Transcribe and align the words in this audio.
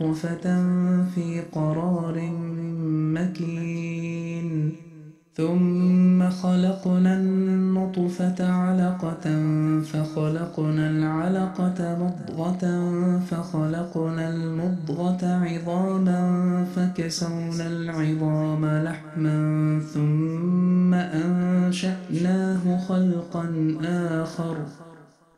نطفة 0.00 0.46
في 1.14 1.42
قرار 1.52 2.30
مكين. 3.16 4.72
ثم 5.34 6.30
خلقنا 6.30 7.14
النطفة 7.14 8.52
علقة 8.52 9.26
فخلقنا 9.82 10.90
العلقة 10.90 11.98
مضغة 12.00 12.64
فخلقنا 13.30 14.30
المضغة 14.30 15.26
عظاما 15.26 16.20
فكسونا 16.76 17.66
العظام 17.66 18.66
لحما 18.66 19.80
ثم 19.94 20.94
أنشأناه 20.94 22.86
خلقا 22.88 23.76
آخر. 24.22 24.56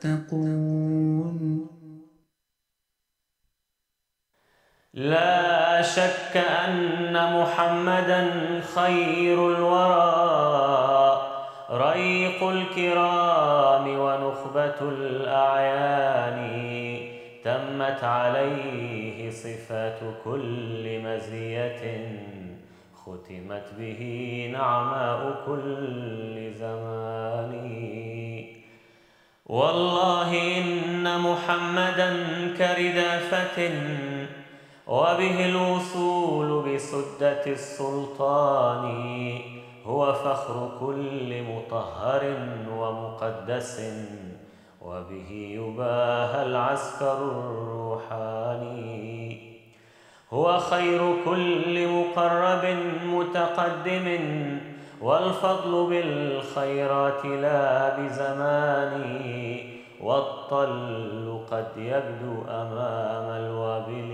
تتقون. 0.00 1.66
لا 4.94 5.82
شك 5.82 6.36
أن 6.36 7.40
محمدا 7.40 8.30
خير 8.60 9.48
الورى. 9.48 11.22
ريق 11.70 12.42
الكرام 12.42 13.88
ونخبة 13.88 14.80
الأعيان. 14.80 16.40
تمت 17.44 18.04
عليه 18.04 19.30
صفات 19.30 19.98
كل 20.24 21.00
مزية. 21.04 22.10
ختمت 22.94 23.64
به 23.78 24.00
نعماء 24.52 25.46
كل 25.46 26.52
زمان. 26.54 28.09
والله 29.50 30.30
إن 30.58 31.20
محمدا 31.20 32.10
كردافة 32.58 33.70
وبه 34.86 35.46
الوصول 35.46 36.74
بسدة 36.74 37.46
السلطان 37.46 38.84
هو 39.86 40.12
فخر 40.12 40.70
كل 40.80 41.42
مطهر 41.42 42.36
ومقدس 42.78 43.80
وبه 44.80 45.30
يباهى 45.30 46.42
العسكر 46.46 47.18
الروحاني 47.50 48.70
هو 50.32 50.58
خير 50.58 51.14
كل 51.24 51.88
مقرب 51.88 52.76
متقدم 53.06 54.20
والفضل 55.00 55.86
بالخيرات 55.90 57.24
لا 57.24 57.96
بزمان، 57.96 58.94
والطل 60.00 61.40
قد 61.50 61.66
يبدو 61.76 62.42
أمام 62.48 63.44
الوابل 63.44 64.10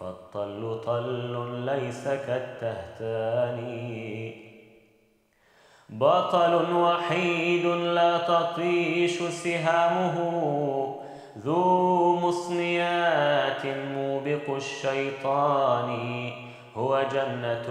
فالطل 0.00 0.80
طل 0.86 1.34
ليس 1.66 2.04
كالتهتان. 2.08 3.60
بطل 5.88 6.74
وحيد 6.74 7.66
لا 7.66 8.18
تطيش 8.18 9.22
سهامه، 9.22 10.16
ذو 11.38 12.16
مصنيات 12.16 13.66
موبق 13.66 14.56
الشيطان. 14.56 16.45
هو 16.76 17.02
جنة، 17.12 17.68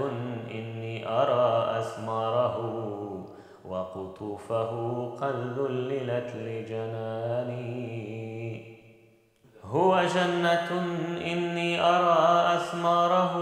إني 0.52 1.10
أرى 1.10 1.80
أثماره 1.80 2.58
وقطوفه 3.66 4.72
قد 5.22 5.36
ذللت 5.58 6.36
لجناني 6.36 7.86
هو 9.64 10.02
جنة، 10.16 10.72
إني 11.32 11.82
أرى 11.82 12.56
أثماره 12.56 13.36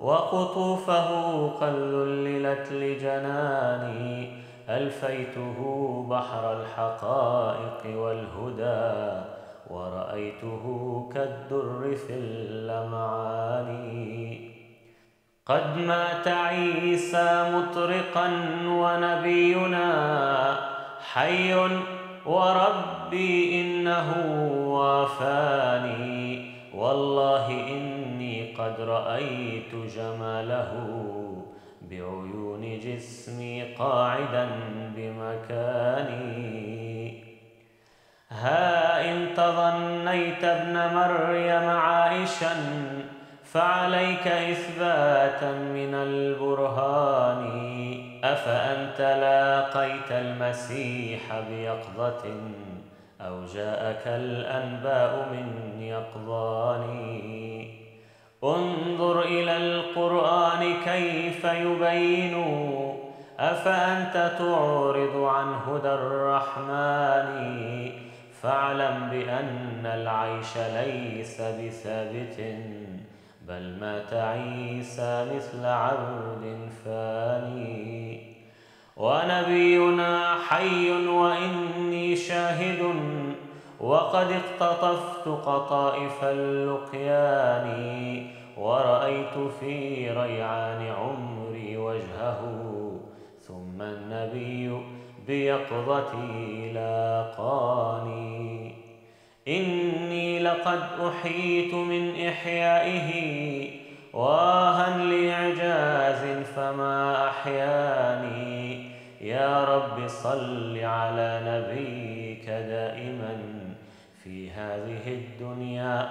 وقطوفه 0.00 1.48
قد 1.48 1.74
ذللت 1.74 2.72
لجناني 2.72 4.44
ألفيته 4.68 5.58
بحر 6.10 6.52
الحقائق 6.60 7.98
والهدى 7.98 9.24
ورأيته 9.70 10.64
كالدر 11.14 11.96
في 12.06 12.12
اللمعان 12.14 13.68
قد 15.46 15.76
مات 15.76 16.28
عيسى 16.28 17.50
مطرقا 17.52 18.30
ونبينا 18.66 19.90
حي 21.12 21.54
وربي 22.26 23.60
إنه 23.60 24.08
وافاني 24.68 26.50
والله 26.74 27.50
إني 27.50 28.54
قد 28.58 28.80
رأيت 28.80 29.74
جماله 29.96 30.72
بعيون 31.82 32.78
جسمي 32.78 33.62
قاعدا 33.78 34.48
بمكاني. 34.96 36.44
ها 38.30 39.10
إن 39.10 39.34
تظنيت 39.36 40.44
ابن 40.44 40.94
مريم 40.94 41.70
عائشا 41.70 42.54
فعليك 43.54 44.26
إثباتا 44.26 45.52
من 45.52 45.94
البرهان، 45.94 47.44
أفأنت 48.24 49.00
لاقيت 49.00 50.10
المسيح 50.10 51.20
بيقظة 51.50 52.24
أو 53.20 53.44
جاءك 53.54 54.02
الأنباء 54.06 55.28
من 55.32 55.82
يقظان؟ 55.82 56.84
انظر 58.44 59.22
إلى 59.22 59.56
القرآن 59.56 60.74
كيف 60.84 61.44
يبين، 61.44 62.44
أفأنت 63.38 64.32
تعرض 64.38 65.16
عن 65.16 65.54
هدى 65.54 65.88
الرحمن؟ 65.88 67.90
فاعلم 68.42 69.08
بأن 69.10 69.86
العيش 69.86 70.56
ليس 70.56 71.40
بثابت. 71.40 72.56
بل 73.48 73.76
مات 73.80 74.12
عيسى 74.12 75.26
مثل 75.36 75.66
عبد 75.66 76.68
فاني. 76.84 78.34
ونبينا 78.96 80.34
حي 80.48 80.90
وإني 81.06 82.16
شاهد 82.16 82.94
وقد 83.80 84.32
اقتطفت 84.32 85.28
قطائف 85.28 86.24
اللقيان 86.24 87.66
ورأيت 88.58 89.38
في 89.60 90.10
ريعان 90.10 90.86
عمري 90.86 91.76
وجهه، 91.76 92.40
ثم 93.40 93.82
النبي 93.82 94.80
بيقظتي 95.26 96.72
لاقاني. 96.72 98.53
إني 99.48 100.38
لقد 100.38 100.82
أحيت 101.08 101.74
من 101.74 102.26
إحيائه 102.28 103.10
واها 104.12 104.98
لإعجاز 104.98 106.44
فما 106.56 107.28
أحياني. 107.28 108.90
يا 109.20 109.64
رب 109.64 110.08
صل 110.08 110.78
على 110.78 111.40
نبيك 111.46 112.46
دائما 112.46 113.36
في 114.24 114.50
هذه 114.50 115.02
الدنيا 115.06 116.08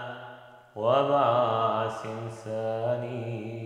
وبعث 0.75 2.07
ثاني 2.45 3.62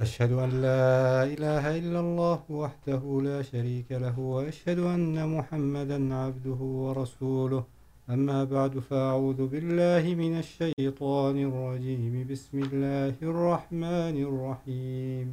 أشهد 0.00 0.32
أن 0.32 0.50
لا 0.62 1.24
إله 1.24 1.64
إلا 1.78 2.00
الله 2.00 2.38
وحده 2.50 3.02
لا 3.22 3.42
شريك 3.42 3.88
له 3.90 4.18
وأشهد 4.18 4.78
أن 4.78 5.16
محمدا 5.36 6.14
عبده 6.14 6.60
ورسوله. 6.84 7.64
أما 8.10 8.44
بعد، 8.44 8.78
فأعوذ 8.78 9.46
بالله 9.46 10.14
من 10.14 10.38
الشيطان 10.38 11.36
الرجيم. 11.48 12.14
بسم 12.30 12.56
الله 12.58 13.16
الرحمن 13.22 14.16
الرحيم. 14.28 15.28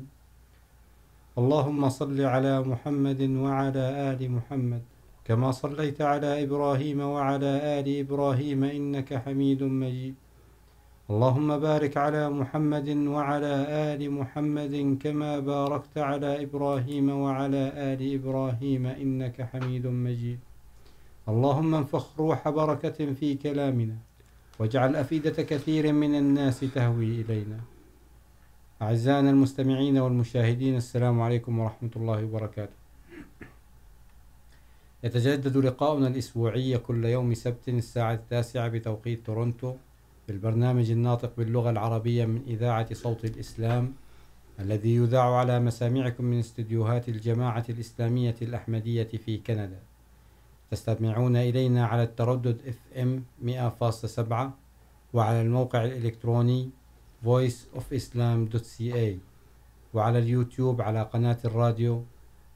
اللهم 1.37 1.89
صل 1.89 2.21
على 2.21 2.61
محمد 2.61 3.21
وعلى 3.21 3.85
آل 4.09 4.31
محمد، 4.31 4.81
كما 5.25 5.51
صليت 5.51 6.01
على 6.01 6.43
إبراهيم 6.43 6.99
وعلى 6.99 7.51
آل 7.79 7.87
إبراهيم 7.99 8.63
إنك 8.63 9.13
حميد 9.13 9.63
مجيد. 9.63 10.15
اللهم 11.09 11.59
بارك 11.59 11.97
على 11.97 12.29
محمد 12.29 12.89
وعلى 12.89 13.53
آل 13.93 14.11
محمد 14.11 14.97
كما 15.03 15.39
باركت 15.39 15.97
على 15.97 16.43
إبراهيم 16.43 17.09
وعلى 17.09 17.63
آل 17.89 18.01
إبراهيم 18.17 18.85
إنك 18.85 19.41
حميد 19.41 19.87
مجيد. 19.87 20.39
اللهم 21.29 21.75
انفخ 21.75 22.19
روح 22.19 22.49
بركة 22.49 23.13
في 23.13 23.35
كلامنا 23.35 23.97
واجعل 24.59 24.95
أفئدة 24.95 25.43
كثير 25.43 25.93
من 25.93 26.15
الناس 26.15 26.59
تهوي 26.59 27.21
إلينا. 27.21 27.59
أعزائنا 28.81 29.29
المستمعين 29.29 29.97
والمشاهدين، 29.97 30.75
السلام 30.75 31.21
عليكم 31.21 31.59
ورحمة 31.59 31.93
الله 31.95 32.25
وبركاته. 32.25 32.77
يتجدد 35.03 35.57
لقاؤنا 35.57 36.07
الأسبوعي 36.07 36.77
كل 36.77 37.05
يوم 37.05 37.33
سبت 37.33 37.69
الساعة 37.69 38.13
التاسعة 38.13 38.67
بتوقيت 38.67 39.25
تورونتو. 39.25 39.75
في 40.25 40.31
البرنامج 40.31 40.91
الناطق 40.91 41.33
باللغة 41.37 41.69
العربية 41.69 42.25
من 42.25 42.41
إذاعة 42.47 42.93
صوت 42.93 43.25
الإسلام، 43.25 43.93
الذي 44.59 44.95
يذاع 44.95 45.35
على 45.35 45.59
مسامعكم 45.59 46.23
من 46.25 46.39
استديوهات 46.39 47.09
الجماعة 47.09 47.65
الإسلامية 47.69 48.35
الأحمدية 48.41 49.03
في 49.03 49.37
كندا. 49.37 49.79
تستمعون 50.71 51.35
إلينا 51.35 51.85
على 51.85 52.03
التردد 52.03 52.61
FM 52.61 53.07
100.7 53.45 54.53
وعلى 55.13 55.41
الموقع 55.41 55.83
الإلكتروني 55.85 56.69
voiceofislam.ca 57.25 59.13
وعلى 59.93 60.19
اليوتيوب 60.19 60.81
على 60.81 61.01
قناة 61.01 61.37
الراديو، 61.45 62.03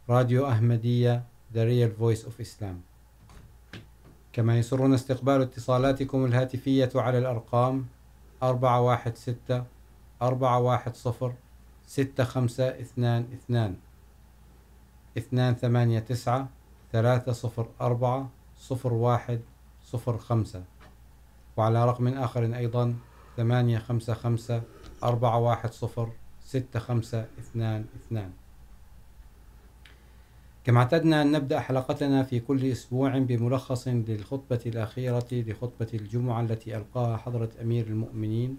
راديو 0.10 0.48
أحمدية، 0.48 1.24
The 1.54 1.58
Real 1.58 1.92
Voice 2.02 2.24
of 2.26 2.40
Islam. 2.40 2.89
كما 4.40 4.60
يسرنا 4.60 4.96
استقبال 4.96 5.42
اتصالاتكم 5.42 6.26
الهاتفية 6.26 6.90
على 6.96 7.18
الأرقام 7.18 7.86
416 8.44 9.64
410 10.22 11.34
6522 11.88 13.78
289 15.18 16.48
304 16.92 18.30
01 18.82 19.42
05 20.20 20.64
وعلى 21.58 21.86
رقم 21.86 22.08
آخر 22.08 22.56
أيضا 22.56 22.96
855 23.38 24.62
410 25.04 26.14
6522 26.46 28.34
كما 30.70 30.80
اعتدنا 30.80 31.22
أن 31.22 31.32
نبدأ 31.32 31.60
حلقتنا 31.60 32.24
في 32.24 32.40
كل 32.40 32.66
أسبوع 32.66 33.18
بملخص 33.18 33.88
للخطبة 33.88 34.60
الأخيرة 34.66 35.28
لخطبة 35.32 35.88
الجمعة 35.94 36.42
التي 36.42 36.78
ألقاها 36.78 37.18
حضرة 37.18 37.50
أمير 37.62 37.88
المؤمنين، 37.88 38.58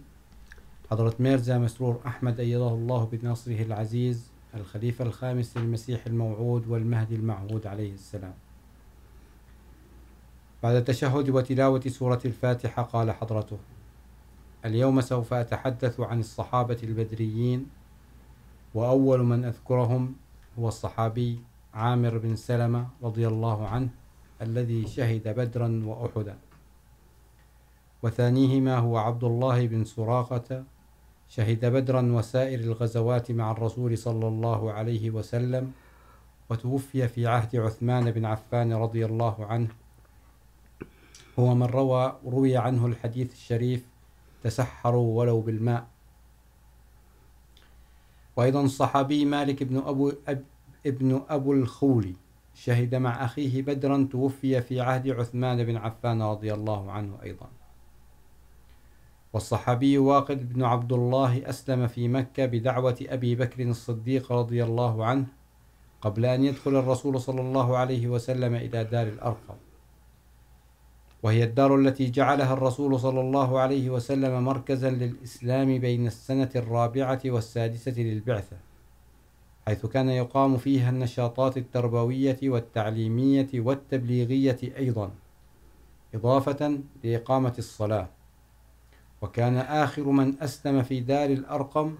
حضرة 0.90 1.14
ميرزا 1.19 1.59
مسرور 1.59 2.00
أحمد، 2.07 2.40
أيده 2.40 2.69
الله 2.69 3.05
بنصره 3.05 3.62
العزيز، 3.62 4.31
الخليفة 4.55 5.05
الخامس 5.05 5.57
للمسيح 5.57 6.07
الموعود 6.07 6.69
والمهدي 6.69 7.14
المعهود 7.14 7.67
عليه 7.67 7.93
السلام. 7.93 8.35
بعد 10.62 10.75
التشهد 10.75 11.31
وتلاوة 11.31 11.81
سورة 11.81 12.21
الفاتحة، 12.25 12.83
قال 12.83 13.11
حضرته 13.11 13.59
اليوم 14.64 15.00
سوف 15.00 15.35
أتحدث 15.35 16.00
عن 16.00 16.21
الصحابة 16.21 16.79
البدريين، 16.83 17.67
وأول 18.75 19.23
من 19.23 19.45
أذكرهم 19.45 20.14
هو 20.59 20.69
الصحابي 20.69 21.50
عامر 21.75 22.19
بن 22.19 22.37
سلمة 22.37 22.87
رضي 23.03 23.29
الله 23.29 23.69
عنه 23.69 23.89
الذي 24.43 24.87
شهد 24.87 25.29
بدرا 25.29 25.83
وأحدا. 25.85 26.39
وثانيهما 28.03 28.79
هو 28.79 28.99
عبد 28.99 29.25
الله 29.25 29.67
بن 29.67 29.85
سراقة، 29.85 30.65
شهد 31.29 31.65
بدرا 31.67 32.12
وسائر 32.12 32.61
الغزوات 32.61 33.31
مع 33.31 33.50
الرسول 33.50 33.99
صلى 33.99 34.29
الله 34.29 34.73
عليه 34.73 35.11
وسلم، 35.11 35.73
وتوفي 36.50 37.09
في 37.09 37.27
عهد 37.27 37.57
عثمان 37.57 38.11
بن 38.11 38.25
عفان 38.25 38.73
رضي 38.73 39.05
الله 39.07 39.47
عنه. 39.47 39.69
هو 41.39 41.55
من 41.55 41.67
روى، 41.67 42.17
روي 42.27 42.57
عنه 42.57 42.87
الحديث 42.87 43.33
الشريف 43.33 43.87
تسحروا 44.43 45.19
ولو 45.19 45.41
بالماء 45.41 45.87
وأيضا 48.37 48.62
الصحابي 48.62 49.25
مالك 49.25 49.62
بن 49.62 49.77
أبو 49.77 50.12
أب 50.29 50.45
ابن 50.87 51.23
أبو 51.29 51.53
الخولي 51.53 52.15
شهد 52.55 52.95
مع 52.95 53.25
أخيه 53.25 53.63
بدرا 53.63 54.09
توفي 54.11 54.61
في 54.61 54.81
عهد 54.81 55.09
عثمان 55.09 55.65
بن 55.65 55.77
عفان 55.77 56.23
رضي 56.23 56.55
الله 56.55 56.91
عنه 56.93 57.19
أيضا. 57.23 57.47
والصحابي 59.33 59.99
واقد 59.99 60.53
بن 60.53 60.63
عبد 60.63 60.93
الله 60.93 61.49
أسلم 61.49 61.87
في 61.87 62.09
مكة 62.09 62.47
بدعوة 62.47 62.99
أبي 63.09 63.35
بكر 63.35 63.63
الصديق 63.63 64.33
رضي 64.33 64.65
الله 64.65 65.05
عنه 65.05 65.27
قبل 66.01 66.27
أن 66.27 66.45
يدخل 66.45 66.77
الرسول 66.77 67.21
صلى 67.21 67.41
الله 67.41 67.77
عليه 67.77 68.09
وسلم 68.09 68.55
إلى 68.55 68.85
دار 68.85 69.07
الأرقم. 69.07 69.55
وهي 71.23 71.45
الدار 71.45 71.77
التي 71.77 72.11
جعلها 72.11 72.53
الرسول 72.53 73.01
صلى 73.01 73.21
الله 73.21 73.61
عليه 73.61 73.91
وسلم 73.91 74.45
مركزا 74.45 74.91
للإسلام 74.91 75.79
بين 75.79 76.07
السنة 76.07 76.51
الرابعة 76.57 77.21
والسادسة 77.25 78.03
للبعثة. 78.03 78.57
حيث 79.67 79.87
كان 79.87 80.09
يقام 80.09 80.57
فيها 80.57 80.90
النشاطات 80.90 81.57
التربوية 81.57 82.38
والتعليمية 82.43 83.49
والتبليغية 83.55 84.59
أيضا، 84.62 85.11
إضافة 86.14 86.81
لإقامة 87.05 87.55
الصلاة. 87.59 88.09
وكان 89.23 89.57
آخر 89.57 90.02
من 90.02 90.43
أسلم 90.43 90.83
في 90.83 91.00
دار 91.00 91.31
الأرقم 91.31 91.95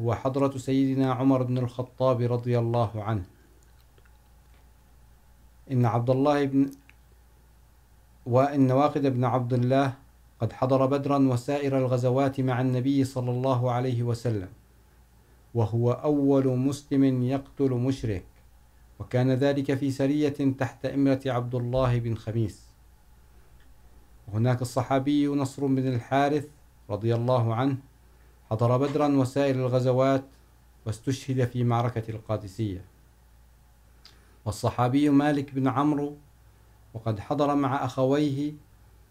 هو 0.00 0.14
حضرة 0.14 0.58
سيدنا 0.58 1.12
عمر 1.12 1.42
بن 1.42 1.58
الخطاب 1.58 2.20
رضي 2.20 2.58
الله 2.58 3.04
عنه. 3.04 3.24
إن 5.70 5.86
عبد 5.86 6.10
الله 6.10 6.44
بن 6.44 6.70
وإن 8.26 8.70
واقد 8.70 9.06
بن 9.06 9.24
عبد 9.24 9.52
الله 9.52 9.92
قد 10.40 10.52
حضر 10.52 10.86
بدرا 10.86 11.18
وسائر 11.18 11.78
الغزوات 11.78 12.40
مع 12.40 12.60
النبي 12.60 13.04
صلى 13.04 13.30
الله 13.30 13.72
عليه 13.72 14.02
وسلم. 14.02 14.48
وهو 15.58 15.92
أول 15.92 16.58
مسلم 16.58 17.22
يقتل 17.22 17.70
مشرك. 17.70 18.24
وكان 18.98 19.30
ذلك 19.30 19.74
في 19.74 19.90
سرية 19.90 20.54
تحت 20.58 20.86
إمرة 20.86 21.20
عبد 21.26 21.54
الله 21.54 21.98
بن 21.98 22.14
خميس. 22.14 22.62
وهناك 24.28 24.62
الصحابي 24.62 25.26
نصر 25.26 25.66
بن 25.66 25.88
الحارث 25.88 26.46
رضي 26.90 27.14
الله 27.14 27.54
عنه 27.54 27.76
حضر 28.50 28.76
بدرا 28.76 29.08
وسائر 29.08 29.54
الغزوات 29.54 30.24
واستشهد 30.86 31.44
في 31.44 31.64
معركة 31.64 32.10
القادسية. 32.10 32.84
والصحابي 34.44 35.10
مالك 35.10 35.54
بن 35.54 35.68
عمرو 35.68 36.16
وقد 36.94 37.20
حضر 37.20 37.54
مع 37.54 37.84
أخويه 37.84 38.52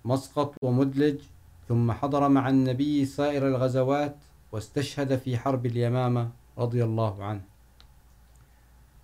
مسقط 0.06 0.56
ومدلج، 0.62 1.20
ثم 1.68 1.92
حضر 1.92 2.30
مع 2.30 2.50
النبي 2.50 3.06
سائر 3.06 3.48
الغزوات 3.48 4.16
واستشهد 4.52 5.16
في 5.16 5.38
حرب 5.38 5.66
اليمامة 5.66 6.30
رضي 6.58 6.84
الله 6.84 7.24
عنه. 7.24 7.42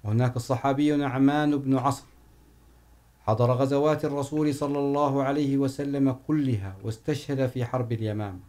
وهناك 0.03 0.35
الصحابي 0.35 0.95
نعمان 0.95 1.57
بن 1.57 1.77
عصر 1.77 2.03
حضر 3.21 3.51
غزوات 3.51 4.05
الرسول 4.05 4.55
صلى 4.55 4.79
الله 4.79 5.23
عليه 5.23 5.57
وسلم 5.57 6.15
كلها 6.27 6.75
واستشهد 6.83 7.47
في 7.47 7.65
حرب 7.65 7.91
اليمامة. 7.91 8.39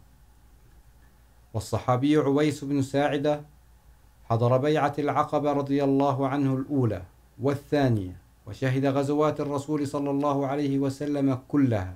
والصحابي 1.53 2.17
عويس 2.17 2.63
بن 2.63 2.81
ساعدة 2.81 3.41
حضر 4.29 4.57
بيعة 4.57 4.93
العقبة 4.99 5.53
رضي 5.53 5.83
الله 5.83 6.27
عنه 6.27 6.55
الأولى 6.55 7.01
والثانية 7.41 8.17
وشهد 8.47 8.85
غزوات 8.85 9.41
الرسول 9.41 9.87
صلى 9.87 10.09
الله 10.09 10.47
عليه 10.47 10.79
وسلم 10.79 11.39
كلها 11.47 11.95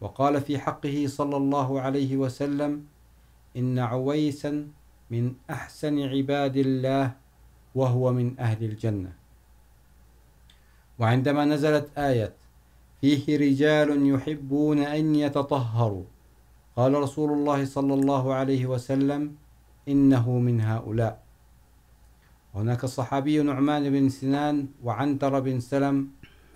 وقال 0.00 0.40
في 0.40 0.58
حقه 0.58 1.04
صلى 1.08 1.36
الله 1.36 1.80
عليه 1.80 2.16
وسلم 2.16 2.84
إن 3.56 3.78
عويسا 3.78 4.68
من 5.10 5.34
أحسن 5.50 5.98
عباد 5.98 6.56
الله 6.56 7.12
وهو 7.74 8.12
من 8.12 8.40
أهل 8.40 8.64
الجنة. 8.64 9.12
وعندما 10.98 11.44
نزلت 11.44 11.98
آية 11.98 12.34
فيه 13.00 13.38
رجال 13.38 14.06
يحبون 14.06 14.78
أن 14.78 15.14
يتطهروا، 15.14 16.04
قال 16.76 16.94
رسول 16.94 17.32
الله 17.32 17.64
صلى 17.64 17.94
الله 17.94 18.34
عليه 18.34 18.66
وسلم 18.66 19.34
إنه 19.88 20.30
من 20.38 20.60
هؤلاء. 20.60 21.22
هناك 22.54 22.84
الصحابي 22.84 23.42
نعمان 23.42 23.90
بن 23.90 24.08
سنان 24.08 24.68
وعنتر 24.84 25.40
بن 25.40 25.60
سلم 25.60 26.08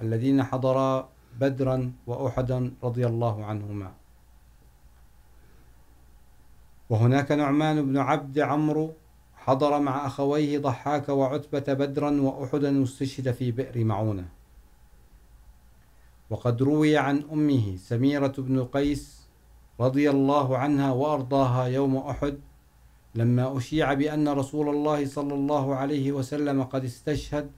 الذين 0.02 0.42
حضرا 0.42 1.08
بدرا 1.40 1.92
وأحدا 2.06 2.72
رضي 2.82 3.06
الله 3.06 3.44
عنهما. 3.44 4.03
وهناك 6.94 7.32
نعمان 7.32 7.86
بن 7.86 7.96
عبد 7.98 8.38
عمرو 8.38 8.92
حضر 9.36 9.80
مع 9.80 10.06
أخويه 10.06 10.58
ضحاك 10.58 11.08
وعتبة 11.08 11.74
بدرا 11.74 12.20
وأحدا 12.20 12.80
واستشهد 12.80 13.32
في 13.32 13.50
بئر 13.50 13.84
معونة. 13.84 14.24
وقد 16.30 16.62
روي 16.62 16.96
عن 16.96 17.24
أمه 17.32 17.76
سميرة 17.76 18.34
بن 18.38 18.64
قيس 18.64 19.26
رضي 19.80 20.10
الله 20.10 20.58
عنها 20.58 20.92
وأرضاها 20.92 21.64
يوم 21.66 21.96
أحد 21.96 22.38
لما 23.14 23.58
أشيع 23.58 23.94
بأن 23.94 24.28
رسول 24.28 24.68
الله 24.68 25.06
صلى 25.06 25.34
الله 25.34 25.74
عليه 25.74 26.12
وسلم 26.12 26.62
قد 26.62 26.84
استشهد 26.84 27.50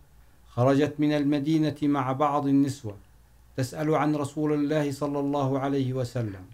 خرجت 0.49 0.95
من 0.99 1.13
المدينة 1.13 1.77
مع 1.83 2.13
بعض 2.13 2.47
النسوة 2.47 2.97
تسأل 3.57 3.95
عن 3.95 4.17
رسول 4.17 4.53
الله 4.53 4.93
صلى 4.93 5.19
الله 5.21 5.59
عليه 5.59 5.93
وسلم. 5.93 6.45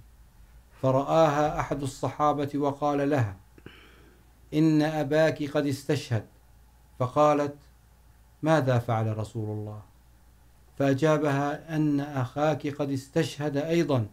فرآها 0.83 1.61
أحد 1.61 1.83
الصحابة 1.83 2.51
وقال 2.55 3.11
لها 3.11 3.37
إن 4.55 4.83
أباك 4.83 5.43
قد 5.43 5.67
استشهد. 5.67 6.27
فقالت، 6.99 7.57
ماذا 8.43 8.79
فعل 8.79 9.19
رسول 9.19 9.59
الله؟ 9.59 9.83
فأجابها، 10.79 11.77
أن 11.77 12.01
أخاك 12.01 12.67
قد 12.67 12.91
استشهد 12.91 13.57
أيضا. 13.57 14.07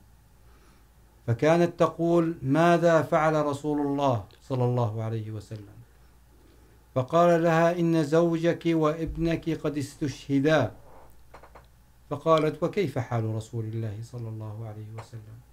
فكانت 1.27 1.79
تقول، 1.79 2.37
ماذا 2.41 3.01
فعل 3.01 3.45
رسول 3.45 3.81
الله 3.81 4.23
صلى 4.41 4.65
الله 4.65 5.03
عليه 5.03 5.31
وسلم؟ 5.31 5.79
فقال 6.95 7.43
لها، 7.43 7.79
إن 7.79 8.03
زوجك 8.03 8.63
وابنك 8.65 9.49
قد 9.49 9.77
استشهدا. 9.77 10.71
فقالت، 12.09 12.63
وكيف 12.63 12.97
حال 12.97 13.35
رسول 13.35 13.65
الله 13.65 13.99
صلى 14.03 14.29
الله 14.29 14.67
عليه 14.67 14.87
وسلم؟ 14.97 15.48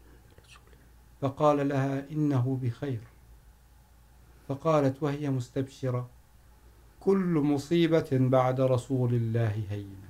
فقال 1.20 1.68
لها 1.68 2.10
إنه 2.10 2.58
بخير. 2.62 3.00
فقالت 4.48 5.02
وهي 5.02 5.30
مستبشرة، 5.30 6.08
كل 7.00 7.42
مصيبة 7.44 8.08
بعد 8.12 8.60
رسول 8.60 9.14
الله 9.14 9.62
هينة. 9.70 10.06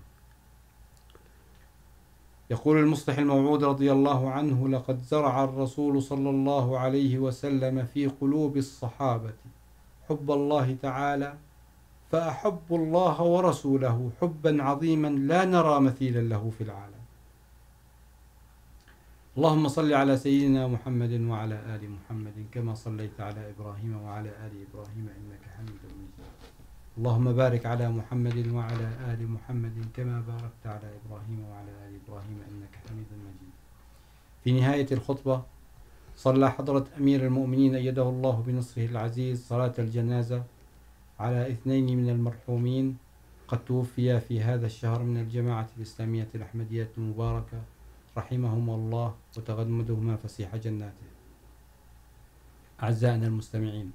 يقول 2.50 2.78
المصلح 2.78 3.18
الموعود 3.18 3.64
رضي 3.64 3.92
الله 3.92 4.30
عنه، 4.30 4.68
لقد 4.68 4.98
زرع 4.98 5.44
الرسول 5.44 6.02
صلى 6.02 6.30
الله 6.30 6.78
عليه 6.78 7.18
وسلم 7.18 7.84
في 7.84 8.06
قلوب 8.06 8.56
الصحابة 8.56 9.32
حب 10.08 10.30
الله 10.30 10.76
تعالى 10.82 11.38
فأحب 12.10 12.62
الله 12.70 13.22
ورسوله 13.22 14.10
حبا 14.20 14.62
عظيما 14.62 15.08
لا 15.08 15.44
نرى 15.44 15.80
مثيلا 15.80 16.20
له 16.20 16.52
في 16.58 16.64
العالم. 16.64 16.95
اللهم 19.36 19.68
صل 19.68 19.92
على 19.92 20.16
سيدنا 20.16 20.66
محمد 20.66 21.20
وعلى 21.20 21.54
آل 21.74 21.90
محمد 21.90 22.46
كما 22.52 22.74
صليت 22.74 23.20
على 23.20 23.50
إبراهيم 23.50 24.02
وعلى 24.02 24.28
آل 24.28 24.52
إبراهيم 24.66 25.08
إنك 25.18 25.42
حميد 25.56 25.80
مجيد. 25.84 26.28
اللهم 26.98 27.32
بارك 27.32 27.66
على 27.66 27.88
محمد 27.88 28.48
وعلى 28.48 28.88
آل 29.12 29.30
محمد 29.30 29.76
كما 29.96 30.20
باركت 30.20 30.64
على 30.64 30.88
إبراهيم 30.98 31.44
وعلى 31.50 31.70
آل 31.84 31.92
إبراهيم 32.00 32.38
إنك 32.50 32.74
حميد 32.88 33.10
مجيد. 33.26 33.52
في 34.44 34.52
نهاية 34.52 34.86
الخطبة 34.92 35.42
صلى 36.16 36.50
حضرة 36.50 36.86
أمير 36.98 37.26
المؤمنين 37.26 37.74
أيده 37.74 38.08
الله 38.08 38.42
بنصره 38.46 38.86
العزيز 38.86 39.46
صلاة 39.46 39.74
الجنازة 39.78 40.44
على 41.20 41.50
اثنين 41.50 41.96
من 41.96 42.08
المرحومين 42.08 42.96
قد 43.48 43.64
توفي 43.64 44.20
في 44.20 44.40
هذا 44.40 44.66
الشهر 44.66 45.02
من 45.02 45.16
الجماعة 45.16 45.68
الإسلامية 45.76 46.28
الأحمدية 46.34 46.90
المباركة 46.98 47.75
رحمهم 48.16 48.70
الله 48.70 49.14
وتغمدهما 49.36 50.16
فسيح 50.16 50.56
جناته. 50.56 51.06
أعزائنا 52.82 53.26
المستمعين، 53.26 53.92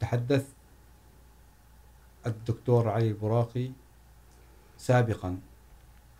تحدث 0.00 0.46
الدكتور 2.26 2.88
علي 2.88 3.08
البراقي 3.08 3.70
سابقا 4.78 5.38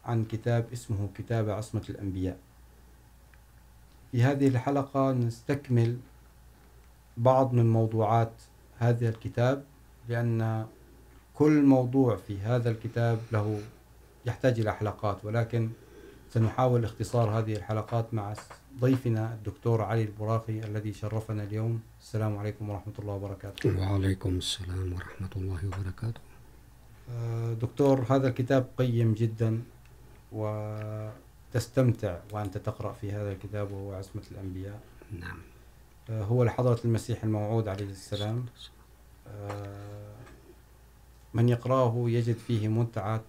عن 0.04 0.24
كتاب 0.24 0.72
اسمه 0.72 1.08
كتاب 1.14 1.50
عصمة 1.50 1.84
الأنبياء. 1.88 2.38
في 4.12 4.22
هذه 4.22 4.48
الحلقة 4.48 5.12
نستكمل 5.12 5.98
بعض 7.16 7.52
من 7.52 7.72
موضوعات 7.72 8.32
هذا 8.78 9.08
الكتاب، 9.08 9.64
لأن 10.08 10.66
كل 11.34 11.62
موضوع 11.62 12.16
في 12.16 12.40
هذا 12.40 12.70
الكتاب 12.70 13.18
له 13.32 13.60
يحتاج 14.28 14.60
إلى 14.60 14.74
حلقات 14.74 15.24
ولكن 15.24 15.70
سنحاول 16.34 16.84
اختصار 16.84 17.38
هذه 17.38 17.52
الحلقات 17.52 18.14
مع 18.14 18.34
ضيفنا 18.80 19.34
الدكتور 19.34 19.82
علي 19.82 20.02
البراقي 20.02 20.58
الذي 20.58 20.92
شرفنا 20.92 21.42
اليوم. 21.42 21.80
السلام 22.00 22.38
عليكم 22.38 22.70
ورحمة 22.70 22.92
الله 22.98 23.12
وبركاته. 23.12 23.78
وعليكم 23.78 24.36
السلام 24.36 24.92
ورحمة 24.92 25.30
الله 25.36 25.60
وبركاته. 25.66 26.20
دكتور 27.54 28.04
هذا 28.10 28.28
الكتاب 28.28 28.66
قيم 28.78 29.14
جدا 29.14 29.62
وتستمتع 30.32 32.18
وأنت 32.32 32.58
تقرأ 32.58 32.92
في 32.92 33.12
هذا 33.12 33.32
الكتاب 33.32 33.72
وهو 33.72 33.92
عصمة 33.92 34.22
الأنبياء. 34.30 34.80
نعم. 35.12 35.38
هو 36.10 36.44
لحضرة 36.44 36.80
المسيح 36.84 37.24
الموعود 37.24 37.68
عليه 37.68 37.90
السلام. 37.90 38.46
من 41.34 41.48
يقرأه 41.48 42.04
يجد 42.06 42.36
فيه 42.36 42.68
متعة 42.68 43.22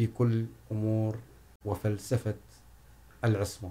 في 0.00 0.06
كل 0.06 0.46
أمور 0.72 1.18
وفلسفة 1.64 2.34
العصمة 3.24 3.70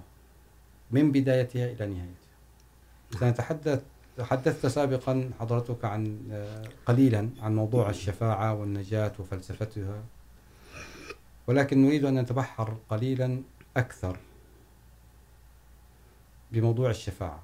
من 0.90 1.12
بدايتها 1.12 1.66
إلى 1.72 1.86
نهايتها. 1.86 3.20
سنتحدث 3.20 3.82
تحدثت 4.16 4.66
سابقا 4.66 5.30
حضرتك 5.40 5.84
عن 5.84 6.18
قليلا 6.86 7.30
عن 7.40 7.54
موضوع 7.54 7.90
الشفاعة 7.90 8.54
والنجاة 8.54 9.12
وفلسفتها 9.18 10.02
ولكن 11.46 11.84
نريد 11.86 12.04
أن 12.04 12.18
نتبحر 12.18 12.76
قليلا 12.88 13.42
أكثر 13.76 14.16
بموضوع 16.52 16.90
الشفاعة. 16.90 17.42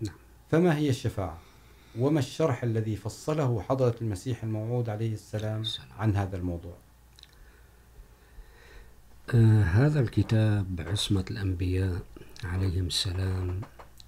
نعم. 0.00 0.16
فما 0.50 0.76
هي 0.76 0.88
الشفاعة؟ 0.88 1.38
وما 1.98 2.18
الشرح 2.18 2.62
الذي 2.62 2.96
فصله 2.96 3.62
حضرة 3.62 3.94
المسيح 4.00 4.42
الموعود 4.42 4.88
عليه 4.88 5.12
السلام. 5.12 5.62
عن 5.98 6.16
هذا 6.16 6.36
الموضوع؟ 6.36 6.76
آه، 9.30 9.62
هذا 9.62 10.00
الكتاب 10.00 10.66
عصمة 10.86 11.24
الأنبياء 11.30 12.02
عليهم 12.44 12.86
السلام، 12.86 13.60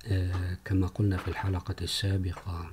آه، 0.06 0.56
كما 0.64 0.86
قلنا 0.86 1.16
في 1.16 1.28
الحلقة 1.28 1.74
السابقة، 1.82 2.70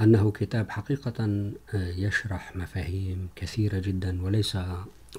أنه 0.00 0.30
كتاب 0.30 0.70
حقيقة، 0.70 1.24
آه، 1.24 1.52
يشرح 1.74 2.56
مفاهيم 2.56 3.28
كثيرة 3.36 3.78
جدا، 3.78 4.22
وليس، 4.22 4.58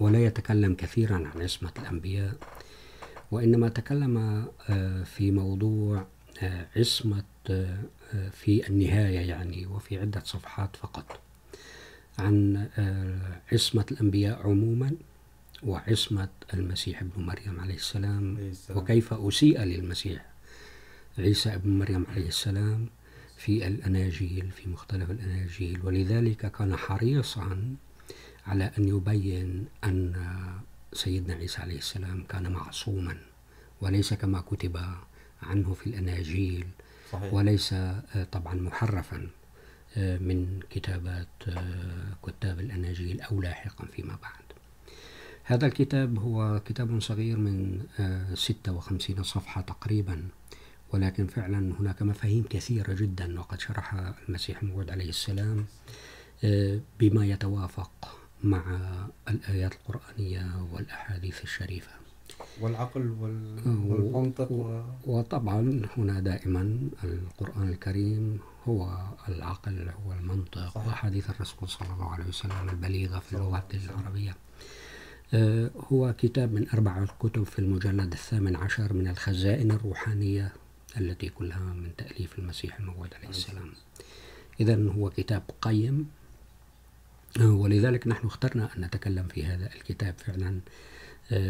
ولا 0.01 0.19
يتكلم 0.25 0.75
كثيرا 0.75 1.15
عن 1.15 1.41
عصمة 1.41 1.71
الأنبياء، 1.79 2.33
وإنما 3.31 3.69
تكلم، 3.69 4.45
آه، 4.69 5.03
في 5.03 5.31
موضوع، 5.31 6.05
آه، 6.43 6.67
عصمة، 6.75 7.23
آه، 7.49 7.77
في 8.31 8.67
النهاية 8.69 9.19
يعني، 9.19 9.65
وفي 9.65 9.99
عدة 9.99 10.21
صفحات 10.25 10.75
فقط، 10.75 11.19
عن 12.19 12.67
عصمة 13.53 13.85
الأنبياء 13.91 14.47
عموما. 14.47 14.91
وعصمة 15.63 16.29
المسيح 16.53 17.01
ابن 17.01 17.23
مريم 17.23 17.59
عليه 17.59 17.75
السلام, 17.75 18.53
وكيف 18.69 19.13
أسيء 19.13 19.61
للمسيح؟ 19.63 20.25
عيسى 21.17 21.55
ابن 21.55 21.79
مريم 21.79 22.05
عليه 22.11 22.27
السلام 22.27 22.89
في 23.37 23.67
الأناجيل 23.67 24.51
في 24.51 24.69
مختلف 24.69 25.11
الأناجيل. 25.11 25.79
ولذلك 25.85 26.51
كان 26.51 26.75
حريصا 26.75 27.75
على 28.47 28.71
أن 28.77 28.87
يبين 28.87 29.65
أن 29.83 30.15
سيدنا 30.93 31.33
عيسى 31.33 31.61
عليه 31.61 31.77
السلام 31.77 32.23
كان 32.23 32.51
معصوما 32.51 33.17
وليس 33.81 34.13
كما 34.13 34.41
كتب 34.41 34.77
عنه 35.41 35.73
في 35.73 35.87
الأناجيل 35.87 36.67
صحيح. 37.11 37.33
وليس 37.33 37.75
طبعا 38.31 38.53
محرفا 38.55 39.27
من 39.97 40.59
كتابات 40.69 41.27
كتاب 42.27 42.59
الأناجيل 42.59 43.21
أو 43.21 43.41
لاحقا 43.41 43.85
فيما 43.85 44.17
بعد. 44.21 44.40
هذا 45.43 45.65
الكتاب 45.65 46.19
هو 46.19 46.61
كتاب 46.65 47.01
صغير 47.01 47.37
من 47.37 47.83
56 48.33 49.23
صفحة 49.23 49.61
تقريبا 49.61 50.23
ولكن 50.93 51.27
فعلا 51.27 51.73
هناك 51.79 52.01
مفاهيم 52.01 52.43
كثيرة 52.49 52.93
جدا 52.93 53.39
وقد 53.39 53.59
شرحها 53.59 54.15
المسيح 54.29 54.61
الموعود 54.63 54.89
عليه 54.89 55.09
السلام 55.09 55.65
بما 56.99 57.25
يتوافق 57.25 57.91
مع 58.43 58.79
الآيات 59.29 59.73
القرآنية 59.73 60.65
والأحاديث 60.73 61.43
الشريفة. 61.43 61.91
والعقل 62.61 63.09
والمنطق 63.19 64.51
و... 64.51 64.81
وطبعا 65.05 65.81
هنا 65.97 66.19
دائما 66.19 66.79
القرآن 67.03 67.69
الكريم 67.69 68.39
هو 68.67 68.97
العقل 69.29 69.89
هو 70.05 70.13
المنطق. 70.13 70.77
وحديث 70.77 71.29
الرسول 71.29 71.69
صلى 71.69 71.93
الله 71.93 72.09
عليه 72.09 72.25
وسلم 72.25 72.69
البليغة 72.69 73.19
في 73.19 73.33
اللغة 73.33 73.67
العربية. 73.73 74.35
هو 75.91 76.13
كتاب 76.17 76.53
من 76.53 76.69
أربع 76.69 77.05
كتب 77.05 77.43
في 77.43 77.59
المجلد 77.59 78.11
الثامن 78.11 78.55
عشر 78.55 78.93
من 78.93 79.07
الخزائن 79.07 79.71
الروحانية 79.71 80.53
التي 80.97 81.29
كلها 81.29 81.73
من 81.73 81.95
تأليف 81.97 82.39
المسيح 82.39 82.79
الموعود 82.79 83.13
عليه 83.13 83.29
السلام. 83.29 83.71
إذا 84.59 84.89
هو 84.89 85.09
كتاب 85.09 85.43
قيم. 85.61 86.07
ولذلك 87.41 88.07
نحن 88.07 88.27
اخترنا 88.27 88.69
أن 88.77 88.81
نتكلم 88.81 89.27
في 89.27 89.45
هذا 89.45 89.69
الكتاب 89.75 90.15
فعلا. 90.17 90.59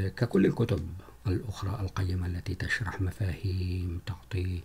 ككل 0.10 0.46
الكتب 0.46 0.90
الأخرى 1.28 1.80
القيمة 1.82 2.28
التي 2.28 2.56
تشرح 2.56 3.02
مفاهيم، 3.02 4.02
تعطي 4.06 4.62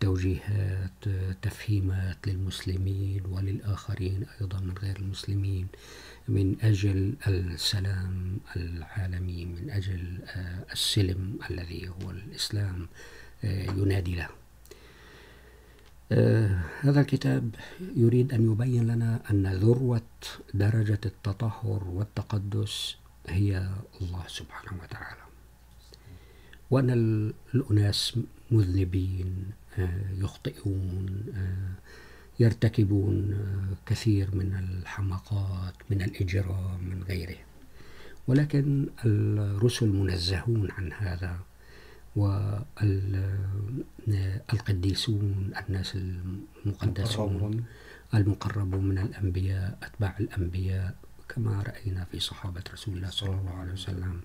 توجيهات، 0.00 1.04
تفهيمات 1.42 2.28
للمسلمين 2.28 3.26
وللآخرين 3.26 4.26
أيضا 4.40 4.60
من 4.60 4.74
غير 4.82 4.96
المسلمين. 4.96 5.66
من 6.28 6.56
أجل 6.62 7.14
السلام 7.26 8.38
العالمي، 8.56 9.44
من 9.44 9.70
أجل 9.70 10.18
السلم 10.72 11.38
الذي 11.50 11.88
هو 11.88 12.10
الإسلام 12.10 12.88
ينادي 13.44 14.14
له. 14.14 14.28
هذا 16.80 17.00
الكتاب 17.00 17.54
يريد 17.96 18.32
أن 18.32 18.52
يبين 18.52 18.86
لنا 18.86 19.20
أن 19.30 19.46
ذروة 19.46 20.02
درجة 20.54 21.00
التطهر 21.06 21.84
والتقدس 21.84 22.96
هي 23.28 23.70
الله 24.00 24.24
سبحانه 24.28 24.82
وتعالى، 24.82 25.24
وأن 26.70 26.90
الأناس 27.54 28.18
مذنبين 28.50 29.50
يخطئون 30.18 31.24
يرتكبون 32.40 33.38
كثير 33.86 34.34
من 34.34 34.54
الحماقات 34.54 35.74
من 35.90 36.02
الإجرام 36.02 36.84
من 36.84 37.02
غيره 37.02 37.36
ولكن 38.26 38.86
الرسل 39.04 39.88
منزهون 39.88 40.70
عن 40.70 40.92
هذا 40.92 41.38
والقديسون 44.48 45.50
الناس 45.68 45.96
المقدسون 46.66 47.64
المقربون. 48.14 48.84
من 48.84 48.98
الأنبياء 48.98 49.78
أتباع 49.82 50.16
الأنبياء 50.20 50.94
كما 51.28 51.62
رأينا 51.62 52.04
في 52.04 52.20
صحابة 52.20 52.62
رسول 52.72 52.96
الله 52.96 53.10
صلى 53.10 53.30
الله 53.40 53.54
عليه 53.54 53.72
وسلم 53.72 54.20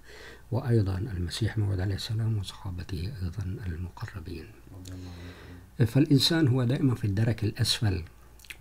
وأيضا 0.52 0.98
المسيح 0.98 1.58
موعود 1.58 1.80
عليه 1.80 1.96
السلام 1.96 2.38
وصحابته 2.38 3.14
أيضا 3.24 3.44
المقربين. 3.66 4.46
فالإنسان 5.78 6.48
هو 6.48 6.64
دائما 6.64 6.96
في 6.96 7.06
الدرك 7.06 7.44
الأسفل، 7.44 8.04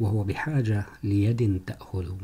وهو 0.00 0.24
بحاجة 0.24 0.87
ليد 1.05 1.62
تأخذ 1.66 2.14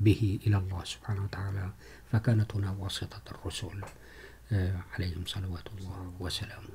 به 0.00 0.38
إلى 0.46 0.56
الله 0.56 0.84
سبحانه 0.84 1.24
وتعالى 1.24 1.70
فكانت 2.12 2.56
هنا 2.56 2.70
واسطة 2.70 3.20
الرسل 3.30 3.80
عليهم 4.94 5.22
صلوات 5.26 5.64
الله 5.78 6.12
وسلامه. 6.20 6.68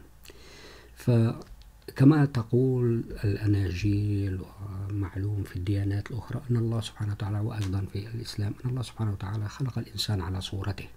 فكما 0.95 2.25
تقول 2.25 3.03
الأناجيل 3.23 4.41
ومعلوم 4.41 5.43
في 5.43 5.55
الديانات 5.55 6.11
الأخرى، 6.11 6.41
أن 6.51 6.57
الله 6.57 6.81
سبحانه 6.81 7.11
وتعالى 7.11 7.39
وأيضا 7.39 7.85
في 7.93 8.07
الإسلام، 8.07 8.53
أن 8.65 8.69
الله 8.69 8.81
سبحانه 8.81 9.11
وتعالى 9.11 9.49
خلق 9.49 9.77
الإنسان 9.77 10.21
على 10.21 10.41
صورته. 10.41 10.87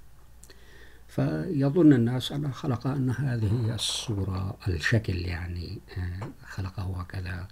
فيظن 1.15 1.93
الناس 1.93 2.33
أن 2.33 2.53
خلق 2.53 2.87
أن 2.87 3.11
هذه 3.11 3.67
هي 3.67 3.75
الصورة 3.75 4.57
الشكل 4.69 5.17
يعني 5.17 5.79
خلقه 6.47 7.01
هكذا. 7.01 7.49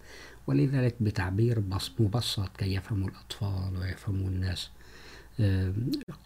ولذلك 0.46 0.94
بتعبير 1.00 1.62
مبسط 2.00 2.56
كي 2.56 2.74
يفهموا 2.74 3.08
الأطفال 3.08 3.76
ويفهموا 3.76 4.28
الناس 4.28 4.70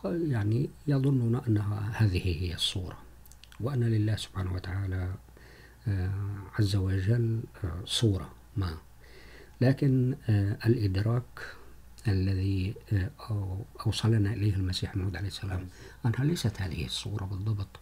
يعني 0.05 0.71
يظنون 0.87 1.41
أنها 1.49 1.93
هذه 1.95 2.43
هي 2.43 2.55
الصورة. 2.55 2.99
وأن 3.61 3.81
لله 3.85 4.17
سبحانه 4.17 4.55
وتعالى 4.55 5.15
عز 6.59 6.77
وجل 6.77 7.41
صورة 7.85 8.31
ما. 8.57 8.77
لكن 9.61 10.15
الإدراك 10.67 11.41
الذي 12.09 12.75
أوصلنا 13.87 14.33
إليه 14.33 14.55
المسيح 14.55 14.93
الموعود 14.93 15.17
عليه 15.17 15.29
السلام 15.29 15.69
أنها 16.07 16.25
ليست 16.25 16.61
هذه 16.61 16.85
الصورة 16.85 17.25
بالضبط. 17.25 17.81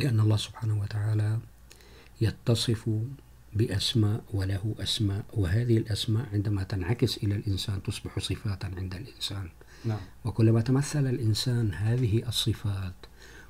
لأن 0.00 0.20
الله 0.20 0.36
سبحانه 0.36 0.80
وتعالى 0.80 1.38
يتصف 2.20 2.90
بأسماء 3.52 4.24
وله 4.32 4.74
أسماء 4.78 5.24
وهذه 5.32 5.78
الأسماء 5.78 6.28
عندما 6.32 6.62
تنعكس 6.62 7.16
إلى 7.16 7.34
الإنسان 7.34 7.82
تصبح 7.82 8.18
صفات 8.18 8.64
عند 8.64 8.94
الإنسان. 8.94 9.48
نعم. 9.84 10.00
وكلما 10.24 10.60
تمثل 10.60 11.06
الإنسان 11.06 11.74
هذه 11.74 12.28
الصفات 12.28 12.94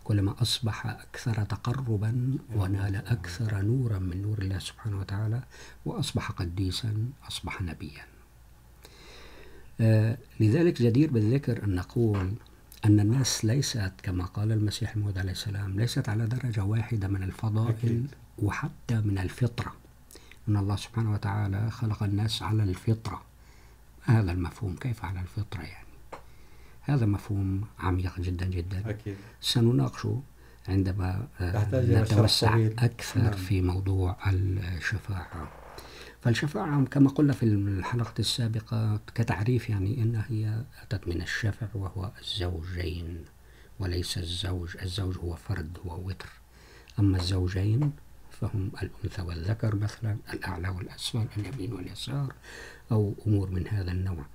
كلما 0.05 0.42
أصبح 0.42 0.87
أكثر 0.87 1.44
تقربا 1.44 2.38
ونال 2.55 2.97
أكثر 2.97 3.62
نورا 3.62 3.99
من 3.99 4.23
نور 4.23 4.38
الله 4.38 4.59
سبحانه 4.59 5.01
وتعالى 5.01 5.42
وأصبح 5.85 6.31
قديسا 6.31 7.09
أصبح 7.29 7.62
نبيا. 7.62 8.05
لذلك 10.40 10.83
جدير 10.83 11.11
بالذكر 11.11 11.64
أن 11.64 11.75
نقول 11.75 12.35
أن 12.85 13.01
الناس 13.01 13.44
ليست 13.44 13.92
كما 14.03 14.25
قال 14.25 14.53
المسيح 14.53 14.94
الموعود 14.94 15.18
عليه 15.18 15.33
السلام 15.33 15.81
ليست 15.81 16.09
على 16.09 16.27
درجة 16.27 16.64
واحدة 16.64 17.09
من 17.09 17.23
الفضائل. 17.23 18.07
وحتى 18.38 18.94
من 18.94 19.18
الفطرة. 19.18 19.73
أن 20.49 20.57
الله 20.57 20.77
سبحانه 20.77 21.12
وتعالى 21.12 21.70
خلق 21.70 22.03
الناس 22.03 22.42
على 22.42 22.62
الفطرة. 22.62 23.23
هذا 24.03 24.33
المفهوم؟ 24.33 24.77
كيف 24.77 25.05
على 25.05 25.20
الفطرة 25.20 25.62
يعني؟ 25.62 25.87
هذا 26.83 27.07
مفهوم 27.07 27.64
عميق 27.79 28.20
جدا 28.20 28.47
جدا. 28.47 28.90
أكيد. 28.90 29.16
سنناقشه 29.40 30.23
عندما 30.68 31.29
نتوسع. 31.73 32.66
أكثر 32.79 33.20
نعم. 33.20 33.33
في 33.33 33.62
موضوع 33.62 34.16
الشفاعة. 34.27 35.49
فالشفاعة 36.25 36.85
كما 36.85 37.11
قلنا 37.11 37.33
في 37.33 37.43
الحلقة 37.43 38.15
السابقة 38.19 39.01
كتعريف 39.15 39.71
يعني 39.71 40.03
إنها 40.03 40.25
هي 40.29 40.65
أتت 40.83 41.09
من 41.09 41.23
الشفع 41.23 41.67
وهو 41.75 42.11
الزوجين، 42.21 43.25
وليس 43.79 44.19
الزوج 44.19 44.77
الزوج 44.83 45.19
هو 45.19 45.37
فرد، 45.37 45.79
هو 45.87 46.09
وتر. 46.09 46.29
أما 46.99 47.17
الزوجين 47.17 47.93
فهم 48.31 48.71
الأنثى 48.83 49.23
والذكر 49.23 49.77
مثلا، 49.77 50.17
الأعلى 50.33 50.69
والأسفل، 50.69 51.27
اليمين 51.37 51.73
واليسار، 51.73 52.33
أو 52.93 53.15
أمور 53.27 53.51
من 53.51 53.69
هذا 53.69 53.93
النوع. 53.93 54.27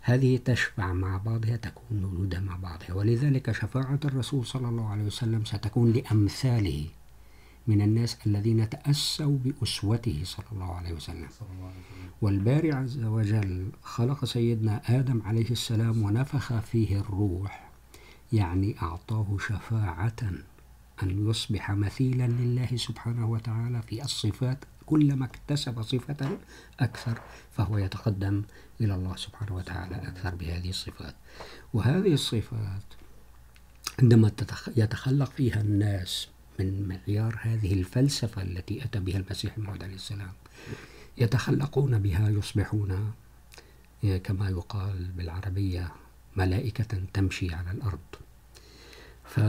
هذه 0.00 0.36
تشفع 0.44 0.92
مع 0.92 1.16
بعضها، 1.16 1.56
تكون 1.56 2.02
موجودة 2.02 2.40
مع 2.40 2.56
بعضها، 2.56 2.94
ولذلك 2.94 3.52
شفاعة 3.52 4.00
الرسول 4.04 4.46
صلى 4.46 4.68
الله 4.68 4.88
عليه 4.88 5.04
وسلم 5.04 5.44
ستكون 5.44 5.92
لأمثاله. 5.92 6.86
من 7.66 7.82
الناس 7.82 8.16
الذين 8.26 8.70
تأسوا 8.70 9.38
بأسوته 9.38 10.20
صلى 10.24 10.46
الله 10.52 10.74
عليه 10.74 10.92
وسلم. 10.92 11.28
والباري 12.22 12.72
عز 12.72 13.04
وجل 13.04 13.72
خلق 13.82 14.24
سيدنا 14.24 14.82
آدم 14.98 15.22
عليه 15.22 15.50
السلام 15.50 16.02
ونفخ 16.02 16.58
فيه 16.58 17.00
الروح، 17.00 17.70
يعني 18.32 18.76
أعطاه 18.82 19.36
شفاعة 19.38 20.22
أن 21.02 21.28
يصبح 21.30 21.70
مثيلا 21.70 22.26
لله 22.26 22.76
سبحانه 22.76 23.30
وتعالى 23.30 23.82
في 23.82 24.04
الصفات، 24.04 24.64
كلما 24.86 25.24
اكتسب 25.24 25.82
صفة 25.82 26.38
أكثر، 26.80 27.20
فهو 27.50 27.78
يتقدم 27.78 28.42
إلى 28.80 28.94
الله 28.94 29.16
سبحانه 29.16 29.54
وتعالى 29.54 29.96
أكثر 29.96 30.34
بهذه 30.34 30.68
الصفات. 30.68 31.14
وهذه 31.72 32.12
الصفات 32.12 32.82
عندما 34.02 34.30
يتخلق 34.76 35.30
فيها 35.30 35.60
الناس 35.60 36.28
من 36.70 36.88
معيار 36.88 37.38
هذه 37.40 37.72
الفلسفة 37.72 38.42
التي 38.42 38.84
أتى 38.84 39.00
بها 39.00 39.18
المسيح 39.18 39.56
الموعود 39.56 39.82
عليه 39.82 39.94
السلام. 39.94 40.32
يتخلقون 41.18 41.98
بها، 41.98 42.28
يصبحون، 42.28 43.12
كما 44.24 44.48
يقال 44.48 45.10
بالعربية، 45.16 45.92
ملائكة 46.36 47.00
تمشي 47.14 47.54
على 47.54 47.70
الأرض. 47.70 47.98
ف 49.24 49.40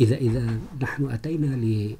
إذا 0.00 0.16
إذا 0.16 0.60
نحن 0.80 1.10
أتينا 1.10 1.56
ل 1.56 1.96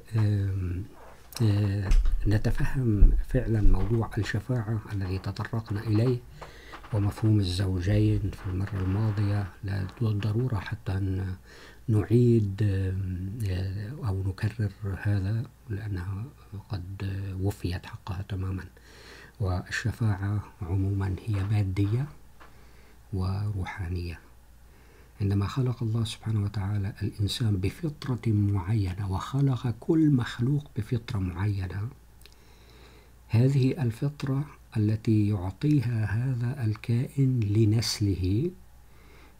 نتفهم 2.27 3.11
فعلا 3.27 3.61
موضوع 3.61 4.09
الشفاعة 4.17 4.81
الذي 4.93 5.19
تطرقنا 5.19 5.83
إليه 5.83 6.17
ومفهوم 6.93 7.39
الزوجين 7.39 8.19
في 8.19 8.47
المرة 8.47 8.81
الماضية، 8.81 9.47
لا 9.63 9.87
ضرورة 10.01 10.55
حتى 10.55 10.91
أن 10.91 11.35
نعيد 11.87 12.61
أو 14.07 14.23
نكرر 14.23 14.71
هذا 15.01 15.43
لأنها 15.69 16.25
قد 16.69 17.11
وفيت 17.41 17.85
حقها 17.85 18.21
تماما. 18.29 18.63
والشفاعة 19.39 20.43
عموما 20.61 21.15
هي 21.25 21.43
مادية 21.43 22.07
وروحانية. 23.13 24.19
عندما 25.21 25.47
خلق 25.47 25.83
الله 25.83 26.03
سبحانه 26.03 26.43
وتعالى 26.43 26.93
الإنسان 27.01 27.57
بفطرة 27.57 28.21
معينة 28.27 29.11
وخلق 29.11 29.75
كل 29.79 30.09
مخلوق 30.09 30.71
بفطرة 30.77 31.19
معينة، 31.19 31.89
هذه 33.27 33.83
الفطرة 33.83 34.45
التي 34.77 35.27
يعطيها 35.29 36.05
هذا 36.05 36.65
الكائن 36.65 37.39
لنسله 37.39 38.51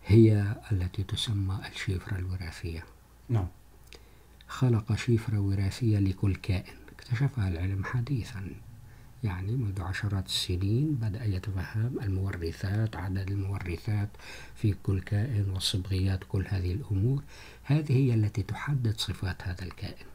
هي 0.05 0.55
التي 0.71 1.03
تسمى 1.03 1.59
الشفرة 1.71 2.17
الوراثية. 2.17 2.83
نعم. 3.29 3.47
خلق 4.47 4.95
شفرة 4.95 5.39
وراثية 5.39 5.99
لكل 5.99 6.35
كائن. 6.35 6.73
اكتشفها 6.95 7.47
العلم 7.47 7.83
حديثا. 7.83 8.47
يعني 9.23 9.51
منذ 9.51 9.81
عشرات 9.81 10.25
السنين 10.25 10.93
بدأ 10.95 11.25
يتفهم 11.25 11.99
المورثات 12.01 12.95
عدد 12.95 13.31
المورثات 13.31 14.09
في 14.55 14.75
كل 14.83 15.01
كائن 15.01 15.49
والصبغيات 15.49 16.19
كل 16.29 16.45
هذه 16.47 16.71
الأمور. 16.73 17.23
هذه 17.63 17.91
هي 17.91 18.13
التي 18.13 18.43
تحدد 18.43 18.97
صفات 18.99 19.41
هذا 19.43 19.63
الكائن. 19.63 20.05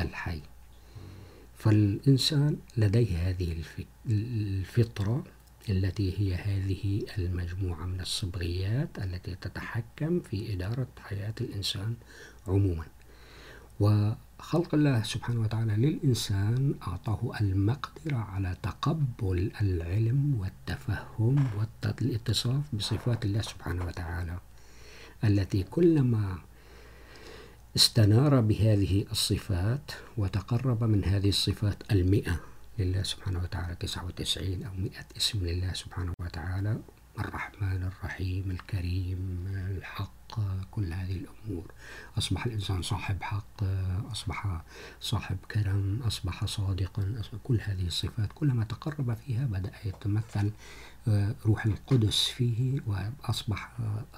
الحي. 0.00 0.40
فالإنسان 1.58 2.56
لديه 2.76 3.28
هذه 3.28 3.52
الف- 3.52 3.84
الفطرة 4.06 5.24
التي 5.68 6.18
هي 6.18 6.34
هذه 6.34 7.02
المجموعة 7.18 7.86
من 7.86 8.00
الصبغيات 8.00 8.98
التي 8.98 9.34
تتحكم 9.34 10.20
في 10.20 10.52
إدارة 10.52 10.88
حياة 11.00 11.34
الإنسان 11.40 11.94
عموما. 12.48 12.84
وخلق 13.80 14.74
الله 14.74 15.02
سبحانه 15.02 15.40
وتعالى 15.40 15.72
للإنسان 15.76 16.74
أعطاه 16.82 17.32
المقدرة 17.40 18.16
على 18.16 18.56
تقبل 18.62 19.50
العلم 19.60 20.40
والتفهم 20.40 21.46
والاتصاف 21.80 22.74
بصفات 22.74 23.24
الله 23.24 23.42
سبحانه 23.42 23.86
وتعالى، 23.86 24.38
التي 25.24 25.62
كلما 25.62 26.38
استنار 27.76 28.40
بهذه 28.40 29.04
الصفات 29.12 29.92
وتقرب 30.16 30.84
من 30.84 31.04
هذه 31.04 31.28
الصفات 31.28 31.92
المئة 31.92 32.40
لله 32.80 33.02
سبحانه 33.02 33.38
وتعالى 33.38 33.74
تسعة 33.74 34.04
وتسعين 34.06 34.62
أو 34.62 34.72
100 34.74 34.90
اسم 35.16 35.46
لله 35.46 35.72
سبحانه 35.72 36.12
وتعالى، 36.20 36.80
الرحمن 37.18 37.82
الرحيم، 37.82 38.50
الكريم، 38.50 39.46
الحق، 39.76 40.40
كل 40.70 40.92
هذه 40.92 41.16
الأمور. 41.16 41.72
أصبح 42.18 42.46
الإنسان 42.46 42.82
صاحب 42.82 43.22
حق، 43.22 43.64
أصبح 44.12 44.62
صاحب 45.00 45.36
كرم، 45.50 46.02
أصبح 46.02 46.44
صادقا، 46.44 47.14
أصبح 47.20 47.38
كل 47.44 47.60
هذه 47.60 47.86
الصفات 47.86 48.32
كلما 48.34 48.64
تقرب 48.64 49.14
فيها 49.14 49.44
بدأ 49.46 49.72
يتمثل 49.84 50.50
روح 51.46 51.66
القدس 51.66 52.24
فيه 52.24 52.80
وأصبح 52.86 53.72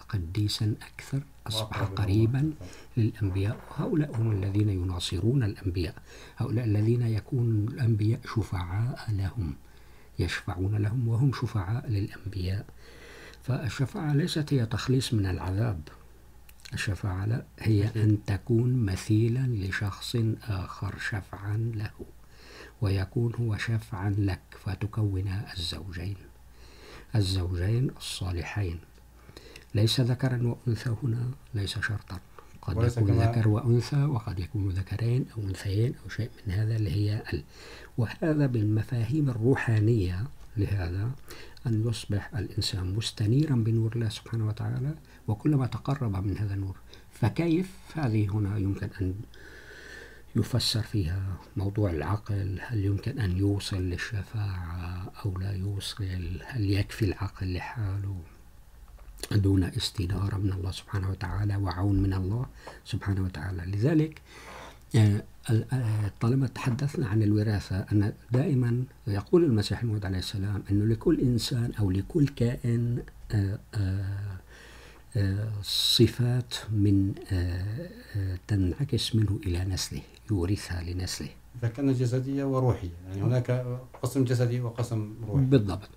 قديسا 0.09 0.75
أكثر 0.95 1.23
أصبح 1.47 1.83
قريبا. 1.83 2.53
للأنبياء. 2.97 3.57
وهؤلاء 3.71 4.17
هم 4.17 4.33
الذين 4.33 4.69
يناصرون 4.69 5.43
الأنبياء. 5.43 5.95
هؤلاء 6.37 6.65
الذين 6.65 7.03
يكون 7.03 7.69
الأنبياء 7.69 8.21
شفعاء 8.25 9.11
لهم 9.13 9.55
يشفعون 10.19 10.75
لهم 10.77 11.09
وهم 11.09 11.33
شفعاء 11.33 11.89
للأنبياء. 11.89 12.67
فالشفاعة 13.43 14.15
ليست 14.15 14.53
هي 14.53 14.67
تخليص 14.67 15.15
من 15.15 15.27
العذاب. 15.27 15.81
الشفاعة 16.75 17.45
هي 17.59 17.85
أن 17.97 18.19
تكون 18.27 18.85
مثيلا 18.85 19.47
لشخص 19.47 20.17
آخر 20.43 20.99
شفعا 20.99 21.57
له 21.75 21.91
ويكون 22.81 23.35
هو 23.35 23.57
شفعا 23.57 24.15
لك 24.19 24.41
فتكون 24.65 25.29
الزوجين. 25.57 26.17
الزوجين 27.17 27.91
الصالحين. 27.97 28.79
ليس 29.75 30.01
ذكرا 30.01 30.41
وأنثى 30.43 30.95
هنا 31.03 31.31
ليس 31.55 31.79
شرطا. 31.79 32.21
قد 32.63 32.77
يكون 32.77 33.11
ذكر 33.11 33.49
وأنثى 33.49 34.05
وقد 34.05 34.39
يكون 34.41 34.69
ذكرين 34.69 35.27
أو 35.37 35.43
أنثيين 35.43 35.95
أو 36.05 36.09
شيء 36.09 36.31
من 36.47 36.53
هذا 36.53 36.77
اللي 36.77 36.91
هي 36.91 37.23
ال. 37.33 37.43
وهذا 37.99 38.47
بالمفاهيم 38.47 39.31
الروحانية 39.31 40.27
لهذا 40.57 41.11
أن 41.67 41.89
يصبح 41.89 42.31
الإنسان 42.37 42.95
مستنيرا 42.95 43.55
بنور 43.55 43.93
الله 43.97 44.09
سبحانه 44.09 44.49
وتعالى 44.49 44.95
وكلما 45.29 45.67
تقرب 45.67 46.27
من 46.27 46.39
هذا 46.39 46.55
النور 46.55 46.77
فكيف؟ 47.13 47.71
هذه 47.95 48.29
هنا 48.29 48.59
يمكن 48.59 48.89
أن 49.01 49.15
يفسر 50.37 50.83
فيها 50.83 51.37
موضوع 51.57 51.91
العقل، 51.91 52.59
هل 52.61 52.85
يمكن 52.85 53.19
أن 53.19 53.37
يوصل 53.37 53.83
للشفاعة 53.83 55.13
أو 55.25 55.39
لا 55.39 55.53
يوصل؟ 55.53 56.41
هل 56.47 56.71
يكفي 56.71 57.05
العقل 57.05 57.55
لحاله؟ 57.55 58.21
دون 59.33 59.65
استدارة 59.65 60.37
من 60.37 60.53
الله 60.53 60.71
سبحانه 60.71 61.11
وتعالى 61.11 61.57
وعون 61.57 62.03
من 62.03 62.15
الله 62.15 62.47
سبحانه 62.85 63.23
وتعالى. 63.23 63.63
لذلك 63.67 64.23
طالما 66.21 66.47
تحدثنا 66.47 67.09
عن 67.09 67.23
الوراثة، 67.23 67.77
أن 67.77 68.13
دائما 68.33 68.85
يقول 69.07 69.45
المسيح 69.45 69.81
الموعود 69.81 70.05
عليه 70.05 70.19
السلام 70.19 70.63
أنه 70.71 70.85
لكل 70.85 71.21
إنسان 71.21 71.73
أو 71.79 71.91
لكل 71.91 72.29
كائن 72.29 73.03
صفات 75.63 76.55
من 76.71 77.15
تنعكس 78.49 79.15
منه 79.17 79.41
إلى 79.47 79.65
نسله. 79.65 80.03
يورثها 80.33 80.83
لنسله 80.83 81.29
إذا 81.59 81.69
كان 81.69 81.93
جسدية 81.93 82.45
وروحية 82.45 82.91
يعني 83.09 83.23
هناك 83.23 83.49
قسم 84.03 84.25
جسدي 84.25 84.61
وقسم 84.61 85.15
روحي. 85.29 85.45
بالضبط. 85.45 85.89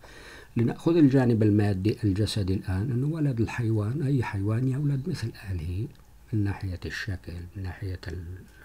لنأخذ 0.58 0.96
الجانب 0.98 1.44
المادي 1.44 1.98
الجسدي 2.04 2.54
الآن 2.54 2.92
أنه 2.92 3.08
ولد 3.08 3.42
الحيوان 3.42 4.02
أي 4.02 4.24
حيوان 4.24 4.68
يولد 4.68 5.10
مثل 5.10 5.32
أهله 5.44 5.88
من 6.34 6.44
ناحية 6.44 6.80
الشكل 6.86 7.34
من 7.56 7.64
ناحية 7.64 8.00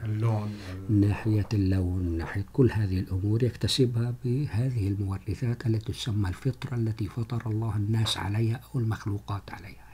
اللون 0.05 0.51
من 0.89 1.01
ناحية 1.09 1.49
اللون 1.53 2.03
من 2.03 2.19
ناحية 2.19 2.47
كل 2.53 2.71
هذه 2.73 2.99
الأمور 2.99 3.43
يكتسبها 3.43 4.15
بهذه 4.25 4.89
المورثات 4.89 5.67
التي 5.67 5.93
تسمى 5.93 6.29
الفطرة 6.29 6.75
التي 6.75 7.07
فطر 7.07 7.43
الله 7.51 7.77
الناس 7.77 8.17
عليها 8.17 8.61
أو 8.75 8.81
المخلوقات 8.81 9.43
عليها. 9.51 9.91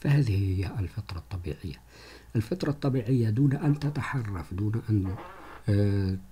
فهذه 0.00 0.36
هي 0.36 0.70
الفطرة 0.78 1.18
الطبيعية. 1.18 1.80
الفطرة 2.36 2.70
الطبيعية 2.70 3.30
دون 3.30 3.52
أن 3.52 3.78
تتحرف، 3.78 4.54
دون 4.54 4.82
أن 4.90 5.14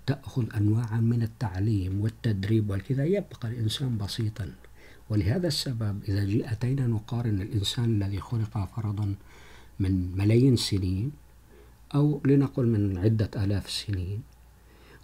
تأخذ 0.06 0.44
أنواعا 0.56 1.00
من 1.00 1.22
التعليم 1.22 2.00
والتدريب 2.00 2.70
والكذا. 2.70 3.04
يبقى 3.04 3.48
الإنسان 3.48 3.98
بسيطا. 3.98 4.52
ولهذا 5.10 5.48
السبب 5.48 6.00
إذا 6.08 6.24
جئتنا 6.24 6.86
نقارن 6.86 7.40
الإنسان 7.40 8.02
الذي 8.02 8.20
خلق 8.20 8.68
فرضا 8.76 9.14
من 9.80 10.16
ملايين 10.16 10.56
سنين 10.56 11.12
أو 11.94 12.20
لنقل 12.24 12.66
من 12.66 12.98
عدة 12.98 13.30
آلاف 13.36 13.70
سنين 13.70 14.22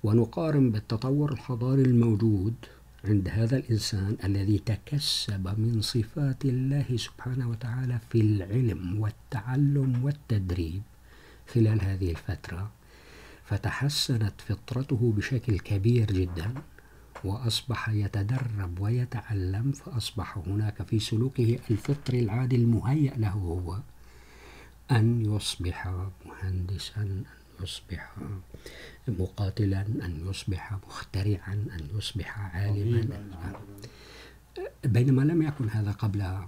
ونقارن 0.02 0.70
بالتطور 0.70 1.32
الحضاري 1.32 1.82
الموجود 1.82 2.54
عند 3.04 3.28
هذا 3.28 3.56
الإنسان 3.56 4.16
الذي 4.24 4.58
تكسب 4.58 5.58
من 5.58 5.80
صفات 5.80 6.44
الله 6.44 6.96
سبحانه 6.96 7.50
وتعالى 7.50 7.98
في 8.10 8.20
العلم 8.20 9.00
والتعلم 9.00 10.04
والتدريب 10.04 10.82
خلال 11.54 11.80
هذه 11.82 12.10
الفترة، 12.10 12.70
فتحسنت 13.44 14.40
فطرته 14.40 15.12
بشكل 15.16 15.58
كبير 15.58 16.06
جدا، 16.12 16.54
وأصبح 17.24 17.88
يتدرب 17.88 18.80
ويتعلم، 18.80 19.72
فأصبح 19.72 20.38
هناك 20.38 20.82
في 20.82 20.98
سلوكه 20.98 21.58
الفطري 21.70 22.20
العادي 22.20 22.56
المهيأ 22.56 23.14
له 23.16 23.28
هو 23.28 23.78
أن 24.90 25.24
يصبح 25.24 25.94
مهندسا 26.26 27.00
أن 27.00 27.24
يصبح 27.62 28.14
مقاتلا 29.08 29.80
أن 29.80 30.26
يصبح 30.30 30.72
مخترعا 30.86 31.52
أن 31.52 31.88
يصبح 31.94 32.38
عالما. 32.38 33.22
بينما 34.84 35.22
لم 35.22 35.42
يكن 35.42 35.68
هذا 35.68 35.90
قبل 35.90 36.38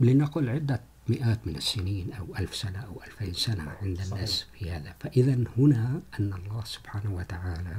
لنقل 0.00 0.48
عدة 0.48 0.80
مئات 1.08 1.46
من 1.46 1.56
السنين 1.56 2.12
أو 2.12 2.36
ألف 2.38 2.54
سنة 2.56 2.78
أو 2.78 3.02
ألفين 3.02 3.34
سنة 3.34 3.70
عند 3.82 4.00
الناس 4.00 4.46
في 4.58 4.70
هذا. 4.70 4.94
فإذا 5.00 5.44
هنا 5.58 6.00
أن 6.20 6.32
الله 6.32 6.64
سبحانه 6.64 7.14
وتعالى 7.14 7.76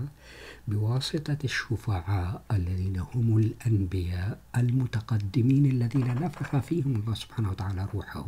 بواسطة 0.67 1.37
الشفعاء 1.43 2.43
الذين 2.51 2.99
هم 2.99 3.37
الأنبياء 3.37 4.39
المتقدمين 4.57 5.65
الذين 5.65 6.15
نفخ 6.15 6.57
فيهم 6.57 6.95
الله 6.95 7.13
سبحانه 7.13 7.49
وتعالى 7.51 7.87
روحه 7.93 8.27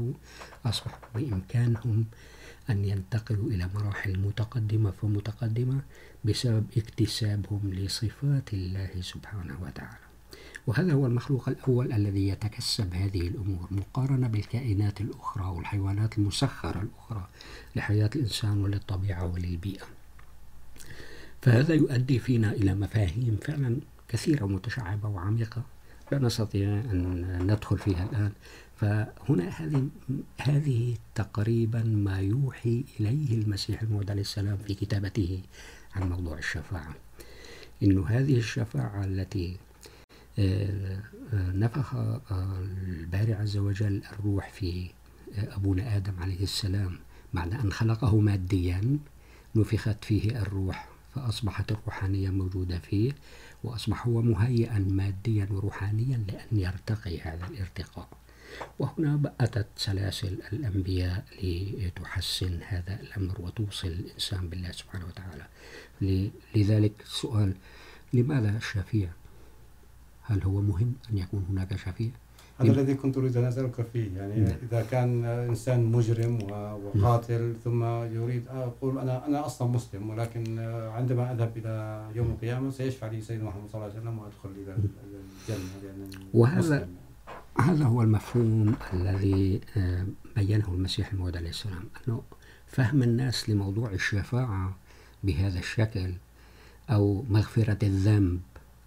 أصبح 0.66 1.00
بإمكانهم 1.16 2.06
أن 2.70 2.86
ينتقلوا 2.86 3.50
إلى 3.50 3.70
مراحل 3.76 4.20
متقدمة، 4.20 4.92
فمتقدمة 4.92 5.82
بسبب 6.26 6.66
اكتسابهم 6.78 7.62
لصفات 7.74 8.54
الله 8.54 8.90
سبحانه 9.02 9.58
وتعالى. 9.64 10.06
وهذا 10.68 10.94
هو 10.94 11.06
المخلوق 11.06 11.50
الأول 11.50 11.94
الذي 11.94 12.28
يتكسب 12.28 12.94
هذه 12.94 13.28
الأمور، 13.28 13.68
مقارنة 13.72 14.28
بالكائنات 14.28 15.02
الأخرى 15.02 15.46
والحيوانات 15.46 16.18
المسخرة 16.18 16.82
الأخرى 16.82 17.28
لحياة 17.76 18.10
الإنسان 18.16 18.64
وللطبيعة 18.64 19.26
وللبيئة. 19.26 19.86
فهذا 21.42 21.74
يؤدي 21.74 22.20
فينا 22.20 22.52
إلى 22.52 22.76
مفاهيم 22.76 23.38
فعلا 23.42 23.78
كثيرة 24.08 24.46
متشعبة 24.46 25.10
وعميقة 25.10 25.62
لا 26.12 26.20
نستطيع 26.20 26.70
أن 26.70 27.38
ندخل 27.52 27.78
فيها 27.78 28.04
الآن. 28.04 28.32
فهنا 28.76 29.50
هذه 29.50 29.90
هذه 30.42 30.96
تقريبا 31.16 31.84
ما 31.84 32.20
يوحي 32.20 32.84
إليه 33.00 33.36
المسيح 33.42 33.82
الموعود 33.82 34.12
عليه 34.12 34.22
السلام 34.22 34.58
في 34.58 34.74
كتابته 34.74 35.42
عن 35.96 36.10
موضوع 36.10 36.38
الشفاعة. 36.38 36.96
إنه 37.84 38.08
هذه 38.08 38.38
الشفاعة 38.38 39.06
التي 39.06 39.58
نفخ 41.34 41.96
الباري 42.88 43.34
عز 43.34 43.58
وجل 43.58 44.04
الروح 44.14 44.50
في 44.50 44.90
أبونا 45.38 45.98
آدم 45.98 46.14
عليه 46.20 46.44
السلام 46.44 47.00
بعد 47.34 47.54
أن 47.54 47.72
خلقه 47.72 48.20
ماديا، 48.20 48.98
نفخت 49.56 50.06
فيه 50.06 50.42
الروح، 50.42 50.90
فأصبحت 51.16 51.72
الروحانية 51.72 52.30
موجودة 52.30 52.80
فيه، 52.80 53.12
وأصبح 53.64 54.08
هو 54.08 54.22
مهيئا 54.22 54.80
ماديا 54.80 55.48
وروحانيا 55.52 56.18
لأن 56.28 56.60
يرتقي 56.60 57.20
هذا 57.20 57.48
الارتقاء. 57.48 58.08
وهنا 58.80 59.34
أتت 59.40 59.68
سلاسل 59.76 60.38
الأنبياء 60.54 61.24
لتحسن 61.44 62.60
هذا 62.68 63.00
الأمر 63.02 63.42
وتوصل 63.42 63.88
الإنسان 63.88 64.50
بالله 64.50 64.72
سبحانه 64.72 65.06
وتعالى 65.06 65.46
لذلك 66.56 66.94
السؤال 67.02 67.54
لماذا 68.14 68.58
الشفيع 68.58 69.10
هل 70.24 70.44
هو 70.44 70.62
مهم 70.62 70.94
أن 71.12 71.18
يكون 71.18 71.46
هناك 71.50 71.76
شفيع 71.76 72.10
هذا 72.60 72.72
الذي 72.72 72.94
كنت 72.94 73.18
أريد 73.18 73.38
أن 73.38 73.44
أسألك 73.44 73.88
فيه 73.94 74.18
يعني 74.18 74.42
م. 74.42 74.58
إذا 74.72 74.82
كان 74.92 75.26
إنسان 75.26 75.86
مجرم 75.86 76.44
وقاتل 76.44 77.42
م. 77.42 77.56
ثم 77.64 77.84
يريد 77.84 78.48
أقول 78.48 79.00
أنا 79.00 79.28
أنا 79.28 79.46
أصلا 79.46 79.68
مسلم 79.68 80.10
ولكن 80.10 80.60
عندما 80.96 81.32
أذهب 81.32 81.58
إلى 81.58 82.06
يوم 82.16 82.28
القيامة 82.32 82.72
سيشفع 82.72 83.08
لي 83.08 83.22
سيدنا 83.22 83.50
محمد 83.50 83.70
صلى 83.70 83.76
الله 83.82 83.92
عليه 83.92 84.02
وسلم 84.02 84.20
وأدخل 84.20 84.50
إلى 84.50 84.76
الجنة 84.76 85.70
لأن 85.84 86.10
وهذا 86.34 86.88
هذا 87.60 87.86
هو 87.86 88.02
المفهوم 88.02 88.76
الذي 88.94 89.62
بينه 90.36 90.68
المسيح 90.68 91.12
الموعود 91.12 91.38
عليه 91.38 91.50
السلام 91.50 91.84
أنه 92.08 92.24
فهم 92.68 93.04
الناس 93.04 93.50
لموضوع 93.50 93.92
الشفاعة 93.92 94.76
بهذا 95.24 95.60
الشكل 95.60 96.14
أو 96.90 97.26
مغفرة 97.30 97.78
الذنب 97.84 98.42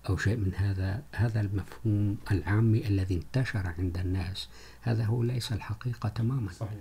أو 0.08 0.16
شيء 0.16 0.36
من 0.36 0.54
هذا 0.54 1.02
هذا 1.12 1.40
المفهوم 1.40 2.16
العامي 2.30 2.86
الذي 2.86 3.14
انتشر 3.14 3.74
عند 3.78 3.98
الناس 3.98 4.48
هذا 4.82 5.04
هو 5.04 5.22
ليس 5.22 5.52
الحقيقة 5.52 6.08
تماما 6.08 6.52
صحيح. 6.52 6.78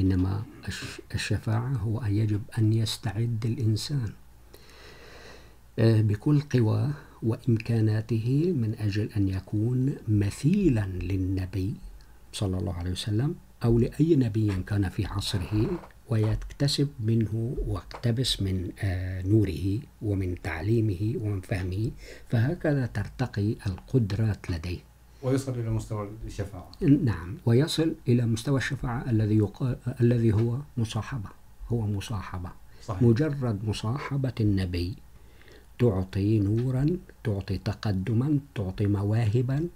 إنما 0.00 0.42
الشفاعة 1.14 1.72
هو 1.72 2.02
أن 2.02 2.16
يجب 2.16 2.42
أن 2.58 2.72
يستعد 2.72 3.46
الإنسان 3.46 4.12
بكل 5.78 6.40
قواه 6.40 6.90
وإمكاناته 7.22 8.54
من 8.56 8.74
أجل 8.78 9.08
أن 9.16 9.28
يكون 9.28 9.94
مثيلا 10.08 10.86
للنبي 10.86 11.74
صلى 12.32 12.58
الله 12.58 12.72
عليه 12.72 12.90
وسلم 12.90 13.34
أو 13.64 13.78
لأي 13.78 14.16
نبي 14.16 14.62
كان 14.66 14.88
في 14.88 15.06
عصره 15.06 15.80
ويكتسب 16.08 16.88
منه 17.00 17.56
واقتبس 17.66 18.42
من 18.42 18.70
نوره 19.30 19.80
ومن 20.02 20.42
تعليمه 20.42 21.14
ومن 21.20 21.40
فهمه 21.40 21.90
فهكذا 22.28 22.86
ترتقي 22.86 23.54
القدرات 23.66 24.50
لديه. 24.50 24.78
ويصل 25.22 25.52
إلى 25.52 25.70
مستوى 25.70 26.10
الشفاعة. 26.26 26.70
نعم 27.04 27.36
ويصل 27.46 27.94
إلى 28.08 28.26
مستوى 28.26 28.58
الشفاعة 28.58 29.10
الذي 29.10 29.36
يقال 29.36 29.76
الذي 30.00 30.32
هو 30.32 30.58
مصاحبة. 30.76 31.28
هو 31.68 31.86
مصاحبة. 31.86 32.50
صحيح. 32.82 33.02
مجرد 33.02 33.64
مصاحبة 33.64 34.32
النبي 34.40 34.96
تعطي 35.80 36.38
نورا 36.38 36.86
تعطي 37.24 37.58
تقدما 37.58 38.38
تعطي 38.54 38.86
مواهبا 38.86 39.68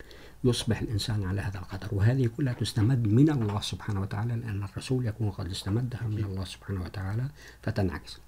يصبح 0.44 0.80
الإنسان 0.80 1.24
على 1.24 1.40
هذا 1.40 1.58
القدر. 1.58 1.88
وهذه 1.92 2.26
كلها 2.36 2.52
تستمد 2.52 3.08
من 3.08 3.30
الله 3.30 3.60
سبحانه 3.60 4.00
وتعالى 4.02 4.36
لأن 4.36 4.62
الرسول 4.62 5.06
يكون 5.06 5.30
قد 5.30 5.50
استمدها 5.50 6.06
من 6.08 6.24
الله 6.24 6.44
سبحانه 6.44 6.82
وتعالى 6.84 7.28
فتنعكس. 7.62 8.18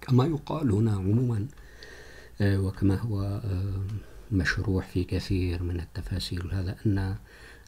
كما 0.00 0.24
يقال 0.26 0.70
هنا 0.70 0.92
عموما 0.92 1.46
وكما 2.42 2.96
هو 2.96 3.40
مشروح 4.32 4.88
في 4.88 5.04
كثير 5.04 5.62
من 5.62 5.80
التفاسير 5.80 6.48
هذا 6.52 6.76
أن 6.86 7.16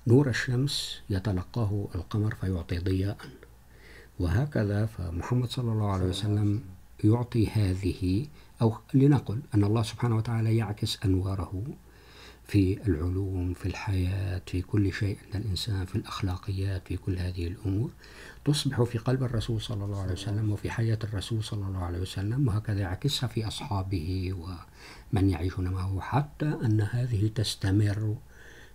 نور 0.07 0.29
الشمس 0.29 1.03
يتلقاه 1.11 1.89
القمر 1.95 2.35
فيعطي 2.35 2.79
ضياء. 2.79 3.19
وهكذا 4.19 4.87
فمحمد 4.87 5.49
صلى 5.51 5.73
الله 5.73 5.91
عليه 5.93 6.07
وسلم 6.07 6.63
يعطي 7.05 7.47
هذه 7.47 8.27
أو 8.63 8.77
لنقل 8.95 9.41
أن 9.55 9.65
الله 9.65 9.83
سبحانه 9.83 10.17
وتعالى 10.17 10.57
يعكس 10.57 10.99
أنواره 11.05 11.65
في 12.47 12.89
العلوم، 12.89 13.55
في 13.55 13.67
الحياة، 13.67 14.43
في 14.47 14.63
كل 14.63 14.93
شيء. 14.93 15.17
عند 15.25 15.45
الإنسان 15.45 15.85
في 15.85 15.97
الأخلاقيات، 15.97 16.89
في 16.89 16.97
كل 16.97 17.19
هذه 17.19 17.47
الأمور. 17.47 17.91
تصبح 18.45 18.83
في 18.83 18.99
قلب 18.99 19.23
الرسول 19.23 19.61
صلى 19.61 19.85
الله 19.85 20.03
عليه 20.03 20.13
وسلم 20.13 20.53
وفي 20.53 20.71
حياة 20.71 20.99
الرسول 21.05 21.45
صلى 21.45 21.67
الله 21.67 21.85
عليه 21.85 21.99
وسلم، 21.99 22.49
وهكذا 22.49 22.81
يعكسها 22.81 23.27
في 23.27 23.47
أصحابه 23.47 24.35
ومن 25.13 25.31
يعيشون 25.31 25.69
معه، 25.69 26.01
حتى 26.01 26.47
أن 26.65 26.81
هذه 26.81 27.31
تستمر 27.35 28.17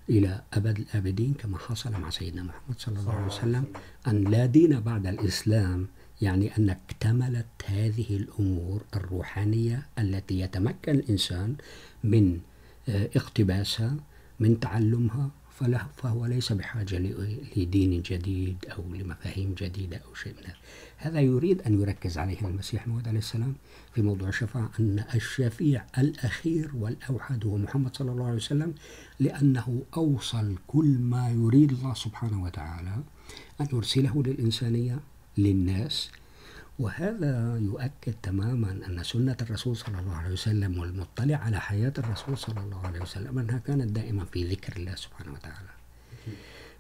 إلى 0.10 0.42
أبد 0.54 0.80
الآبدين 0.80 1.34
كما 1.34 1.58
حصل 1.58 1.92
مع 1.92 2.10
سيدنا 2.10 2.44
محمد 2.44 2.80
صلى 2.80 3.00
الله 3.00 3.14
عليه 3.14 3.26
وسلم، 3.26 3.66
أن 4.08 4.24
لا 4.24 4.46
دين 4.46 4.80
بعد 4.80 5.08
الإسلام 5.08 5.88
يعني 6.22 6.58
أن 6.58 6.70
اكتملت 6.70 7.48
هذه 7.66 8.16
الأمور 8.16 8.84
الروحانية 8.96 9.86
التي 10.00 10.40
يتمكن 10.40 10.92
الإنسان 10.92 11.56
من 12.04 12.40
اقتباسها، 12.88 13.98
من 14.40 14.60
تعلمها، 14.60 15.32
فله 15.52 15.88
فهو 15.98 16.26
ليس 16.26 16.52
بحاجة 16.52 16.98
لدين 17.58 18.02
جديد 18.02 18.66
أو 18.66 18.94
لمفاهيم 18.94 19.54
جديدة 19.54 19.98
أو 19.98 20.14
شيء 20.14 20.34
من 20.34 20.44
هذا. 20.44 20.56
هذا 20.98 21.22
يريد 21.22 21.62
أن 21.62 21.82
يركز 21.82 22.18
عليه 22.18 22.42
المسيح 22.42 22.88
موعود 22.88 23.08
عليه 23.08 23.20
السلام 23.20 23.56
في 23.94 24.02
موضوع 24.02 24.30
الشفاعة، 24.30 24.72
أن 24.80 25.04
الشفيع 25.16 25.86
الأخير 25.98 26.72
والأوحد 26.76 27.46
هو 27.46 27.58
محمد 27.58 27.96
صلى 27.96 28.12
الله 28.12 28.26
عليه 28.26 28.36
وسلم، 28.36 28.74
لأنه 29.20 29.84
أوصل 29.98 30.56
كل 30.68 30.98
ما 31.00 31.32
يريد 31.32 31.72
الله 31.72 31.94
سبحانه 31.94 32.44
وتعالى 32.44 33.04
أن 33.62 33.68
يرسله 33.74 34.24
للإنسانية 34.26 35.00
للناس. 35.38 36.12
وهذا 36.80 37.58
يؤكد 37.58 38.14
تماما 38.24 38.72
أن 38.88 39.04
سنة 39.04 39.38
الرسول 39.42 39.78
صلى 39.78 40.00
الله 40.00 40.16
عليه 40.16 40.34
وسلم 40.34 40.80
والمطلع 40.80 41.36
على 41.36 41.60
حياة 41.60 41.94
الرسول 41.98 42.38
صلى 42.38 42.60
الله 42.62 42.88
عليه 42.88 43.02
وسلم 43.02 43.40
أنها 43.40 43.58
كانت 43.58 43.92
دائما 43.92 44.26
في 44.26 44.44
ذكر 44.44 44.78
الله 44.78 44.96
سبحانه 44.96 45.34
وتعالى. 45.34 45.70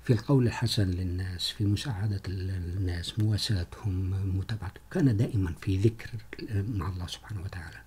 في 0.03 0.13
القول 0.13 0.47
الحسن 0.47 0.87
للناس، 0.87 1.49
في 1.49 1.65
مساعدة 1.65 2.21
الناس، 2.27 3.19
مواساتهم 3.19 4.09
متابعتهم 4.37 4.83
كان 4.91 5.17
دائما 5.17 5.53
في 5.61 5.77
ذكر 5.77 6.09
مع 6.53 6.89
الله 6.89 7.07
سبحانه 7.07 7.41
وتعالى. 7.41 7.81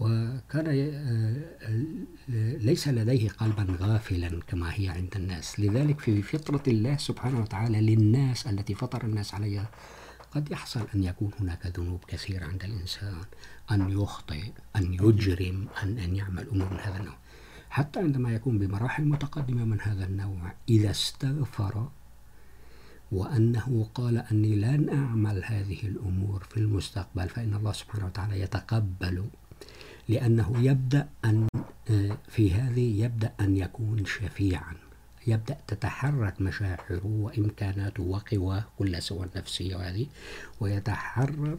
وكان، 0.00 0.66
ليس 2.58 2.88
لديه 2.88 3.28
قلبا 3.28 3.76
غافلا 3.80 4.40
كما 4.48 4.74
هي 4.74 4.88
عند 4.88 5.12
الناس. 5.16 5.60
لذلك 5.60 6.00
في 6.00 6.22
فطرة 6.22 6.62
الله 6.66 6.96
سبحانه 6.96 7.40
وتعالى 7.40 7.80
للناس 7.80 8.46
التي 8.46 8.74
فطر 8.74 9.04
الناس 9.04 9.34
عليها 9.34 9.70
قد 10.34 10.50
يحصل 10.50 10.86
أن 10.94 11.04
يكون 11.04 11.30
هناك 11.40 11.66
ذنوب 11.66 12.00
كثيرة 12.08 12.44
عند 12.44 12.64
الإنسان 12.64 13.20
أن 13.70 13.90
يخطئ 13.90 14.42
أن 14.76 14.94
يجرم 14.94 15.66
أن, 15.82 15.98
أن 15.98 16.16
يعمل 16.16 16.48
أمور 16.48 16.70
من 16.70 16.80
هذا 16.80 16.96
النوع. 16.96 17.16
حتى 17.70 18.00
عندما 18.00 18.34
يكون 18.34 18.58
بمراحل 18.58 19.04
متقدمة 19.04 19.64
من 19.64 19.80
هذا 19.80 20.04
النوع 20.04 20.52
إذا 20.68 20.90
استغفر 20.90 21.88
وأنه 23.12 23.88
قال 23.94 24.18
أني 24.18 24.56
لن 24.56 24.88
أعمل 24.88 25.44
هذه 25.44 25.86
الأمور 25.86 26.44
في 26.50 26.56
المستقبل 26.56 27.28
فإن 27.28 27.54
الله 27.54 27.72
سبحانه 27.72 28.06
وتعالى 28.06 28.40
يتقبل 28.40 29.24
لأنه 30.08 30.52
يبدأ 30.58 31.08
أن 31.24 31.48
في 32.28 32.54
هذه 32.54 33.04
يبدأ 33.04 33.32
أن 33.40 33.56
يكون 33.56 34.04
شفيعا. 34.04 34.83
يبدأ 35.26 35.56
تتحرك 35.66 36.40
مشاعره 36.40 37.06
وإمكاناته 37.06 38.02
وقواه 38.02 38.64
كلها 38.78 39.00
سواء 39.00 39.28
النفسية 39.34 39.76
وهذه 39.76 40.06
ويتحرر 40.60 41.58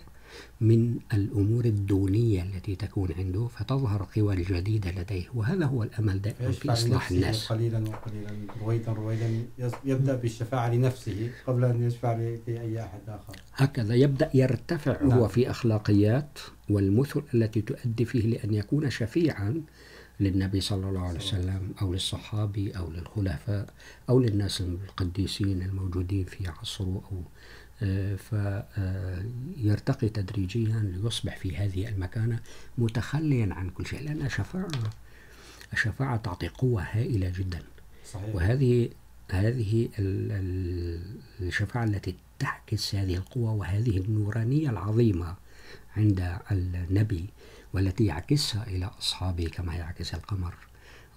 من 0.62 1.00
الأمور 1.14 1.66
الدونية 1.66 2.42
التي 2.44 2.76
تكون 2.76 3.10
عنده 3.18 3.48
فتظهر 3.48 4.08
قوى 4.16 4.34
الجديدة 4.34 4.92
لديه 4.92 5.24
وهذا 5.34 5.66
هو 5.66 5.84
الأمل 5.84 6.22
دائما 6.22 6.52
في 6.52 6.72
إصلاح 6.72 7.12
الناس 7.12 7.48
قليلا 7.48 7.90
وقليلا 7.90 8.32
رويدا 8.62 8.92
رويدا 8.92 9.46
يبدأ 9.86 10.16
بالشفاعة 10.16 10.70
لنفسه 10.70 11.32
قبل 11.48 11.66
أن 11.66 11.84
يشفع 11.84 12.14
لأي 12.48 12.84
أحد 12.84 13.00
آخر 13.08 13.36
هكذا 13.54 13.96
يبدأ 13.96 14.30
يرتفع 14.34 15.02
نعم. 15.02 15.12
هو 15.12 15.28
في 15.28 15.50
أخلاقيات 15.50 16.40
والمثل 16.70 17.24
التي 17.34 17.62
تؤدي 17.62 18.06
فيه 18.06 18.28
لأن 18.28 18.54
يكون 18.54 18.90
شفيعا 18.90 19.62
للنبي 20.20 20.62
صلى 20.62 20.90
الله 20.90 21.08
عليه 21.08 21.20
وسلم 21.20 21.74
أو 21.82 21.94
للصحابي 21.94 22.72
أو 22.72 22.92
للخلفاء 22.92 23.74
أو 24.10 24.20
للناس 24.20 24.62
القديسين 24.62 25.62
الموجودين 25.62 26.26
في 26.26 26.48
عصره 26.48 27.02
أو 27.12 27.24
فيرتقي 28.18 30.10
تدريجيا 30.10 30.80
ليصبح 30.80 31.38
في 31.38 31.58
هذه 31.58 31.88
المكانة 31.88 32.40
متخليا 32.78 33.54
عن 33.54 33.70
كل 33.70 33.86
شيء 33.86 34.02
لأن 34.02 34.26
الشفاعة 34.26 34.68
الشفاعة 35.74 36.18
تعطي 36.18 36.48
قوة 36.48 36.84
هائلة 36.84 37.30
جدا 37.30 37.64
صحيح. 38.14 38.36
وهذه 38.36 38.90
هذه 39.32 39.90
الشفاعة 41.42 41.84
التي 41.84 42.16
تعكس 42.40 42.96
هذه 42.96 43.16
القوة 43.16 43.52
وهذه 43.52 43.98
النورانية 43.98 44.70
العظيمة 44.70 45.36
عند 45.98 46.38
النبي 46.52 47.26
والتي 47.76 48.06
يعكسها 48.06 48.68
إلى 48.68 48.86
أصحابه 49.00 49.48
كما 49.48 49.76
يعكس 49.76 50.14
القمر. 50.14 50.56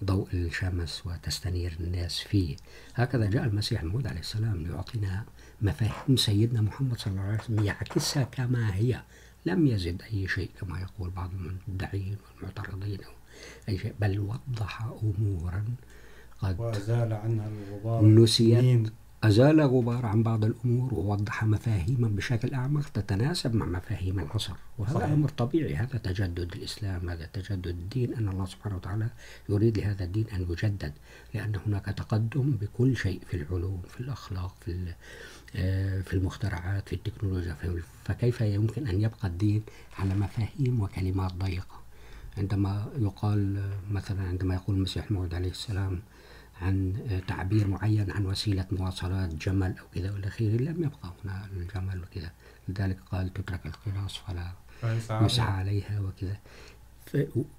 ضوء 0.03 0.27
الشمس 0.33 1.03
وتستنير 1.05 1.77
الناس 1.79 2.19
فيه. 2.19 2.55
هكذا 2.95 3.25
جاء 3.25 3.43
المسيح 3.43 3.81
الموعود 3.81 4.07
عليه 4.07 4.19
السلام 4.19 4.57
ليعطينا 4.63 5.25
مفاهيم 5.61 6.17
سيدنا 6.17 6.61
محمد 6.61 6.97
صلى 6.99 7.11
الله 7.11 7.23
عليه 7.23 7.39
وسلم 7.39 7.63
يعكسها 7.65 8.23
كما 8.23 8.75
هي. 8.75 9.01
لم 9.45 9.67
يزد 9.67 10.01
أي 10.01 10.27
شيء 10.27 10.49
كما 10.61 10.79
يقول 10.79 11.09
بعض 11.09 11.31
المدعين 11.67 12.17
والمعترضين. 12.35 13.03
أو 13.03 13.11
أي 13.69 13.77
شيء. 13.77 13.93
بل 13.99 14.19
وضح 14.19 14.81
أمورا 14.81 15.65
قد 16.41 16.59
وأزال 16.59 17.13
عنها 17.13 17.47
الغبار 17.47 18.05
نسيت 18.05 18.93
أزال 19.23 19.61
غبار 19.61 20.05
عن 20.05 20.23
بعض 20.23 20.45
الأمور 20.45 20.93
ووضح 20.93 21.43
مفاهيما 21.43 22.07
بشكل 22.07 22.53
أعمق 22.53 22.89
تتناسب 22.89 23.55
مع 23.55 23.65
مفاهيم 23.65 24.19
العصر. 24.19 24.53
وهذا 24.77 24.93
صحيح. 24.93 25.09
أمر 25.09 25.29
طبيعي. 25.29 25.75
هذا 25.75 25.97
تجدد 25.97 26.53
الإسلام 26.55 27.09
هذا 27.09 27.25
تجدد 27.25 27.67
الدين. 27.67 28.13
أن 28.13 28.29
الله 28.29 28.45
سبحانه 28.45 28.75
وتعالى 28.75 29.07
يريد 29.49 29.79
لهذا 29.79 30.03
الدين 30.03 30.25
أن 30.29 30.41
يجدد 30.49 30.93
لأن 31.33 31.55
هناك 31.67 31.85
تقدم 31.85 32.51
بكل 32.51 32.97
شيء 32.97 33.21
في 33.27 33.37
العلوم 33.37 33.81
في 33.87 33.99
الأخلاق 33.99 34.55
في 34.65 34.93
في 36.03 36.13
المخترعات 36.13 36.89
في 36.89 36.95
التكنولوجيا. 36.95 37.55
فكيف 38.05 38.41
يمكن 38.41 38.87
أن 38.87 39.01
يبقى 39.01 39.27
الدين 39.27 39.63
على 39.97 40.15
مفاهيم 40.15 40.81
وكلمات 40.81 41.33
ضيقة؟ 41.33 41.79
عندما 42.37 42.91
يقال 42.99 43.69
مثلا 43.91 44.21
عندما 44.21 44.53
يقول 44.53 44.75
المسيح 44.75 45.05
الموعود 45.07 45.33
عليه 45.33 45.49
السلام 45.49 45.99
عن 46.61 46.93
تعبير 47.27 47.67
معين 47.67 48.11
عن 48.11 48.25
وسيلة 48.25 48.65
مواصلات 48.71 49.35
جمل 49.35 49.75
أو 49.79 49.85
كذا 49.95 50.13
ولا 50.13 50.29
خير 50.29 50.61
لم 50.61 50.83
يبقى 50.83 51.13
هنا 51.25 51.45
الجمل 51.57 52.01
وكذا 52.01 52.31
لذلك 52.69 52.97
قال 53.11 53.33
تترك 53.33 53.65
القراص 53.65 54.17
فلا 54.17 54.51
يسعى 55.25 55.51
عليها 55.51 55.99
وكذا 55.99 56.37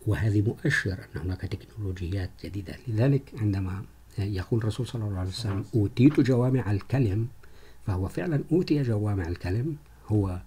وهذه 0.07 0.43
مؤشر 0.43 0.93
أن 0.93 1.21
هناك 1.21 1.41
تكنولوجيات 1.41 2.31
جديدة. 2.45 2.77
لذلك 2.89 3.33
عندما 3.41 3.85
يقول 4.19 4.61
الرسول 4.61 4.87
صلى 4.87 5.05
الله 5.05 5.19
عليه 5.19 5.29
وسلم 5.29 5.65
أوتيت 5.75 6.21
جوامع 6.21 6.71
الكلم 6.71 7.29
فهو 7.87 8.09
فعلا 8.09 8.45
أوتي 8.53 8.83
جوامع 8.83 9.29
الكلم. 9.29 9.77
هو 10.09 10.41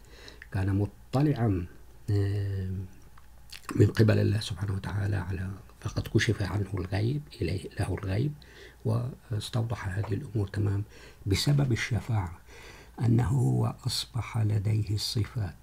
كان 0.52 0.76
مطلعا 0.76 1.66
من 3.76 3.88
قبل 3.88 4.20
الله 4.20 4.40
سبحانه 4.40 4.74
وتعالى 4.74 5.16
على 5.16 5.50
فقد 5.84 6.08
كشف 6.08 6.42
عنه 6.42 6.70
الغيب 6.74 7.22
إليه، 7.42 7.70
له 7.80 7.98
الغيب، 8.02 8.34
واستوضح 8.86 9.88
هذه 9.88 10.14
الأمور 10.14 10.48
تمام 10.48 10.84
بسبب 11.26 11.72
الشفاعة، 11.72 12.40
أنه 13.02 13.28
هو 13.28 13.76
أصبح 13.88 14.38
لديه 14.38 14.96
الصفات 14.96 15.56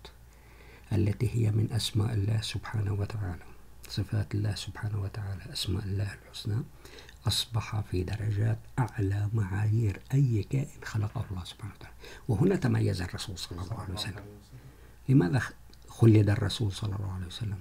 التي 0.92 1.30
هي 1.34 1.50
من 1.50 1.72
أسماء 1.72 2.14
الله 2.14 2.40
سبحانه 2.40 2.92
وتعالى. 2.92 3.42
صفات 3.88 4.34
الله 4.34 4.54
سبحانه 4.54 5.02
وتعالى، 5.02 5.52
أسماء 5.52 5.84
الله 5.84 6.14
الحسنى، 6.14 6.62
أصبح 7.26 7.80
في 7.80 8.02
درجات 8.02 8.58
أعلى 8.78 9.28
معايير 9.32 10.00
أي 10.14 10.42
كائن 10.50 10.84
خلقه 10.84 11.24
الله 11.30 11.44
سبحانه 11.44 11.74
وتعالى. 11.74 11.96
وهنا 12.28 12.56
تميز 12.56 13.02
الرسول 13.02 13.38
صلى 13.38 13.62
الله 13.62 13.80
عليه 13.80 13.94
وسلم. 13.94 14.24
لماذا 15.08 15.42
خلد 15.88 16.30
الرسول 16.30 16.72
صلى 16.72 16.96
الله 16.96 17.12
عليه 17.12 17.26
وسلم؟ 17.26 17.58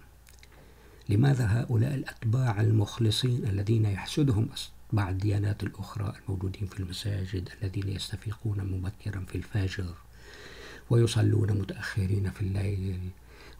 لماذا 1.10 1.46
هؤلاء 1.46 1.96
الأتباع 1.96 2.62
المخلصين 2.62 3.46
الذين 3.46 3.86
يحسدهم 3.86 4.50
أتباع 4.90 5.10
الديانات 5.10 5.64
الأخرى 5.64 6.14
الموجودين 6.24 6.68
في 6.68 6.80
المساجد 6.80 7.50
الذين 7.62 7.90
يستفيقون 7.90 8.58
مبكرا 8.58 9.26
في 9.28 9.36
الفجر 9.36 9.94
ويصلون 10.90 11.52
متأخرين 11.52 12.30
في 12.30 12.42
الليل 12.42 13.00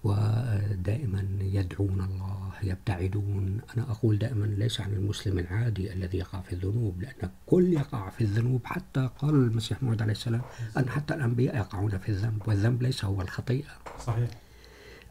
ودائما 0.04 1.26
يدعون 1.42 2.02
الله، 2.02 2.52
يبتعدون. 2.64 3.62
أنا 3.78 3.92
أقول 3.92 4.18
دائما 4.18 4.46
ليس 4.46 4.82
عن 4.82 4.94
المسلم 4.94 5.40
العادي 5.40 5.94
الذي 5.94 6.18
يقع 6.18 6.42
في 6.42 6.54
الذنوب، 6.54 7.02
لأن 7.02 7.30
كل 7.46 7.74
يقع 7.74 8.10
في 8.10 8.22
الذنوب، 8.22 8.62
حتى 8.66 9.10
قال 9.20 9.30
المسيح 9.30 9.84
موعود 9.84 10.02
عليه 10.02 10.12
السلام 10.12 10.42
أن 10.78 10.90
حتى 10.90 11.14
الأنبياء 11.14 11.58
يقعون 11.58 11.98
في 11.98 12.10
الذنب، 12.10 12.42
والذنب 12.48 12.82
ليس 12.84 13.06
هو 13.06 13.22
الخطيئة. 13.22 13.72
صحيح. 14.06 14.30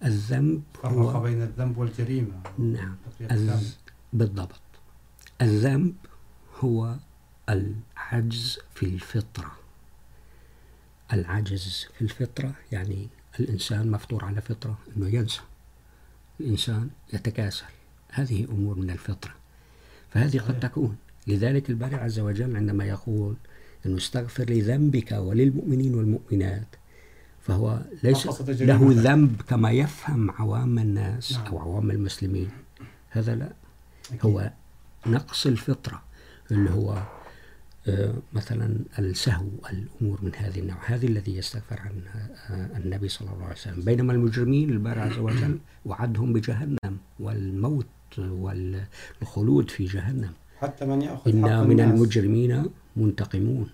الذنب 0.05 0.63
فرق 0.83 1.23
بين 1.23 1.43
الذنب 1.43 1.79
والجريمة. 1.79 2.41
نعم. 2.59 2.97
الذنب. 3.21 3.73
بالضبط. 4.13 4.61
الذنب 5.43 5.95
هو 6.61 6.97
العجز 7.49 8.59
في 8.75 8.87
الفطرة. 8.87 9.53
العجز 11.13 11.87
في 11.95 12.03
الفطرة 12.03 12.53
يعني 12.73 13.09
الإنسان 13.41 13.91
مفطور 13.91 14.25
على 14.25 14.41
فطرة 14.41 14.79
أنه 14.97 15.09
ينسى. 15.09 15.41
الإنسان 16.41 16.91
يتكاسل. 17.13 17.65
هذه 18.09 18.45
أمور 18.45 18.79
من 18.79 18.91
الفطرة. 18.91 19.35
فهذه 20.11 20.39
قد 20.39 20.61
تكون. 20.61 20.97
لذلك 21.27 21.71
الباري 21.71 21.95
عز 21.97 22.19
وجل 22.19 22.57
عندما 22.57 22.85
يقول 22.85 23.37
أنه 23.87 23.97
استغفر 23.97 24.45
لذنبك 24.51 25.13
وللمؤمنين 25.13 25.95
والمؤمنات 25.95 26.67
فهو 27.49 27.79
ليس 28.03 28.27
له 28.49 28.81
ذنب 28.91 29.43
كما 29.49 29.71
يفهم 29.71 30.31
عوام 30.31 30.79
الناس 30.79 31.39
أو 31.47 31.59
عوام 31.59 31.91
المسلمين. 31.91 32.51
هذا 33.11 33.35
لا. 33.35 33.53
هو 34.23 34.51
نقص 35.07 35.47
الفطرة 35.47 36.03
اللي 36.51 36.71
هو 36.71 37.03
مثلا 38.33 38.79
السهو 38.99 39.49
الأمور 39.73 40.19
من 40.23 40.35
هذه 40.37 40.59
النوع. 40.59 40.77
هذه 40.87 41.07
الذي 41.07 41.37
يستغفر 41.37 41.81
عنها 41.81 42.31
النبي 42.77 43.09
صلى 43.09 43.31
الله 43.33 43.45
عليه 43.45 43.55
وسلم. 43.55 43.81
بينما 43.81 44.13
المجرمين 44.13 44.71
الباري 44.71 45.01
عز 45.01 45.19
وجل 45.19 45.59
وعدهم 45.85 46.33
بجهنم 46.33 46.99
والموت 47.21 47.87
والخلود 48.19 49.71
في 49.71 49.85
جهنم. 49.85 50.33
حتى 50.59 50.85
من 50.87 51.03
يأخذ 51.03 51.31
إنا 51.31 51.65
من 51.65 51.81
المجرمين 51.81 52.65
منتقمون. 52.97 53.71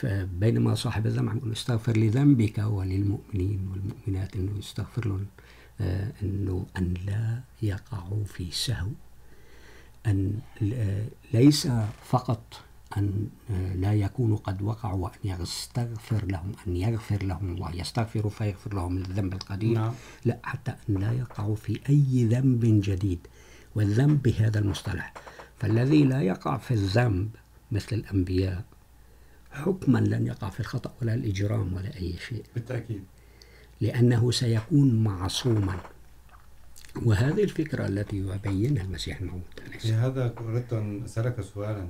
فبينما 0.00 0.74
صاحب 0.74 1.06
الذنب 1.06 1.52
استغفر 1.52 1.96
لذنبك 1.96 2.58
وللمؤمنين 2.58 3.68
والمؤمنات 3.70 4.36
انه 4.36 4.58
يستغفر 4.58 5.08
لهم 5.08 5.26
انه 6.22 6.66
ان 6.78 6.94
لا 7.06 7.40
يقعوا 7.62 8.24
في 8.24 8.50
سهو 8.50 8.88
ان 10.06 10.38
ليس 11.32 11.68
فقط 12.04 12.60
ان 12.96 13.28
لا 13.74 13.94
يكونوا 13.94 14.36
قد 14.36 14.62
وقعوا 14.62 15.04
وان 15.04 15.40
يستغفر 15.40 16.24
لهم 16.24 16.52
ان 16.66 16.76
يغفر 16.76 17.22
لهم 17.22 17.54
الله 17.54 17.76
يستغفر 17.76 18.28
فيغفر 18.28 18.74
لهم 18.74 18.96
الذنب 18.96 19.32
القديم 19.32 19.74
نعم. 19.74 19.92
لا 20.24 20.38
حتى 20.42 20.74
ان 20.88 20.94
لا 20.94 21.12
يقعوا 21.12 21.56
في 21.56 21.80
اي 21.88 22.24
ذنب 22.24 22.60
جديد 22.64 23.18
والذنب 23.74 24.22
بهذا 24.22 24.58
المصطلح 24.58 25.14
فالذي 25.58 26.04
لا 26.04 26.22
يقع 26.22 26.56
في 26.56 26.74
الذنب 26.74 27.28
مثل 27.72 27.96
الانبياء 27.96 28.64
حكما 29.54 29.98
لن 29.98 30.26
يقع 30.26 30.50
في 30.50 30.60
الخطأ 30.60 30.94
ولا 31.02 31.14
الإجرام 31.14 31.74
ولا 31.74 31.96
أي 31.96 32.14
شيء. 32.28 32.44
بالتأكيد. 32.54 33.04
لأنه 33.80 34.30
سيكون 34.30 35.04
معصوما. 35.04 35.80
وهذه 37.02 37.44
الفكرة 37.44 37.86
التي 37.86 38.16
يبينها 38.16 38.82
المسيح 38.82 39.20
الموعود 39.20 39.42
في 39.78 39.92
هذا 39.92 40.34
أردت 40.38 40.72
أن 40.72 41.04
أسألك 41.04 41.40
سؤالا. 41.40 41.88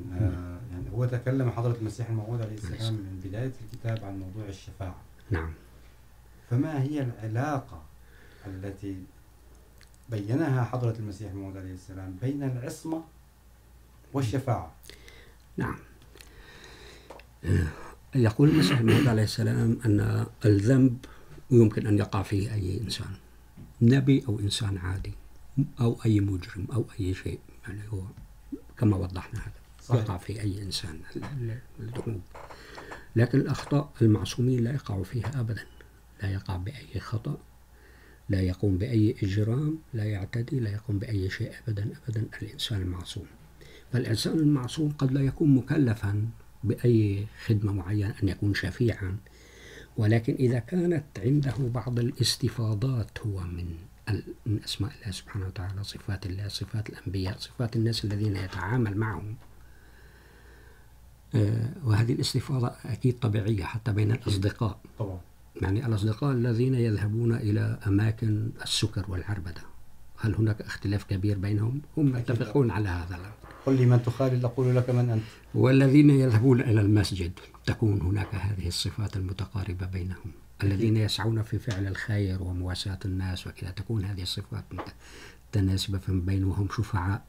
يعني 0.70 0.90
هو 0.92 1.04
تكلم 1.04 1.50
حضرة 1.50 1.76
المسيح 1.80 2.08
الموعود 2.08 2.40
عليه 2.42 2.54
السلام 2.54 2.94
من 2.94 3.20
بداية 3.24 3.52
الكتاب 3.64 4.04
عن 4.04 4.18
موضوع 4.18 4.48
الشفاعة. 4.48 4.96
نعم. 5.30 5.52
فما 6.50 6.82
هي 6.82 7.02
العلاقة 7.02 7.82
التي 8.46 8.96
بينها 10.08 10.64
حضرة 10.64 10.94
المسيح 10.98 11.30
الموعود 11.30 11.56
عليه 11.56 11.74
السلام 11.74 12.16
بين 12.22 12.42
العصمة 12.42 13.04
والشفاعة؟ 14.12 14.72
نعم. 15.56 15.76
يقول 18.14 18.48
المسيح 18.48 18.78
الموعود 18.78 19.06
عليه 19.06 19.22
السلام 19.22 19.78
أن 19.86 20.26
الذنب 20.44 20.96
يمكن 21.50 21.86
أن 21.86 21.98
يقع 21.98 22.22
فيه 22.22 22.54
أي 22.54 22.80
إنسان 22.80 23.14
نبي 23.82 24.24
أو 24.28 24.40
إنسان 24.40 24.78
عادي 24.78 25.12
أو 25.80 25.98
أي 26.06 26.20
مجرم 26.20 26.66
أو 26.72 26.86
أي 27.00 27.14
شيء 27.14 27.38
يعني 27.68 27.80
هو 27.88 28.02
كما 28.78 28.96
وضحنا 28.96 29.40
هذا 29.40 29.52
صحيح. 29.82 30.00
يقع 30.00 30.16
في 30.16 30.40
أي 30.40 30.62
إنسان 30.62 31.00
الذنوب. 31.80 32.20
لكن 33.16 33.40
الأخطاء 33.40 33.92
المعصومين 34.02 34.64
لا 34.64 34.74
يقعوا 34.74 35.04
فيها 35.04 35.40
أبدا 35.40 35.64
لا 36.22 36.30
يقع 36.30 36.56
بأي 36.56 37.00
خطأ 37.00 37.38
لا 38.28 38.40
يقوم 38.40 38.78
بأي 38.78 39.16
إجرام 39.22 39.78
لا 39.94 40.04
يعتدي 40.04 40.60
لا 40.60 40.70
يقوم 40.70 40.98
بأي 40.98 41.30
شيء 41.30 41.52
أبدا 41.68 41.92
أبدا 42.08 42.26
الإنسان 42.42 42.82
المعصوم. 42.82 43.26
فالإنسان 43.92 44.38
المعصوم 44.38 44.92
قد 44.98 45.12
لا 45.12 45.20
يكون 45.20 45.54
مكلفا 45.54 46.28
بأي 46.64 47.26
خدمة 47.46 47.72
معينة 47.72 48.14
أن 48.22 48.28
يكون 48.28 48.54
شفيعا. 48.54 49.16
ولكن 49.96 50.34
إذا 50.34 50.58
كانت 50.58 51.04
عنده 51.18 51.54
بعض 51.58 51.98
الاستفاضات 51.98 53.18
هو 53.26 53.40
من 53.40 53.74
من 54.46 54.60
أسماء 54.64 54.92
الله 55.00 55.10
سبحانه 55.10 55.46
وتعالى 55.46 55.84
صفات 55.84 56.26
الله 56.26 56.48
صفات 56.48 56.88
الأنبياء 56.88 57.38
صفات 57.38 57.76
الناس 57.76 58.04
الذين 58.04 58.36
يتعامل 58.36 58.96
معهم. 58.96 59.36
وهذه 61.84 62.12
الاستفاضة 62.12 62.72
أكيد 62.84 63.18
طبيعية 63.18 63.64
حتى 63.64 63.92
بين 63.92 64.12
الأصدقاء. 64.12 64.80
طبعا. 64.98 65.20
يعني 65.62 65.86
الأصدقاء 65.86 66.32
الذين 66.32 66.74
يذهبون 66.74 67.34
إلى 67.34 67.78
أماكن 67.86 68.50
السكر 68.62 69.04
والعربدة. 69.08 69.62
هل 70.18 70.34
هناك 70.34 70.60
اختلاف 70.60 71.04
كبير 71.04 71.38
بينهم؟ 71.38 71.82
هم 71.96 72.12
متفقون 72.12 72.70
على 72.70 72.88
هذا 72.88 73.16
الأمر. 73.16 73.53
قل 73.66 73.76
لي 73.76 73.86
من 73.86 74.02
تخالل 74.02 74.44
أقول 74.44 74.76
لك 74.76 74.90
من 74.90 75.10
أنت. 75.10 75.22
والذين 75.54 76.10
يذهبون 76.10 76.60
إلى 76.60 76.80
المسجد 76.80 77.32
تكون 77.66 78.00
هناك 78.00 78.34
هذه 78.34 78.68
الصفات 78.68 79.16
المتقاربة 79.16 79.86
بينهم. 79.86 80.32
الذين 80.62 80.96
يسعون 80.96 81.42
في 81.42 81.58
فعل 81.58 81.86
الخير 81.86 82.42
ومواساة 82.42 82.98
الناس 83.04 83.46
وكذا 83.46 83.70
تكون 83.70 84.04
هذه 84.04 84.22
الصفات 84.22 84.64
متناسبة 85.54 86.00
بينهم 86.08 86.68
شفعاء 86.76 87.24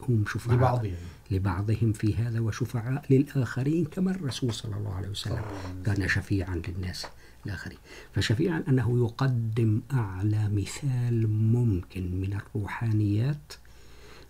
هم 0.00 0.24
شفعاء. 0.28 0.56
لبعضهم. 0.56 0.94
لبعضهم 1.30 1.92
في 1.92 2.14
هذا 2.14 2.40
وشفعاء 2.40 3.04
للآخرين 3.10 3.84
كما 3.84 4.10
الرسول 4.10 4.54
صلى 4.54 4.76
الله 4.76 4.94
عليه 4.94 5.08
وسلم 5.08 5.42
كان 5.86 6.08
شفيعا 6.08 6.62
للناس 6.68 7.06
الآخرين. 7.46 7.78
فشفيعا 8.14 8.64
أنه 8.68 9.04
يقدم 9.04 9.80
أعلى 9.92 10.48
مثال 10.48 11.28
ممكن 11.28 12.20
من 12.20 12.32
الروحانيات 12.40 13.52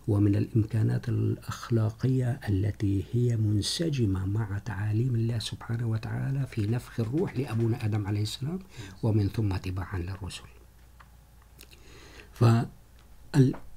ومن 0.09 0.37
الإمكانات 0.37 1.09
الأخلاقية 1.09 2.41
التي 2.49 3.05
هي 3.13 3.37
منسجمة 3.37 4.27
مع 4.27 4.59
تعاليم 4.59 5.15
الله 5.15 5.39
سبحانه 5.39 5.87
وتعالى 5.87 6.47
في 6.47 6.67
نفخ 6.67 7.01
الروح 7.01 7.37
لأبونا 7.37 7.85
آدم 7.85 8.07
عليه 8.07 8.23
السلام 8.23 8.59
ومن 9.03 9.29
ثم 9.29 9.57
تباعا 9.57 9.99
للرسل. 9.99 10.43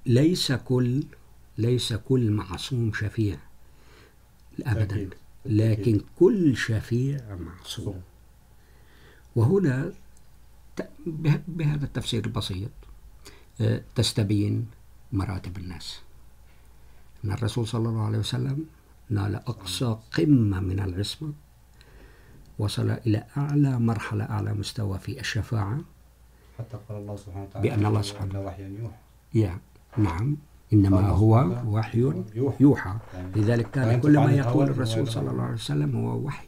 فليس 0.05 0.51
كل 0.51 1.03
ليس 1.57 1.93
كل 1.93 2.31
معصوم 2.31 2.93
شفيع 2.93 3.39
أبدا. 4.61 5.09
لكن 5.45 6.01
كل 6.19 6.57
شفيع 6.57 7.35
معصوم. 7.35 8.01
وهنا 9.35 9.93
بهذا 11.47 11.85
التفسير 11.85 12.25
البسيط 12.25 12.71
تستبين 13.95 14.67
مراتب 15.11 15.57
الناس. 15.57 15.99
أن 17.25 17.31
الرسول 17.31 17.67
صلى 17.67 17.89
الله 17.89 18.05
عليه 18.05 18.17
وسلم 18.17 18.65
نال 19.09 19.35
أقصى 19.35 19.97
قمة 20.17 20.59
من 20.59 20.79
العصمة 20.79 21.33
وصل 22.59 22.89
إلى 22.89 23.23
أعلى 23.37 23.79
مرحلة 23.79 24.23
أعلى 24.23 24.53
مستوى 24.53 24.99
في 24.99 25.19
الشفاعة 25.19 25.79
حتى 26.59 26.77
قال 26.89 26.97
الله 26.97 27.15
سبحانه 27.15 27.43
وتعالى 27.43 27.69
بأن 27.69 27.85
الله 27.85 28.01
سبحانه 28.01 28.41
وحيا 28.41 28.67
يوحى 28.67 28.95
يا 29.33 29.57
نعم 29.97 30.37
إنما 30.73 31.09
هو 31.09 31.63
وحي 31.67 32.13
يوحى 32.59 32.93
لذلك 33.35 33.71
كان 33.71 33.99
كل 33.99 34.19
ما 34.19 34.31
يقول 34.31 34.69
الرسول 34.69 35.07
صلى 35.07 35.29
الله 35.31 35.43
عليه 35.43 35.53
وسلم 35.53 35.95
هو 35.95 36.17
وحي 36.17 36.47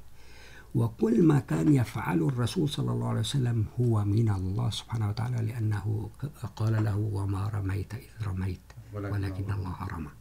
وكل 0.75 1.23
ما 1.23 1.39
كان 1.39 1.83
الرسول 2.07 2.69
صلى 2.69 2.91
الله 2.91 3.07
عليه 3.07 3.19
وسلم 3.19 3.65
هو 3.81 4.05
من 4.05 4.29
الله 4.29 4.69
سبحانه 4.69 5.09
وتعالى 5.09 5.37
لأنه 5.47 6.09
قال 6.55 6.83
له 6.83 6.97
وما 6.97 7.47
رميت 7.53 7.93
إذ 7.93 8.27
رميت 8.27 8.61
ولكن 8.93 9.51
الله 9.51 9.75
رمى 9.93 10.20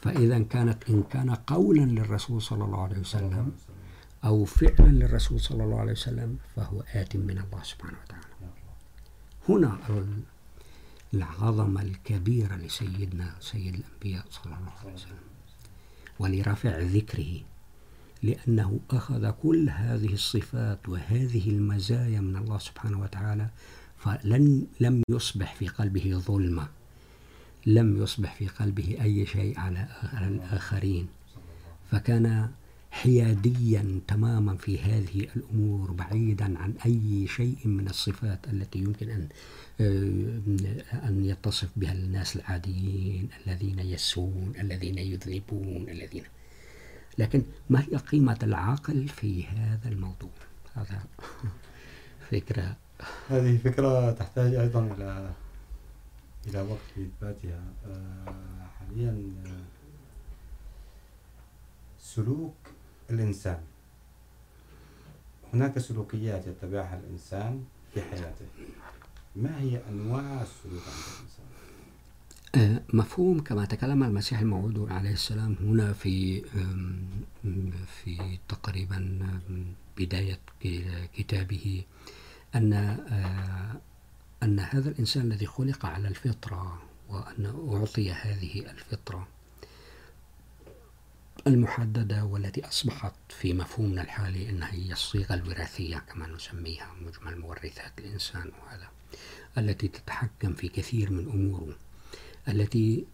فإذا 0.00 0.38
كانت 0.38 0.90
إن 0.90 1.02
كان 1.02 1.30
قولا 1.30 1.80
للرسول 1.80 2.42
صلى 2.42 2.64
الله 2.64 2.82
عليه 2.82 2.98
وسلم 2.98 3.52
أو 4.24 4.44
فعلا 4.44 4.88
للرسول 4.88 5.40
صلى 5.40 5.64
الله 5.64 5.80
عليه 5.80 5.92
وسلم 5.92 6.38
فهو 6.56 6.80
آت 6.94 7.16
من 7.16 7.38
الله 7.38 7.62
سبحانه 7.62 7.98
وتعالى. 8.04 8.24
هنا 9.48 9.78
العظمة 11.14 11.82
الكبيرة 11.82 12.54
لسيدنا 12.56 13.34
سيد 13.40 13.74
الأنبياء 13.74 14.24
صلى 14.30 14.44
الله 14.46 14.72
عليه 14.84 14.94
وسلم 14.94 15.28
ولرفع 16.18 16.78
ذكره 16.78 17.40
لأنه 18.22 18.80
أخذ 18.90 19.30
كل 19.30 19.70
هذه 19.70 20.12
الصفات 20.12 20.88
وهذه 20.88 21.50
المزايا 21.50 22.20
من 22.20 22.36
الله 22.36 22.58
سبحانه 22.58 23.00
وتعالى 23.00 23.48
فلن 23.98 24.66
لم 24.80 25.02
يصبح 25.10 25.54
في 25.54 25.68
قلبه 25.68 26.22
ظلمة. 26.26 26.68
لم 27.66 28.02
يصبح 28.02 28.34
في 28.34 28.46
قلبه 28.46 28.98
أي 29.02 29.26
شيء 29.26 29.58
على 29.58 29.88
الآخرين 30.12 31.08
فكان 31.90 32.50
حياديا 32.90 34.00
تماما 34.08 34.56
في 34.56 34.80
هذه 34.80 35.26
الأمور، 35.36 35.92
بعيدا 35.92 36.58
عن 36.58 36.74
أي 36.86 37.26
شيء 37.26 37.56
من 37.64 37.88
الصفات 37.88 38.48
التي 38.48 38.78
يمكن 38.78 39.10
أن 39.10 39.28
أن 40.92 41.24
يتصف 41.24 41.68
بها 41.76 41.92
الناس 41.92 42.36
العاديين، 42.36 43.28
الذين 43.46 43.78
يسون، 43.78 44.52
الذين 44.60 44.98
يذنبون، 44.98 45.86
الذين. 45.88 46.22
لكن 47.18 47.42
ما 47.70 47.80
هي 47.80 47.96
قيمة 47.96 48.38
العقل 48.42 49.08
في 49.08 49.46
هذا 49.46 49.88
الموضوع؟ 49.88 50.30
هذا 50.74 51.02
فكرة. 52.30 52.76
هذه 53.28 53.56
فكرة 53.56 54.10
تحتاج 54.10 54.54
أيضا 54.54 54.94
إلى 54.96 55.30
إلى 56.46 56.60
وقت 56.60 56.78
في 56.94 57.02
حاليا 58.78 59.32
سلوك 62.00 62.56
الإنسان. 63.10 63.60
هناك 65.54 65.78
سلوكيات 65.78 66.46
يتبعها 66.46 67.00
الإنسان 67.00 67.64
في 67.94 68.02
حياته. 68.02 68.46
ما 69.36 69.60
هي 69.60 69.80
أنواع 69.88 70.42
السلوك 70.42 70.82
عند 70.86 71.04
الإنسان؟ 71.14 71.48
مفهوم 72.92 73.40
كما 73.40 73.64
تكلم 73.64 74.02
المسيح 74.04 74.38
الموعود 74.40 74.92
عليه 74.92 75.12
السلام 75.12 75.56
هنا 75.60 75.92
في 75.92 76.42
في 77.86 78.38
تقريبا 78.48 79.18
بداية 79.98 80.38
كتابه 81.14 81.84
أن 82.54 82.72
أن 84.42 84.60
هذا 84.60 84.88
الإنسان 84.88 85.32
الذي 85.32 85.46
خلق 85.46 85.86
على 85.86 86.08
الفطرة 86.08 86.82
وأن 87.08 87.70
أعطي 87.72 88.12
هذه 88.12 88.70
الفطرة 88.70 89.28
المحددة 91.46 92.24
والتي 92.24 92.66
أصبحت 92.68 93.14
في 93.28 93.52
مفهومنا 93.52 94.02
الحالي 94.02 94.50
أنها 94.50 94.72
هي 94.72 94.92
الصيغة 94.92 95.34
الوراثية 95.34 95.98
كما 95.98 96.26
نسميها، 96.26 96.94
مجمل 97.00 97.40
مورثات 97.40 97.92
الإنسان 97.98 98.52
وهذا، 98.62 98.88
التي 99.58 99.88
تتحكم 99.88 100.54
في 100.54 100.68
كثير 100.68 101.10
من 101.10 101.28
أموره، 101.28 101.76
التي 102.48 103.06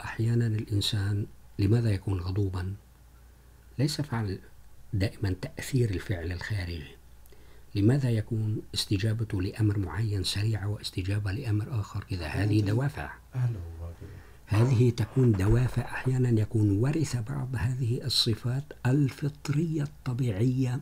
أحيانا 0.00 0.46
الإنسان 0.46 1.26
لماذا 1.58 1.90
يكون 1.90 2.20
غضوبا؟ 2.20 2.74
ليس 3.78 4.00
فعل 4.00 4.38
دائما 4.92 5.30
تأثير 5.42 5.90
الفعل 5.90 6.32
الخارجي. 6.32 6.95
لماذا 7.76 8.10
يكون 8.10 8.62
استجابته 8.74 9.42
لأمر 9.42 9.78
معين 9.78 10.24
سريعة 10.24 10.68
واستجابة 10.68 11.32
لأمر 11.32 11.80
آخر؟ 11.80 12.04
كذا 12.04 12.26
هذه 12.26 12.60
دوافع. 12.60 13.10
هذه 14.46 14.90
تكون 14.90 15.32
دوافع. 15.32 15.82
أحيانا 15.82 16.40
يكون 16.40 16.78
ورث 16.78 17.16
بعض 17.16 17.48
هذه 17.56 18.04
الصفات 18.04 18.64
الفطرية 18.86 19.82
الطبيعية 19.82 20.80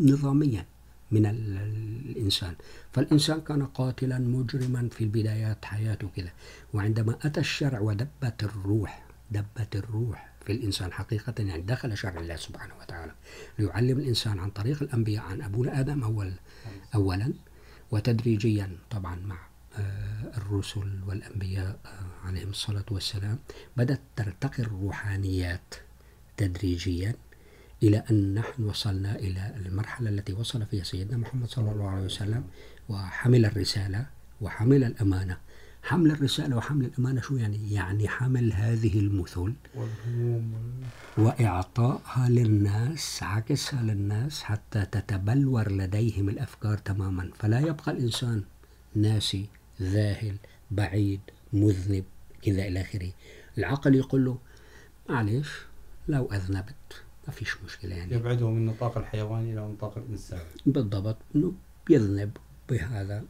نظاميا 0.00 0.66
من 1.10 1.26
الإنسان. 1.26 2.54
فالإنسان 2.92 3.40
كان 3.40 3.66
قاتلا 3.66 4.18
مجرما 4.18 4.88
في 4.88 5.04
البدايات 5.04 5.64
حياته 5.64 6.08
كذا. 6.16 6.30
وعندما 6.74 7.18
أتى 7.22 7.40
الشرع 7.40 7.80
ودبت 7.80 8.44
الروح 8.44 9.06
دبت 9.30 9.76
الروح. 9.76 10.33
في 10.46 10.52
الإنسان 10.52 10.92
حقيقة، 10.92 11.34
يعني 11.38 11.62
دخل 11.62 11.96
شرع 11.96 12.20
الله 12.20 12.36
سبحانه 12.36 12.74
وتعالى 12.80 13.14
ليعلم 13.58 13.98
الإنسان 13.98 14.38
عن 14.38 14.50
طريق 14.50 14.82
الأنبياء، 14.82 15.24
عن 15.24 15.42
أبونا 15.42 15.80
آدم 15.80 16.04
أول 16.04 16.32
أولا، 16.94 17.32
وتدريجيا 17.90 18.78
طبعا 18.90 19.16
مع 19.16 19.38
الرسل 20.36 21.00
والأنبياء 21.06 21.78
عليهم 22.24 22.50
الصلاة 22.50 22.84
والسلام، 22.90 23.38
بدأت 23.76 24.00
ترتقي 24.16 24.62
الروحانيات 24.62 25.74
تدريجيا 26.36 27.14
إلى 27.82 28.04
أن 28.10 28.34
نحن 28.34 28.64
وصلنا 28.64 29.16
إلى 29.16 29.54
المرحلة 29.56 30.10
التي 30.10 30.32
وصل 30.32 30.66
فيها 30.66 30.84
سيدنا 30.84 31.16
محمد 31.16 31.48
صلى 31.48 31.70
الله 31.72 31.88
عليه 31.88 32.04
وسلم، 32.04 32.44
وحمل 32.88 33.44
الرسالة 33.44 34.06
وحمل 34.40 34.84
الأمانة. 34.84 35.38
حمل 35.84 36.10
الرسالة 36.10 36.56
وحمل 36.56 36.84
الأمانة 36.84 37.20
شو 37.20 37.36
يعني؟ 37.36 37.72
يعني 37.72 38.08
حمل 38.08 38.52
هذه 38.52 38.98
المثل 38.98 39.54
وإعطائها 41.18 42.28
للناس 42.28 43.22
عكسها 43.22 43.82
للناس 43.82 44.42
حتى 44.42 44.86
تتبلور 44.86 45.72
لديهم 45.72 46.28
الأفكار 46.28 46.78
تماما. 46.78 47.30
فلا 47.38 47.60
يبقى 47.60 47.92
الإنسان 47.92 48.42
ناسي 48.94 49.46
ذاهل 49.82 50.36
بعيد 50.70 51.20
مذنب 51.52 52.04
كذا 52.42 52.66
إلى 52.68 52.80
آخره. 52.80 53.12
العقل 53.58 53.94
يقول 53.94 54.24
له 54.24 54.38
معلش 55.08 55.50
لو 56.08 56.26
أذنبت 56.32 57.02
ما 57.26 57.32
فيش 57.32 57.56
مشكلة 57.64 57.94
يعني. 57.94 58.14
يبعده 58.14 58.50
من 58.50 58.66
نطاق 58.66 58.98
الحيوان 58.98 59.42
إلى 59.42 59.60
نطاق 59.60 59.98
الإنسان. 59.98 60.40
بالضبط 60.66 61.16
إنه 61.36 61.52
بيذنب 61.86 62.36
بهذا 62.70 63.24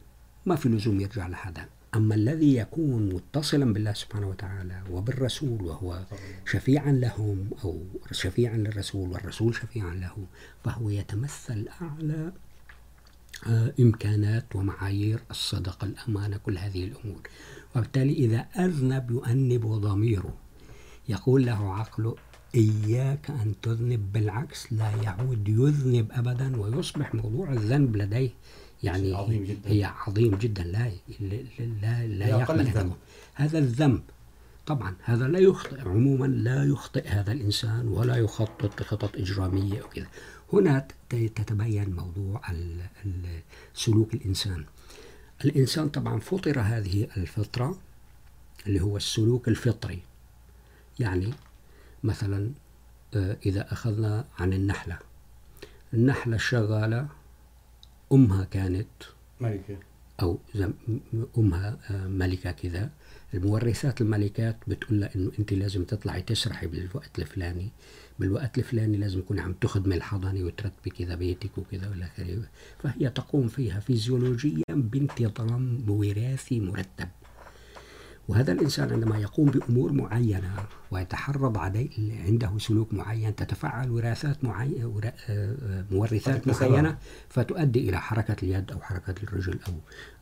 ما 0.45 0.55
في 0.55 0.69
لزوم 0.69 1.01
يرجع 1.01 1.27
لهذا. 1.27 1.69
أما 1.95 2.15
الذي 2.15 2.55
يكون 2.55 3.09
متصلا 3.13 3.73
بالله 3.73 3.93
سبحانه 3.93 4.29
وتعالى 4.29 4.81
وبالرسول 4.91 5.61
وهو 5.61 6.05
شفيعا 6.45 6.91
لهم 6.91 7.49
أو 7.63 7.83
شفيعا 8.11 8.57
للرسول 8.57 9.09
والرسول 9.09 9.55
شفيعا 9.55 9.95
له، 9.95 10.25
فهو 10.63 10.89
يتمثل 10.89 11.67
أعلى 11.81 12.33
إمكانات 13.79 14.55
ومعايير 14.55 15.19
الصدق 15.31 15.83
الأمانة، 15.83 16.37
كل 16.37 16.57
هذه 16.57 16.83
الأمور. 16.83 17.21
وبالتالي 17.75 18.13
إذا 18.13 18.39
أذنب 18.39 19.11
يؤنب 19.11 19.65
ضميره. 19.65 20.33
يقول 21.09 21.45
له 21.45 21.73
عقله، 21.73 22.15
إياك 22.55 23.29
أن 23.29 23.55
تذنب، 23.61 24.13
بالعكس 24.13 24.73
لا 24.73 24.91
يعود 25.03 25.47
يذنب 25.47 26.11
أبدا 26.11 26.61
ويصبح 26.61 27.15
موضوع 27.15 27.53
الذنب 27.53 27.97
لديه. 27.97 28.29
يعني 28.83 29.13
عظيم 29.13 29.43
جدا. 29.43 29.69
هي 29.69 29.83
عظيم 29.83 30.35
جدا. 30.35 30.63
لا 30.63 30.91
لا 31.81 32.05
لا 32.05 32.27
يقبل 32.27 32.67
هذا 32.67 32.91
هذا 33.33 33.57
الذنب 33.57 34.01
طبعا 34.65 34.95
هذا 35.03 35.27
لا 35.27 35.39
يخطئ 35.39 35.81
عموما 35.81 36.25
لا 36.25 36.63
يخطئ 36.63 37.07
هذا 37.07 37.31
الإنسان 37.31 37.87
ولا 37.87 38.15
يخطط 38.15 38.83
خطط 38.83 39.15
إجرامية 39.15 39.81
أو 39.81 39.87
كذا. 39.87 40.07
هنا 40.53 40.87
تتبين 41.09 41.95
موضوع 41.95 42.41
سلوك 43.73 44.13
الإنسان. 44.13 44.65
الإنسان 45.45 45.89
طبعا 45.89 46.19
فطر 46.19 46.59
هذه 46.59 47.07
الفطرة 47.17 47.79
اللي 48.67 48.81
هو 48.81 48.97
السلوك 48.97 49.47
الفطري. 49.47 49.99
يعني 50.99 51.33
مثلا 52.03 52.51
إذا 53.45 53.73
أخذنا 53.73 54.25
عن 54.39 54.53
النحلة. 54.53 54.97
النحلة 55.93 56.35
الشغالة 56.35 57.07
أمها 58.15 58.43
كانت 58.43 58.87
ملكة. 59.41 59.77
أو 60.21 60.39
أمها 61.37 61.77
ملكة 62.07 62.51
كذا. 62.51 62.89
المورثات 63.33 64.01
الملكات 64.01 64.57
بتقول 64.67 64.99
لها 64.99 65.15
إنه 65.15 65.31
أنت 65.39 65.53
لازم 65.53 65.83
تطلعي 65.83 66.21
تسرحي 66.21 66.67
بالوقت 66.67 67.19
الفلاني. 67.19 67.69
بالوقت 68.19 68.57
الفلاني 68.57 68.97
لازم 68.97 69.21
تكوني 69.21 69.41
عم 69.41 69.53
تخدمي 69.53 69.95
الحضانة 69.95 70.45
وترتبي 70.45 70.89
كذا 70.89 71.15
بيتك 71.15 71.57
وكذا 71.57 71.89
ولا 71.89 72.05
آخره. 72.05 72.49
فهي 72.83 73.09
تقوم 73.09 73.47
فيها 73.47 73.79
فيزيولوجيا 73.79 74.63
بانتظام 74.69 75.89
وراثي 75.89 76.59
مرتب. 76.59 77.09
وهذا 78.27 78.51
الإنسان 78.51 78.91
عندما 78.93 79.17
يقوم 79.17 79.49
بأمور 79.49 79.91
معينة 79.91 80.55
ويتحرض 80.91 81.57
عليه 81.57 82.21
عنده 82.21 82.57
سلوك 82.57 82.93
معين 82.93 83.35
تتفعل 83.35 83.91
وراثات 83.91 84.43
معينة 84.43 85.13
مورثات 85.91 86.47
معينة 86.47 86.97
فتؤدي 87.29 87.89
إلى 87.89 88.01
حركة 88.01 88.35
اليد 88.43 88.71
أو 88.71 88.81
حركة 88.81 89.15
الرجل 89.23 89.59
أو 89.67 89.73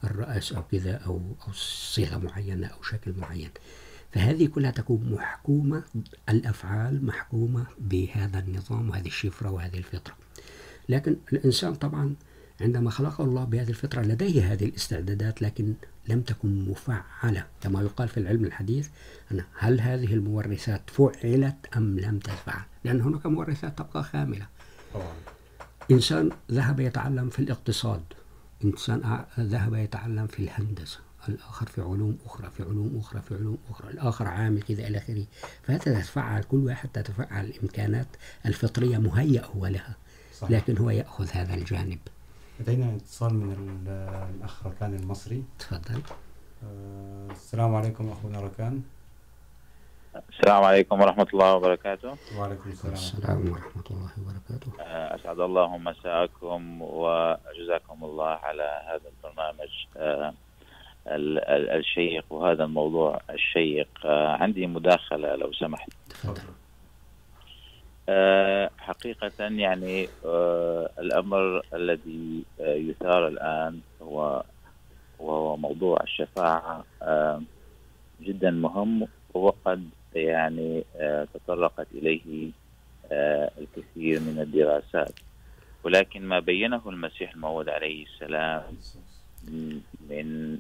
الرأس 0.03 0.53
أو 0.53 0.63
كذا 0.71 0.95
أو 0.95 1.35
أو 1.47 1.53
صيغة 1.93 2.17
معينة 2.17 2.67
أو 2.67 2.83
شكل 2.83 3.13
معين. 3.17 3.49
فهذه 4.11 4.45
كلها 4.45 4.71
تكون 4.71 5.13
محكومة 5.13 5.83
الأفعال 6.29 7.05
محكومة 7.05 7.65
بهذا 7.79 8.39
النظام 8.39 8.89
وهذه 8.89 9.07
الشفرة 9.07 9.51
وهذه 9.51 9.77
الفطرة. 9.77 10.15
لكن 10.89 11.15
الإنسان 11.33 11.75
طبعا 11.75 12.15
عندما 12.61 12.89
خلقه 12.89 13.23
الله 13.23 13.43
بهذه 13.43 13.69
الفطرة 13.69 14.01
لديه 14.01 14.53
هذه 14.53 14.65
الاستعدادات 14.65 15.41
لكن 15.41 15.73
لم 16.07 16.21
تكن 16.21 16.69
مفعلة 16.69 17.45
كما 17.61 17.81
يقال 17.81 18.07
في 18.07 18.19
العلم 18.19 18.45
الحديث 18.45 18.89
أن 19.31 19.43
هل 19.57 19.81
هذه 19.81 20.13
المورثات 20.13 20.89
فعلت 20.89 21.55
أم 21.77 21.99
لم 21.99 22.19
تفعل؟ 22.19 22.61
لأن 22.83 23.01
هناك 23.01 23.25
مورثات 23.25 23.77
تبقى 23.77 24.03
خاملة. 24.03 24.47
طبعا. 24.93 25.13
إنسان 25.91 26.29
ذهب 26.51 26.79
يتعلم 26.79 27.29
في 27.29 27.39
الاقتصاد. 27.39 28.03
إنسان 28.63 29.25
ذهب 29.39 29.73
يتعلم 29.73 30.27
في 30.27 30.39
الهندسة. 30.39 30.99
الآخر 31.29 31.65
في 31.65 31.81
علوم 31.81 32.17
أخرى 32.25 32.49
في 32.57 32.63
علوم 32.63 32.97
أخرى 32.99 33.21
في 33.21 33.35
علوم 33.35 33.57
أخرى. 33.69 33.89
الآخر 33.89 34.27
عامل 34.27 34.61
كذا 34.61 34.87
إلى 34.87 34.97
آخره. 34.97 35.25
فهذا 35.63 35.77
تتفعل 35.77 36.43
كل 36.43 36.57
واحد 36.57 36.89
تتفعل 36.89 37.45
الإمكانات 37.45 38.07
الفطرية 38.45 38.97
مهيئة 38.97 39.45
هو 39.45 39.67
لها. 39.67 39.95
صحيح. 40.39 40.51
لكن 40.51 40.77
هو 40.77 40.89
يأخذ 40.89 41.27
هذا 41.31 41.53
الجانب. 41.53 41.99
لدينا 42.59 42.95
اتصال 42.95 43.33
من 43.33 43.51
الأخ 44.37 44.67
ركان 44.67 44.95
المصري. 44.95 45.43
تفضل. 45.59 46.01
السلام 47.31 47.75
عليكم 47.75 48.09
أخونا 48.09 48.41
ركان. 48.41 48.81
السلام 50.29 50.63
عليكم 50.63 51.01
ورحمة 51.01 51.27
الله 51.33 51.53
وبركاته. 51.55 52.15
وعليكم 52.37 52.69
السلام. 52.69 52.93
السلام 52.93 53.51
ورحمة 53.51 53.83
الله 53.91 54.09
وبركاته. 54.21 54.81
آه، 54.81 55.15
أسعد 55.15 55.39
الله 55.39 55.77
مساءكم 55.77 56.81
وجزاكم 56.81 58.03
الله 58.03 58.29
على 58.29 58.81
هذا 58.89 59.09
البرنامج. 59.13 59.71
آه، 59.97 60.33
ال- 61.07 61.39
ال- 61.39 61.69
الشيق 61.69 62.25
وهذا 62.33 62.63
الموضوع 62.63 63.21
الشيق. 63.29 63.89
عندي 64.41 64.67
مداخلة 64.67 65.35
لو 65.35 65.53
سمحت. 65.53 65.89
تفضل. 66.09 66.41
حقيقة 68.77 69.31
يعني 69.39 70.09
الأمر 70.99 71.65
الذي 71.73 72.43
يثار 72.59 73.27
الآن 73.27 73.79
هو، 74.01 74.43
وهو 75.19 75.57
موضوع 75.57 76.03
الشفاعة 76.03 76.85
جدا 78.21 78.51
مهم، 78.51 79.07
وقد 79.33 79.89
يعني 80.15 80.83
تطرقت 81.33 81.87
إليه 81.91 82.51
الكثير 83.57 84.19
من 84.19 84.39
الدراسات. 84.39 85.19
ولكن 85.83 86.21
ما 86.25 86.39
بينه 86.39 86.81
المسيح 86.85 87.33
الموعود 87.33 87.69
عليه 87.69 88.05
السلام 88.05 88.63
من 90.09 90.59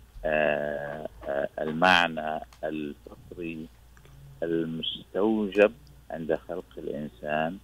المعنى 1.59 2.39
الفطري 2.63 3.67
المستوجب 4.43 5.73
عند 6.13 6.35
خلق 6.47 6.65
الإنسان 6.77 7.57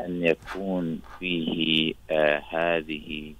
أن 0.00 0.22
يكون 0.26 1.00
فيه 1.18 1.94
آه، 2.10 2.42
هذه 2.50 3.34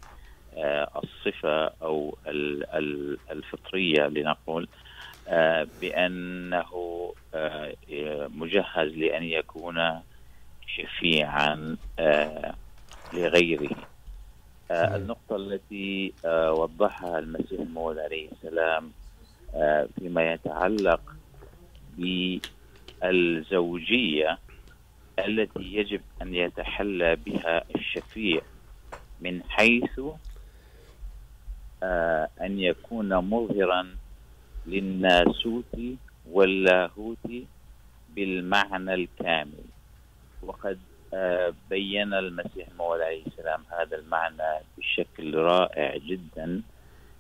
آه، 0.57 0.91
الصفة 1.05 1.67
أو 1.83 2.17
ال- 2.27 2.71
ال- 2.71 3.19
الفطرية 3.31 4.07
لنقول 4.07 4.69
آه، 5.29 5.67
بأنه 5.81 7.13
مجهز 8.35 8.93
لأن 8.93 9.23
يكون 9.25 10.01
شفيعا 10.77 11.77
لغيره. 13.15 13.77
النقطة 14.71 15.37
التي 15.37 16.13
وضحها 16.27 17.19
المسيح 17.19 17.61
الموعود 17.61 17.99
عليه 17.99 18.29
السلام 18.33 18.93
فيما 19.99 20.33
يتعلق 20.33 21.01
بالزوجية 23.03 24.39
التي 25.19 25.63
يجب 25.63 26.01
أن 26.23 26.35
يتحلى 26.35 27.17
بها 27.17 27.65
الشفيع 27.75 28.41
من 29.21 29.43
حيث 29.49 30.01
آه، 31.83 32.29
أن 32.41 32.61
يكون 32.61 33.17
مظهرا 33.17 33.97
للناسوت 34.67 35.79
واللاهوت 36.31 37.29
بالمعنى 38.15 38.95
الكامل. 38.95 39.65
وقد 40.43 40.79
آه، 41.15 41.55
بين 41.71 42.15
المسيح 42.15 42.69
الموعود 42.69 43.01
عليه 43.01 43.27
السلام 43.27 43.63
هذا 43.71 43.97
المعنى 43.97 44.61
بشكل 44.79 45.35
رائع 45.35 45.97
جدا 45.97 46.63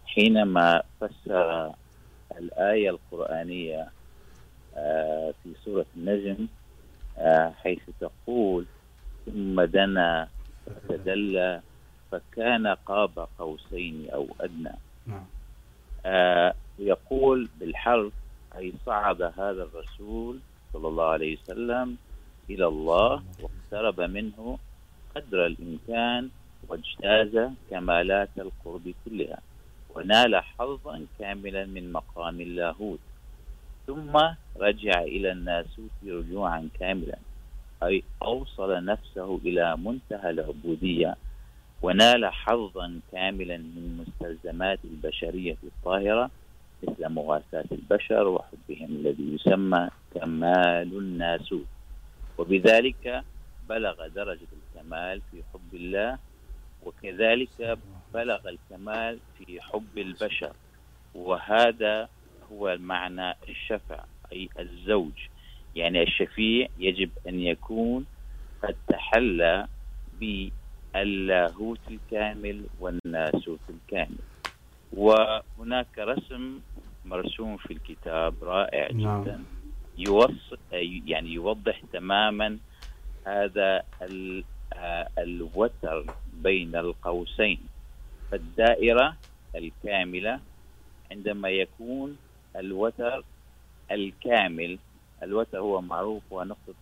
حينما 0.06 0.82
فسر 1.00 1.72
الآية 2.38 2.90
القرآنية 2.90 3.88
في 5.42 5.54
سورة 5.64 5.86
النجم 5.96 6.46
حيث 7.62 7.82
تقول 8.00 8.64
ثم 9.26 9.62
دنا 9.62 10.28
فتدلى 10.66 11.60
فكان 12.12 12.66
قاب 12.66 13.28
قوسين 13.38 14.10
أو 14.10 14.26
أدنى. 14.40 14.74
يقول 16.78 17.48
بالحرف 17.60 18.12
أي 18.56 18.72
صعد 18.86 19.22
هذا 19.22 19.62
الرسول 19.68 20.38
صلى 20.72 20.88
الله 20.88 21.04
عليه 21.04 21.36
وسلم 21.36 21.96
إلى 22.50 22.66
الله 22.66 23.22
واقترب 23.40 24.00
منه 24.00 24.58
قدر 25.16 25.46
الإمكان 25.46 26.30
واجتاز 26.68 27.50
كمالات 27.70 28.28
القرب 28.38 28.94
كلها 29.04 29.38
ونال 29.94 30.36
حظا 30.36 31.06
كاملا 31.18 31.64
من 31.66 31.92
مقام 31.92 32.40
اللاهوت. 32.40 32.98
ثم 33.86 34.18
رجع 34.56 35.02
إلى 35.02 35.32
الناسوت 35.32 35.90
رجوعا 36.06 36.68
كاملا 36.80 37.18
أي 37.82 38.02
أوصل 38.22 38.84
نفسه 38.84 39.40
إلى 39.44 39.76
منتهى 39.76 40.30
العبودية 40.30 41.16
ونال 41.82 42.26
حظا 42.26 43.00
كاملا 43.12 43.56
من 43.56 44.04
مستلزمات 44.06 44.78
البشرية 44.84 45.56
الطاهرة 45.64 46.30
مثل 46.82 47.08
مواساة 47.08 47.64
البشر 47.72 48.28
وحبهم 48.28 48.90
الذي 48.90 49.34
يسمى 49.34 49.88
كمال 50.14 50.98
الناسوت 50.98 51.66
وبذلك 52.38 53.24
بلغ 53.68 54.06
درجة 54.06 54.46
الكمال 54.52 55.20
في 55.30 55.42
حب 55.52 55.74
الله، 55.74 56.18
وكذلك 56.84 57.78
بلغ 58.14 58.48
الكمال 58.48 59.18
في 59.38 59.60
حب 59.60 59.98
البشر. 59.98 60.52
وهذا 61.14 62.08
هو 62.52 62.76
معنى 62.80 63.34
الشفع 63.48 64.04
أي 64.32 64.48
الزوج. 64.58 65.12
يعني 65.74 66.02
الشفيع 66.02 66.68
يجب 66.78 67.10
أن 67.28 67.40
يكون 67.40 68.06
قد 68.62 68.76
تحلى 68.88 69.66
باللاهوت 70.20 71.80
الكامل 71.90 72.66
والناسوت 72.80 73.60
الكامل. 73.70 74.18
وهناك 74.92 75.98
رسم 75.98 76.60
مرسوم 77.04 77.56
في 77.56 77.72
الكتاب 77.72 78.34
رائع. 78.42 78.88
جدا. 79.22 79.44
يوص 79.98 80.54
يعني 80.72 81.32
يوضح 81.32 81.80
تماما 81.92 82.58
هذا 83.26 83.82
ال- 84.02 84.44
الوتر 85.18 86.06
بين 86.42 86.76
القوسين. 86.76 87.58
فالدائرة 88.30 89.16
الكاملة 89.56 90.40
عندما 91.10 91.48
يكون 91.48 92.16
الوتر 92.58 93.24
الكامل. 93.90 94.78
الوتر 95.22 95.58
هو 95.58 95.80
معروف 95.80 96.22
هو 96.32 96.44
نقطة 96.44 96.74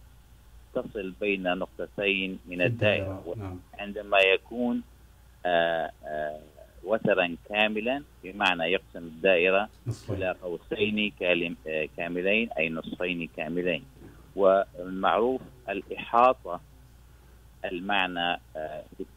تصل 0.74 1.12
بين 1.20 1.42
نقطتين 1.42 2.38
من 2.46 2.62
الدائرة. 2.62 3.58
عندما 3.78 4.18
يكون 4.18 4.82
وترا 6.84 7.36
كاملا 7.48 8.02
بمعنى 8.24 8.64
يقسم 8.64 8.98
الدائرة 8.98 9.68
إلى 10.10 10.30
قوسين 10.42 11.12
كاملين 11.96 12.50
أي 12.58 12.68
نصفين 12.68 13.28
كاملين. 13.36 13.84
والمعروف 14.36 15.40
الإحاطة 15.68 16.60
المعنى 17.64 18.40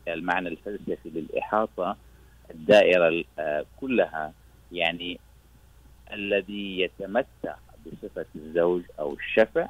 المعنى 0.08 0.47
الفلسفي 0.47 1.10
للإحاطة 1.10 1.97
الدائرة 2.51 3.24
كلها 3.82 4.34
يعني 4.72 5.20
الذي 6.14 6.80
يتمتع 6.80 7.55
بصفة 7.86 8.26
الزوج 8.36 8.82
أو 8.99 9.14
الشفع 9.14 9.68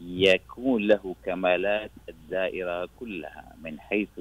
يكون 0.00 0.86
له 0.86 1.14
كمالات 1.24 1.90
الدائرة 2.08 2.88
كلها 3.00 3.54
من 3.62 3.80
حيث 3.80 4.20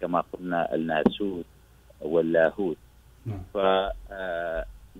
كما 0.00 0.20
قلنا 0.20 0.74
الناسوت 0.74 1.44
واللاهوت. 2.00 2.76
ف 3.54 3.56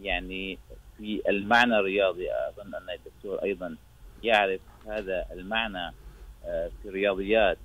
يعني 0.02 0.58
في 0.98 1.22
المعنى 1.28 1.78
الرياضي 1.78 2.28
اظن 2.32 2.74
ان 2.74 2.90
الدكتور 2.90 3.42
ايضا 3.42 3.76
يعرف 4.22 4.60
هذا 4.86 5.26
المعنى 5.32 5.92
في 6.82 6.88
الرياضيات 6.88 7.58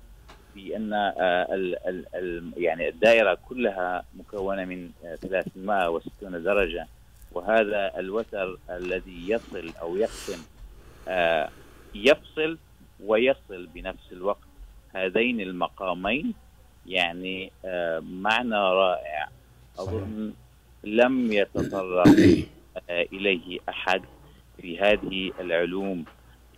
في 0.54 0.76
ال 0.76 2.52
يعني 2.56 2.88
الدائره 2.88 3.38
كلها 3.48 4.04
مكونه 4.14 4.64
من 4.64 4.90
آه، 5.04 5.14
360 5.14 6.42
درجه 6.42 6.86
وهذا 7.32 7.92
الوتر 7.98 8.58
الذي 8.70 9.28
يصل 9.30 9.72
او 9.80 9.96
يقسم 9.96 10.42
يفصل 11.94 12.58
ويصل 13.04 13.66
بنفس 13.74 14.12
الوقت. 14.12 14.48
هذين 14.94 15.40
المقامين 15.40 16.34
يعني 16.86 17.52
معنى 18.00 18.54
رائع. 18.54 19.28
أظن 19.78 20.32
لم 20.84 21.32
يتطرق 21.32 22.08
آه، 22.90 23.02
إليه 23.12 23.58
أحد 23.68 24.02
في 24.60 24.78
هذه 24.80 25.32
العلوم 25.40 26.04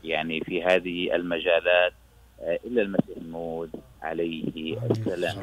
يعني 0.04 0.40
في 0.40 0.62
هذه 0.64 1.14
المجالات 1.14 1.92
إلا 2.40 2.82
المسيح 2.82 3.16
الموعود 3.16 3.70
عليه 4.02 4.78
السلام. 4.90 5.36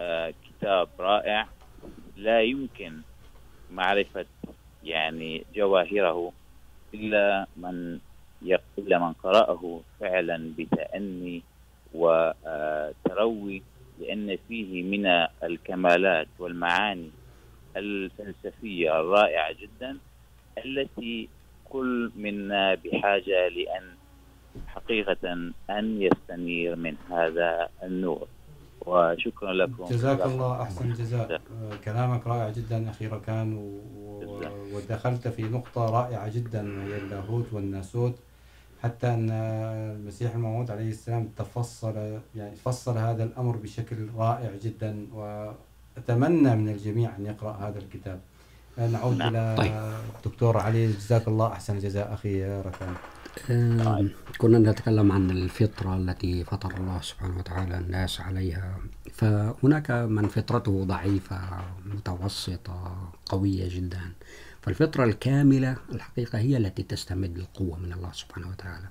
آه، 0.00 0.34
كتاب 0.44 0.88
رائع. 0.98 1.48
لا 2.16 2.42
يمكن 2.42 2.92
معرفة 3.70 4.26
يعني 4.84 5.44
جواهره 5.54 6.32
إلا 6.94 7.46
من 7.56 7.98
إلا 8.78 8.98
من 8.98 9.12
قرأه 9.12 9.80
فعلا 10.00 10.52
بتأني 10.58 11.42
وتروي 11.94 13.62
لأن 14.00 14.38
فيه 14.48 14.82
من 14.82 15.06
الكمالات 15.42 16.28
والمعاني 16.38 17.10
الفلسفية 17.76 19.00
الرائعة 19.00 19.52
جدا 19.52 19.98
التي 20.64 21.28
كل 21.64 22.10
منا 22.16 22.74
بحاجة 22.74 23.48
لأن 23.48 23.94
حقيقة 24.66 25.32
أن 25.70 26.02
يستنير 26.02 26.76
من 26.76 26.96
هذا 27.10 27.68
النور. 27.82 28.28
وشكرا 28.86 29.52
لكم 29.52 29.84
جزاك 29.84 30.20
الله 30.20 30.62
أحسن 30.62 30.92
جزاء 30.92 31.40
كلامك 31.84 32.26
رائع 32.26 32.50
جدا 32.50 32.90
أخي 32.90 33.06
ركان 33.06 33.54
و- 33.54 33.82
ودخلت 34.72 35.28
في 35.28 35.42
نقطة 35.42 35.90
رائعة 35.90 36.28
جدا 36.28 36.62
وهي 36.78 36.96
اللاهوت 36.96 37.46
والناسوت. 37.52 38.14
حتى 38.82 39.06
أن 39.08 39.30
المسيح 40.00 40.34
الموعود 40.34 40.70
عليه 40.70 40.90
السلام 40.90 41.28
تفصل 41.36 42.18
يعني 42.36 42.56
فصل 42.56 42.98
هذا 42.98 43.24
الأمر 43.24 43.56
بشكل 43.56 43.96
رائع 44.16 44.50
جدا. 44.62 45.06
وأتمنى 45.14 46.56
من 46.56 46.68
الجميع 46.68 47.10
أن 47.18 47.26
يقرأ 47.26 47.52
هذا 47.52 47.78
الكتاب. 47.78 48.20
نعود 48.78 49.16
نعم. 49.16 49.28
إلى 49.36 49.54
طيب. 49.58 49.72
الدكتور 50.16 50.56
علي. 50.58 50.86
جزاك 50.92 51.28
الله 51.28 51.46
أحسن 51.52 51.78
جزاء 51.78 52.12
أخي 52.14 52.44
ركان 52.60 52.94
كنا 54.38 54.58
نتكلم 54.58 55.12
عن 55.12 55.30
الفطرة 55.30 55.96
التي 55.96 56.44
فطر 56.44 56.76
الله 56.76 57.00
سبحانه 57.00 57.38
وتعالى 57.38 57.78
الناس 57.78 58.20
عليها. 58.20 58.78
فهناك 59.12 59.90
من 59.90 60.28
فطرته 60.28 60.84
ضعيفة 60.84 61.40
متوسطة 61.86 63.12
قوية 63.26 63.68
جدا. 63.68 64.12
فالفطرة 64.62 65.04
الكاملة 65.04 65.76
الحقيقة 65.92 66.38
هي 66.38 66.56
التي 66.56 66.82
تستمد 66.82 67.38
القوة 67.38 67.78
من 67.78 67.92
الله 67.92 68.12
سبحانه 68.12 68.48
وتعالى. 68.48 68.88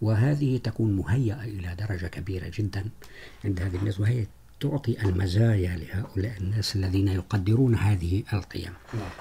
وهذه 0.00 0.56
تكون 0.58 0.96
مهيئة 0.96 1.44
إلى 1.44 1.74
درجة 1.74 2.06
كبيرة 2.06 2.50
جدا 2.54 2.84
عند 3.44 3.60
هذه 3.60 3.76
الناس 3.76 4.00
وهي 4.00 4.26
تعطي 4.60 5.02
المزايا 5.02 5.76
لهؤلاء 5.76 6.36
الناس 6.40 6.76
الذين 6.76 7.08
يقدرون 7.08 7.74
هذه 7.74 8.22
القيم. 8.32 8.72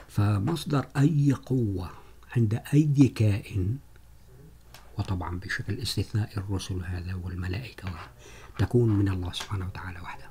فمصدر 0.08 0.86
أي 0.98 1.34
قوة 1.46 1.90
عند 2.36 2.62
أي 2.74 3.08
كائن 3.16 3.78
وطبعا 5.00 5.40
بشكل 5.40 5.80
استثناء 5.80 6.30
الرسل 6.38 6.82
هذا 6.86 7.14
والملائكة 7.14 7.90
تكون 8.60 8.90
من 8.90 9.10
الله 9.10 9.34
سبحانه 9.34 9.66
وتعالى 9.66 10.00
وحده. 10.00 10.26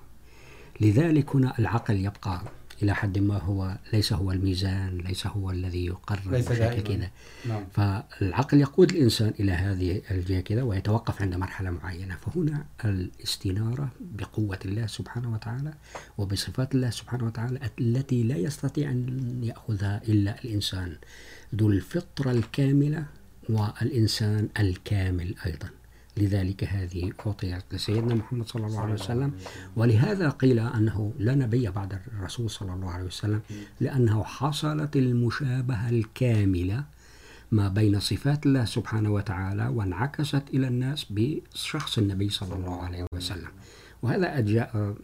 لذلك 0.81 1.37
هنا 1.37 1.59
العقل 1.59 1.97
يبقى 1.97 2.43
إلى 2.83 2.95
حد 2.95 3.19
ما 3.19 3.39
هو 3.39 3.79
ليس 3.93 4.13
هو 4.13 4.33
الميزان 4.33 4.99
ليس 4.99 5.27
هو 5.27 5.51
الذي 5.51 5.87
يقرر 5.87 6.21
بشكل. 6.27 6.81
كذا. 6.81 7.11
نعم. 7.49 7.65
فالعقل 7.73 8.61
يقود 8.61 8.91
الإنسان 8.91 9.35
إلى 9.41 9.53
هذه 9.53 10.03
الجهة 10.11 10.41
كذا 10.41 10.63
ويتوقف 10.63 11.23
عند 11.23 11.35
مرحلة 11.35 11.71
معينة. 11.71 12.17
فهنا 12.17 12.67
الاستنارة 12.85 13.89
بقوة 14.01 14.59
الله 14.65 14.87
سبحانه 14.87 15.33
وتعالى 15.33 15.75
وبصفات 16.19 16.75
الله 16.75 16.91
سبحانه 16.91 17.27
وتعالى 17.27 17.71
التي 17.81 18.23
لا 18.23 18.37
يستطيع 18.37 18.91
أن 18.91 19.41
يأخذها 19.45 20.03
إلا 20.09 20.45
الإنسان. 20.45 20.97
ذو 21.55 21.69
الفطرة 21.69 22.31
الكاملة 22.31 23.07
والإنسان 23.49 24.49
الكامل 24.61 25.35
أيضا. 25.47 25.69
لذلك 26.17 26.65
هذه 26.65 27.13
أعطيت 27.27 27.65
لسيدنا 27.73 28.15
محمد 28.15 28.47
صلى 28.49 28.67
الله 28.67 28.81
عليه 28.81 28.95
وسلم. 28.95 29.33
ولهذا 29.77 30.29
قيل 30.29 30.59
أنه 30.59 31.13
لا 31.19 31.35
نبي 31.35 31.71
بعد 31.71 31.99
الرسول 32.13 32.51
صلى 32.51 32.75
الله 32.75 32.91
عليه 32.91 33.05
وسلم 33.05 33.41
لأنه 33.81 34.25
حصلت 34.25 34.97
المشابهة 34.97 35.89
الكاملة 35.91 36.85
ما 37.53 37.69
بين 37.69 38.01
صفات 38.01 38.47
الله 38.47 38.65
سبحانه 38.65 39.11
وتعالى 39.11 39.69
وانعكست 39.69 40.43
إلى 40.55 40.69
الناس 40.69 41.07
بشخص 41.11 41.99
النبي 41.99 42.29
صلى 42.29 42.55
الله 42.55 42.83
عليه 42.83 43.07
وسلم. 43.15 43.49
وهذا 44.03 44.39
أجاء 44.39 44.97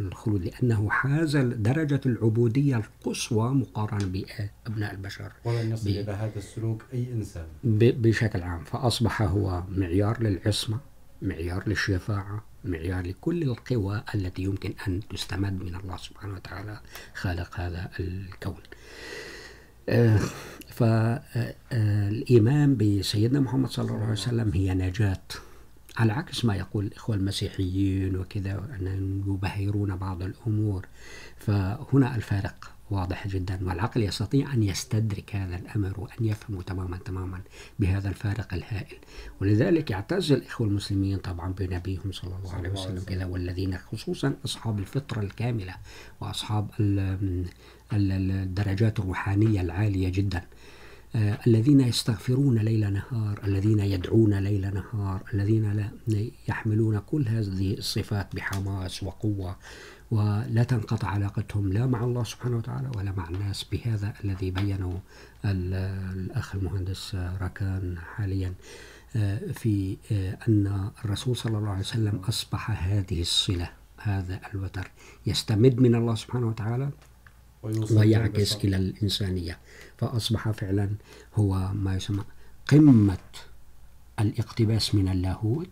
الخلود 0.00 0.44
لأنه 0.44 0.90
حاز 0.90 1.36
درجة 1.36 2.00
العبودية 2.06 2.76
القصوى 2.76 3.50
مقارنة 3.50 4.06
بأبناء 4.06 4.92
البشر. 4.92 5.32
ولن 5.44 5.72
يصل 5.72 5.88
إلى 5.88 6.12
هذا 6.12 6.38
السلوك 6.38 6.84
أي 6.92 7.12
إنسان. 7.12 7.46
بشكل 7.64 8.42
عام 8.42 8.64
فأصبح 8.64 9.22
هو 9.22 9.62
معيار 9.68 10.22
للعصمة 10.22 10.80
معيار 11.22 11.68
للشفاعة 11.68 12.44
معيار 12.64 13.06
لكل 13.06 13.42
القوى 13.42 14.02
التي 14.14 14.42
يمكن 14.42 14.74
أن 14.88 15.00
تستمد 15.10 15.62
من 15.62 15.74
الله 15.74 15.96
سبحانه 15.96 16.34
وتعالى 16.34 16.80
خالق 17.14 17.60
هذا 17.60 17.90
الكون. 18.00 18.62
فالإيمان 21.70 22.76
بسيدنا 22.76 23.40
محمد 23.40 23.70
صلى 23.70 23.84
الله 23.84 24.02
عليه 24.02 24.12
وسلم 24.12 24.50
هي 24.54 24.74
نجاة. 24.74 25.22
على 25.96 26.12
عكس 26.12 26.44
ما 26.44 26.56
يقول 26.56 26.86
الإخوة 26.86 27.16
المسيحيين 27.16 28.16
وكذا 28.16 28.52
أن 28.80 29.22
يبهرون 29.26 29.96
بعض 29.96 30.22
الأمور. 30.22 30.86
فهنا 31.38 32.16
الفارق 32.16 32.70
واضح 32.90 33.28
جدا 33.28 33.58
والعقل 33.68 34.02
يستطيع 34.02 34.54
أن 34.54 34.62
يستدرك 34.62 35.36
هذا 35.36 35.56
الأمر 35.56 36.00
وأن 36.00 36.24
يفهمه 36.26 36.62
تماما 36.62 36.96
تماما 36.96 37.40
بهذا 37.78 38.08
الفارق 38.08 38.54
الهائل. 38.54 38.96
ولذلك 39.40 39.90
يعتز 39.90 40.32
الإخوة 40.32 40.66
المسلمين 40.66 41.18
طبعا 41.18 41.52
بنبيهم 41.52 42.12
صلى 42.12 42.36
الله 42.36 42.54
عليه 42.54 42.70
وسلم 42.70 43.00
كذا 43.06 43.24
والذين 43.24 43.78
خصوصا 43.78 44.34
أصحاب 44.44 44.78
الفطرة 44.78 45.20
الكاملة 45.20 45.74
وأصحاب 46.20 46.70
ال- 46.80 46.98
ال- 47.92 48.30
الدرجات 48.30 48.98
الروحانية 49.00 49.60
العالية 49.60 50.08
جدا. 50.08 50.42
الذين 51.16 51.80
يستغفرون 51.80 52.58
ليل 52.58 52.92
نهار 52.92 53.40
الذين 53.44 53.78
يدعون 53.80 54.34
ليل 54.34 54.74
نهار 54.74 55.22
الذين 55.34 55.72
لا 55.72 56.24
يحملون 56.48 56.98
كل 56.98 57.28
هذه 57.28 57.74
الصفات 57.78 58.36
بحماس 58.36 59.02
وقوة 59.02 59.56
ولا 60.10 60.64
تنقطع 60.68 61.08
علاقتهم 61.08 61.72
لا 61.72 61.86
مع 61.86 62.04
الله 62.04 62.24
سبحانه 62.24 62.56
وتعالى 62.56 62.90
ولا 62.96 63.12
مع 63.16 63.28
الناس 63.28 63.64
بهذا 63.72 64.14
الذي 64.24 64.50
بينه 64.50 65.00
ال- 65.44 65.74
الأخ 66.18 66.54
المهندس 66.54 67.14
آه، 67.14 67.36
راكان 67.40 67.98
حاليا 68.16 68.54
في 69.52 69.96
أن 70.48 70.90
الرسول 71.04 71.36
صلى 71.36 71.58
الله 71.58 71.70
عليه 71.70 71.80
وسلم 71.80 72.16
أصبح 72.28 72.70
هذه 72.92 73.20
الصلة 73.20 73.70
هذا 73.98 74.40
الوتر 74.54 74.90
يستمد 75.26 75.80
من 75.80 75.94
الله 75.94 76.14
سبحانه 76.14 76.46
وتعالى 76.48 76.90
ويعكس. 77.98 78.54
إلى 78.64 78.76
الإنسانية 78.76 79.58
فأصبح 80.02 80.50
فعلا 80.50 80.90
هو 81.34 81.72
ما 81.74 81.96
يسمى 81.96 82.24
قمة 82.68 83.18
الاقتباس 84.20 84.94
من 84.94 85.08
اللاهوت 85.08 85.68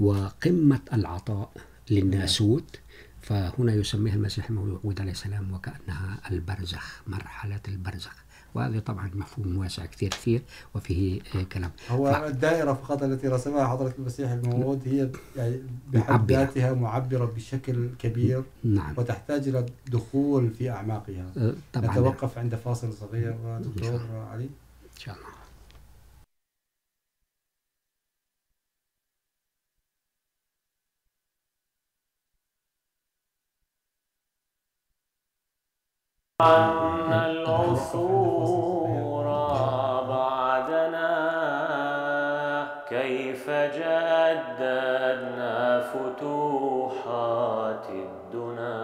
وقمة 0.00 0.80
العطاء 0.92 1.52
للناسوت. 1.90 2.80
فهنا 3.22 3.72
يسميها 3.72 4.14
المسيح 4.14 4.50
الموعود 4.50 5.00
عليه 5.00 5.12
السلام 5.12 5.54
وكأنها 5.54 6.20
البرزخ، 6.30 7.00
مرحلة 7.06 7.60
البرزخ. 7.68 8.14
وهذا 8.54 8.78
طبعا 8.80 9.10
مفهوم 9.14 9.56
واسع 9.58 9.86
كثير 9.86 10.08
كثير 10.10 10.42
وفيه 10.74 11.20
كلام. 11.52 11.70
هو 11.90 12.12
ف- 12.12 12.16
الدائرة 12.16 12.72
فقط 12.72 13.02
التي 13.02 13.28
رسمها 13.28 13.66
حضرة 13.66 13.94
المسيح 13.98 14.30
الموعود 14.30 14.80
هي 14.88 15.10
يعني 15.36 15.60
بحد. 15.92 16.32
ذاتها 16.32 16.72
معبرة 16.72 17.24
بشكل 17.24 17.88
كبير 17.98 18.42
نعم. 18.64 18.94
وتحتاج 18.96 19.48
إلى 19.48 19.58
الدخول 19.86 20.50
في 20.50 20.70
أعماقها. 20.70 21.26
طبعا. 21.72 21.90
نتوقف 21.92 22.38
عند 22.38 22.54
فاصل 22.54 22.92
صغير 22.92 23.36
دكتور 23.60 24.00
علي. 24.32 24.44
إن 24.44 24.98
شاء 24.98 25.14
الله. 25.14 25.26
أن 36.40 37.12
العصور 37.12 39.24
بعدنا. 40.08 41.10
كيف 42.88 43.50
جددنا 43.50 45.80
فتوحات 45.80 47.86
الدنا. 47.90 48.76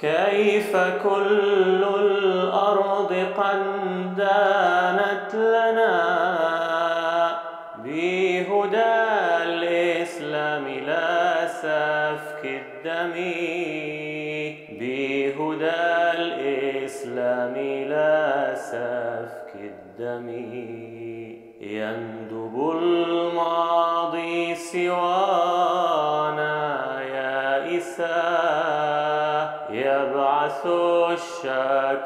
كيف 0.01 0.77
كل 0.77 1.85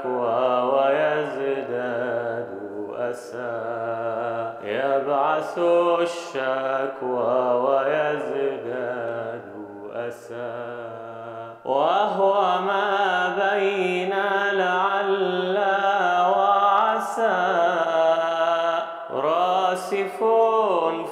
التقوى 0.01 0.63
ويزداد 0.73 2.51
أسا 2.97 4.59
يبعث 4.65 5.59
الشكوى 6.01 7.37
ويزداد 7.65 9.43
أسا 9.93 11.61
وهو 11.65 12.61
ما 12.61 12.89
بين 13.37 14.13
لعل 14.53 15.57
وعسى. 16.37 17.41
راسف 19.11 20.19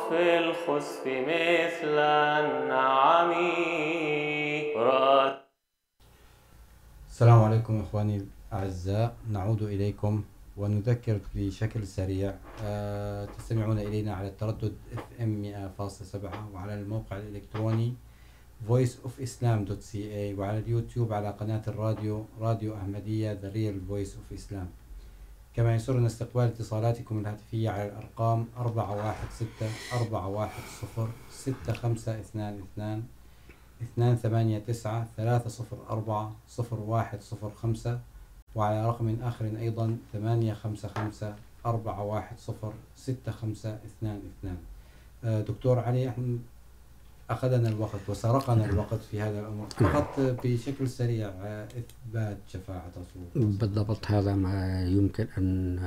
في 0.08 0.38
الخسف 0.38 1.06
مثل 1.06 1.98
النعم. 1.98 3.32
السلام 7.08 7.44
علیکم 7.44 7.80
اخوانی 7.80 8.37
الأعزاء 8.52 9.16
نعود 9.30 9.62
إليكم 9.62 10.22
ونذكر 10.56 11.20
بشكل 11.34 11.86
سريع 11.86 12.34
تستمعون 13.38 13.78
إلينا 13.78 14.14
على 14.14 14.28
التردد 14.28 14.74
FM 14.94 15.44
100.7 15.80 16.16
وعلى 16.54 16.74
الموقع 16.74 17.16
الإلكتروني 17.16 17.94
voiceofislam.ca 18.68 20.38
وعلى 20.38 20.58
اليوتيوب 20.58 21.12
على 21.12 21.30
قناة 21.30 21.62
الراديو، 21.68 22.24
راديو 22.40 22.76
أحمدية، 22.76 23.38
The 23.42 23.52
Real 23.54 23.76
Voice 23.92 24.12
of 24.12 24.38
Islam. 24.38 24.66
كما 25.54 25.74
يسرنا 25.74 26.06
استقبال 26.06 26.42
اتصالاتكم 26.44 27.18
الهاتفية 27.18 27.70
على 27.70 27.86
الأرقام 27.88 28.46
416 28.56 29.66
410 29.92 31.10
6522 31.30 33.04
289 33.96 35.06
304 35.16 36.32
0105 36.58 38.00
وعلى 38.54 38.86
رقم 38.88 39.16
آخر 39.22 39.44
أيضا 39.44 39.96
855 40.12 41.34
410 41.66 42.72
6522 42.96 44.56
آه، 45.24 45.40
دكتور 45.40 45.78
علي 45.78 46.08
احنا 46.08 46.38
أخذنا 47.30 47.68
الوقت 47.68 48.00
وسرقنا 48.08 48.64
الوقت 48.64 49.00
في 49.10 49.20
هذا 49.20 49.40
الأمر. 49.40 49.66
فقط 49.70 50.20
بشكل 50.20 50.88
سريع 50.88 51.28
إثبات 51.28 52.38
شفاعة 52.48 52.90
رسول 52.90 53.22
الله 53.36 53.58
بالضبط 53.58 54.06
هذا 54.06 54.34
ما 54.34 54.82
يمكن 54.84 55.26
أن 55.38 55.78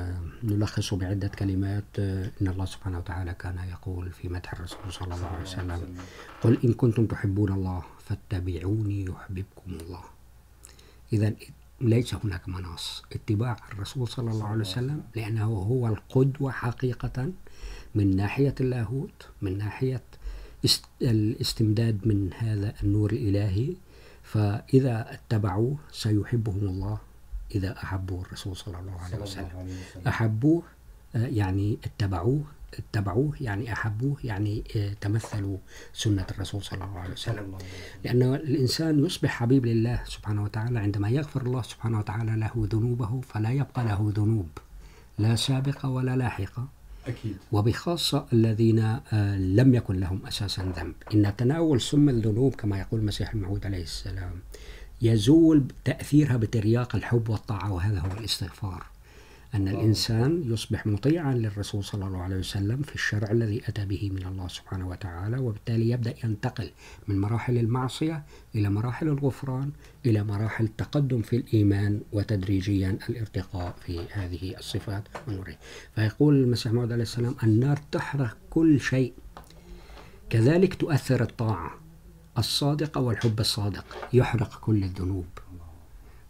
نلخص 0.44 0.94
بعدة 0.94 1.28
كلمات. 1.28 2.00
إن 2.00 2.48
الله 2.48 2.66
سبحانه 2.66 2.98
وتعالى 2.98 3.34
كان 3.34 3.58
يقول 3.72 4.12
في 4.12 4.30
مدح 4.30 4.54
الرسول 4.54 4.94
صلى 4.94 5.16
الله 5.16 5.28
عليه 5.28 5.42
وسلم 5.42 5.96
قل 6.42 6.58
إن 6.64 6.74
كنتم 6.74 7.06
تحبون 7.06 7.52
الله 7.52 7.84
فاتبعوني 8.00 9.06
يحببكم 9.06 9.68
الله. 9.82 10.04
إذا 11.14 11.34
ليس 11.82 12.14
هناك 12.14 12.50
مناص. 12.50 13.04
اتباع 13.12 13.58
الرسول 13.72 14.08
صلى 14.08 14.32
الله 14.32 14.48
عليه 14.48 14.62
وسلم 14.62 15.04
لأنه 15.16 15.46
هو 15.46 15.88
القدوة 15.88 16.52
حقيقة 16.52 17.32
من 17.96 18.16
ناحية 18.16 18.56
اللاهوت 18.62 19.28
من 19.42 19.58
ناحية 19.58 20.02
است- 20.66 20.86
الاستمداد 21.02 22.08
من 22.08 22.30
هذا 22.38 22.74
النور 22.84 23.12
الإلهي. 23.12 23.74
فإذا 24.24 25.14
اتبعوه 25.14 25.78
سيحبهم 25.92 26.68
الله 26.68 26.98
إذا 27.56 27.78
أحبوا 27.84 28.22
الرسول 28.22 28.56
صلى 28.58 28.80
الله 28.80 28.92
عليه 29.02 29.18
وسلم. 29.24 29.46
أحبوه 30.08 30.64
يعني 31.16 31.78
اتبعوه 31.84 32.44
اتبعوه 32.80 33.34
يعني 33.42 33.74
أحبوه 33.74 34.18
يعني 34.24 34.64
تمثلوا 35.02 35.58
سنة 35.94 36.26
الرسول 36.32 36.64
صلى 36.64 36.84
الله 36.84 37.00
عليه 37.00 37.16
صلى 37.16 37.34
وسلم 37.34 37.46
الله 37.46 37.58
عليه. 37.58 37.68
وسلم 37.68 38.22
لأن 38.22 38.36
الإنسان 38.36 39.06
يصبح 39.06 39.30
حبيب 39.30 39.66
لله 39.66 40.04
سبحانه 40.06 40.44
وتعالى 40.44 40.80
عندما 40.80 41.10
يغفر 41.10 41.42
الله 41.42 41.62
سبحانه 41.62 42.00
وتعالى 42.00 42.36
له 42.36 42.52
ذنوبه 42.72 43.22
فلا 43.22 43.52
يبقى 43.52 43.84
له 43.86 44.14
ذنوب 44.16 44.50
لا 45.20 45.36
سابقة 45.36 45.90
ولا 45.90 46.16
لاحقة 46.16 46.68
أكيد. 47.08 47.38
وبخاصة 47.52 48.26
الذين 48.34 49.00
لم 49.56 49.76
يكن 49.76 50.00
لهم 50.00 50.26
أساسا 50.26 50.74
ذنب. 50.78 50.94
إن 51.14 51.36
تناول 51.38 51.82
سم 51.82 52.10
الذنوب 52.10 52.56
كما 52.56 52.80
يقول 52.80 53.00
المسيح 53.00 53.34
الموعود 53.34 53.66
عليه 53.66 53.84
السلام 53.84 54.32
يزول 55.02 55.64
تأثيرها 55.86 56.38
بترياق 56.38 56.96
الحب 56.96 57.30
والطاعة 57.30 57.72
وهذا 57.74 58.00
هو 58.00 58.18
الاستغفار. 58.20 58.86
أن 59.56 59.68
الإنسان 59.68 60.44
يصبح 60.54 60.88
مطيعا 60.88 61.34
للرسول 61.34 61.84
صلى 61.84 62.06
الله 62.06 62.22
عليه 62.22 62.36
وسلم 62.36 62.82
في 62.82 62.96
الشرع 62.96 63.32
الذي 63.32 63.62
أتى 63.68 63.86
به 63.86 64.10
من 64.14 64.26
الله 64.28 64.48
سبحانه 64.48 64.88
وتعالى، 64.88 65.38
وبالتالي 65.38 65.90
يبدأ 65.90 66.14
ينتقل 66.24 66.70
من 67.08 67.22
مراحل 67.22 67.58
المعصية 67.58 68.24
إلى 68.56 68.70
مراحل 68.70 69.08
الغفران، 69.08 69.72
إلى 70.06 70.24
مراحل 70.24 70.64
التقدم 70.64 71.22
في 71.22 71.36
الإيمان 71.36 72.02
وتدريجيا 72.12 72.98
الارتقاء 73.10 73.76
في 73.86 74.00
هذه 74.12 74.58
الصفات 74.58 75.04
والنورية 75.28 75.60
فيقول 75.96 76.44
المسيح 76.44 76.74
موعود 76.74 76.92
عليه 76.92 77.04
السلام 77.04 77.36
النار 77.44 77.80
تحرق 77.92 78.38
كل 78.50 78.80
شيء. 78.80 79.14
كذلك 80.30 80.74
تؤثر 80.74 81.22
الطاعة 81.22 81.72
الصادقة 82.38 83.02
والحب 83.02 83.40
الصادق، 83.40 83.86
يحرق 84.14 84.60
كل 84.60 84.84
الذنوب. 84.84 85.26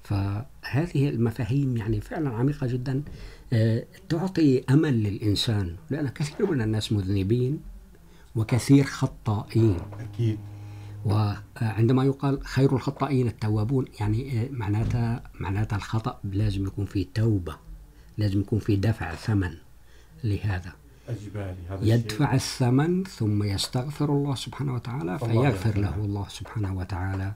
فهذه 0.04 1.10
المفاهيم 1.10 1.78
يعني 1.78 2.02
فعلا 2.02 2.30
عميقة 2.30 2.68
جدا 2.68 3.04
تعطي 4.10 4.64
أمل 4.70 5.04
للإنسان 5.04 5.76
لأن 5.90 6.08
كثير 6.08 6.52
من 6.52 6.62
الناس 6.62 6.92
مذنبين 6.92 7.60
وكثير 8.36 8.84
خطائين. 8.84 9.78
أكيد. 10.00 10.40
وعندما 11.06 12.04
يقال 12.06 12.46
خير 12.46 12.76
الخطائين 12.76 13.28
التوابون 13.28 13.86
يعني 14.00 14.50
معناتها 14.52 15.24
معناتها 15.40 15.76
الخطأ 15.76 16.20
لازم 16.24 16.66
يكون 16.66 16.86
فيه 16.86 17.06
توبة 17.14 17.58
لازم 18.18 18.40
يكون 18.40 18.60
فيه 18.60 18.76
دفع 18.76 19.16
ثمن 19.16 19.54
لهذا. 20.24 20.74
يدفع 21.82 22.34
الثمن 22.34 23.04
ثم 23.04 23.44
يستغفر 23.44 24.10
الله 24.10 24.36
سبحانه 24.36 24.74
وتعالى 24.76 25.20
فيغفر 25.20 25.46
يغفر 25.46 25.78
له 25.78 25.90
له. 25.90 25.96
الله 26.06 26.26
سبحانه 26.30 26.78
وتعالى 26.78 27.34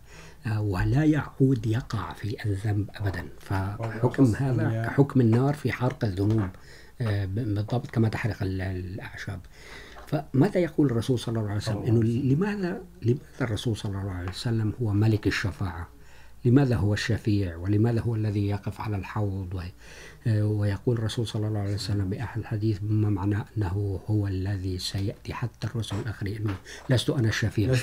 ولا 0.57 1.03
يعود 1.05 1.65
يقع 1.65 2.13
في 2.13 2.45
الذنب 2.45 2.89
أبدا. 2.95 3.27
فحكم 3.39 4.25
هذا 4.35 4.85
كحكم 4.87 5.21
النار 5.21 5.53
في 5.53 5.71
حرق 5.71 6.05
الذنوب 6.05 6.49
بالضبط 7.01 7.87
كما 7.91 8.09
تحرق 8.09 8.37
ال- 8.43 8.61
الأعشاب. 8.61 9.39
فماذا 10.07 10.59
يقول 10.59 10.87
الرسول 10.87 11.19
صلى 11.19 11.39
الله 11.39 11.49
عليه 11.49 11.61
وسلم؟ 11.61 11.83
إنه 11.83 12.03
لماذا 12.03 12.81
لماذا 13.01 13.19
الرسول 13.41 13.77
صلى 13.77 13.99
الله 14.01 14.11
عليه 14.11 14.29
وسلم 14.29 14.73
هو 14.81 14.93
ملك 14.93 15.27
الشفاعة؟ 15.27 15.87
لماذا 16.45 16.75
هو 16.75 16.93
الشفيع؟ 16.93 17.55
ولماذا 17.57 18.01
هو 18.01 18.15
الذي 18.15 18.47
يقف 18.47 18.81
على 18.81 18.95
الحوض؟ 18.97 19.63
ويقول 20.27 20.97
الرسول 20.97 21.27
صلى 21.27 21.47
الله 21.47 21.59
عليه 21.59 21.73
وسلم 21.73 22.09
بأحد 22.09 22.39
الحديث 22.39 22.79
بما 22.81 23.09
معناه 23.09 23.45
أنه 23.57 23.99
هو 24.07 24.27
الذي 24.27 24.79
سيأتي 24.79 25.33
حتى 25.33 25.67
الرسل 25.67 25.95
الآخرين؟ 25.99 26.37
إنه 26.37 26.55
لست 26.89 27.09
أنا 27.09 27.29
الشفيع. 27.29 27.73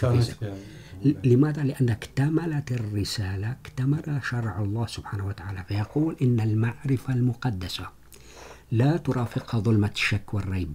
لماذا؟ 1.25 1.63
لأن 1.63 1.89
اكتملت 1.91 2.73
الرسالة 2.73 3.51
اكتمل 3.51 4.21
شرع 4.23 4.61
الله 4.61 4.87
سبحانه 4.87 5.27
وتعالى 5.27 5.65
فيقول 5.69 6.17
إن 6.23 6.41
المعرفة 6.41 7.15
المقدسة 7.15 7.89
لا 8.73 8.97
ترافقها 8.97 9.61
ظلمة 9.61 9.91
الشك 9.95 10.35
والريب. 10.35 10.75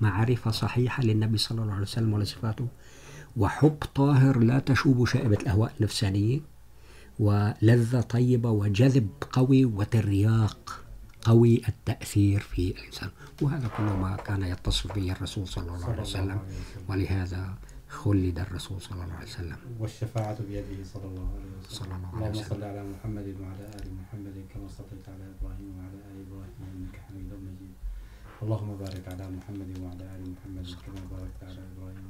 معرفة 0.00 0.50
صحيحة 0.50 1.02
للنبي 1.02 1.38
صلى 1.38 1.62
الله 1.62 1.72
عليه 1.72 1.82
وسلم 1.82 2.12
ولصفاته 2.12 2.68
وحب 3.36 3.76
طاهر 3.94 4.38
لا 4.38 4.58
تشوب 4.58 5.06
شائبة 5.06 5.36
الأهواء 5.36 5.72
النفسانية. 5.80 6.40
ولذة 7.18 8.00
طيبة 8.00 8.50
وجذب 8.50 9.08
قوي 9.30 9.64
وترياق 9.64 10.84
قوي 11.22 11.62
التأثير 11.68 12.40
في 12.40 12.70
الإنسان. 12.70 13.10
وهذا 13.42 13.68
كله 13.76 13.96
ما 13.96 14.16
كان 14.16 14.42
يتصف 14.42 14.92
به 14.92 15.12
الرسول 15.12 15.48
صلى 15.48 15.74
الله 15.74 15.84
عليه 15.84 16.02
وسلم. 16.02 16.30
عليه 16.30 16.40
وسلم. 16.40 16.84
ولهذا 16.88 17.54
خلد 17.88 18.38
الرسول 18.38 18.80
صلى 18.80 19.04
الله 19.04 19.14
عليه 19.14 19.26
وسلم. 19.26 19.56
والشفاعة 19.78 20.38
بيده 20.48 20.84
صلى 20.84 21.04
الله 21.04 21.28
عليه 21.34 21.50
وسلم. 21.58 21.78
صلى 21.78 21.94
الله 21.96 22.08
عليه 22.08 22.16
اللهم 22.16 22.30
وسلم. 22.30 22.48
صل 22.48 22.64
على 22.64 22.82
محمد 22.82 23.28
وعلى 23.40 23.64
آل 23.78 23.86
محمد 24.00 24.36
كما 24.54 24.68
صليت 24.68 25.08
على 25.08 25.24
إبراهيم 25.34 25.68
وعلى 25.78 25.98
آل 26.10 26.16
إبراهيم 26.26 26.60
إنك 26.74 26.96
حميد 27.06 27.30
مجيد. 27.46 27.74
اللهم 28.42 28.76
بارك 28.76 29.04
على 29.08 29.24
محمد 29.36 29.70
وعلى 29.82 30.04
آل 30.16 30.22
محمد 30.34 30.66
كما 30.84 31.02
باركت 31.12 31.40
على 31.42 31.60
إبراهيم. 31.72 32.04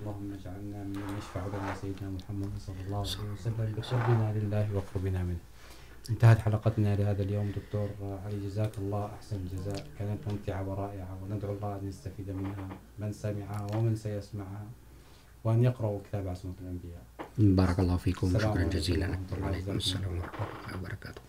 اللهم 0.00 0.32
اجعلنا 0.32 0.84
ممن 0.84 1.18
يشفع 1.18 1.46
لنا 1.46 1.74
سيدنا 1.80 2.10
محمد 2.10 2.50
صلى 2.66 2.80
الله 2.86 2.98
عليه 2.98 3.32
وسلم. 3.32 3.74
بقربنا 3.76 4.32
لله 4.38 4.66
وقربنا 4.76 5.22
منه 5.22 5.42
انتهت 6.10 6.38
حلقتنا 6.38 6.96
لهذا 6.96 7.22
اليوم 7.22 7.52
دكتور. 7.56 7.88
علي 8.24 8.40
جزاك 8.46 8.78
الله 8.78 9.06
أحسن 9.06 9.36
الجزاء 9.36 9.86
كانت 9.98 10.20
ممتعة 10.28 10.68
ورائعة 10.68 11.18
وندعو 11.22 11.52
الله 11.52 11.78
أن 11.78 11.88
يستفيد 11.88 12.30
منها. 12.30 12.68
من 12.98 13.12
سمعها 13.12 13.66
ومن 13.76 13.96
سيسمعها 13.96 14.66
وأن 15.44 15.64
يقرأوا 15.64 16.00
كتاب 16.06 16.28
عصمة 16.28 16.56
الأنبياء. 16.60 17.04
بارك 17.38 17.78
الله 17.80 17.96
فيكم. 17.96 18.38
شكرا 18.38 18.64
جزيلا. 18.64 19.18
وعليكم. 19.42 19.76
السلام 19.76 20.18
ورحمة 20.18 20.46
الله 20.64 20.78
وبركاته. 20.78 21.22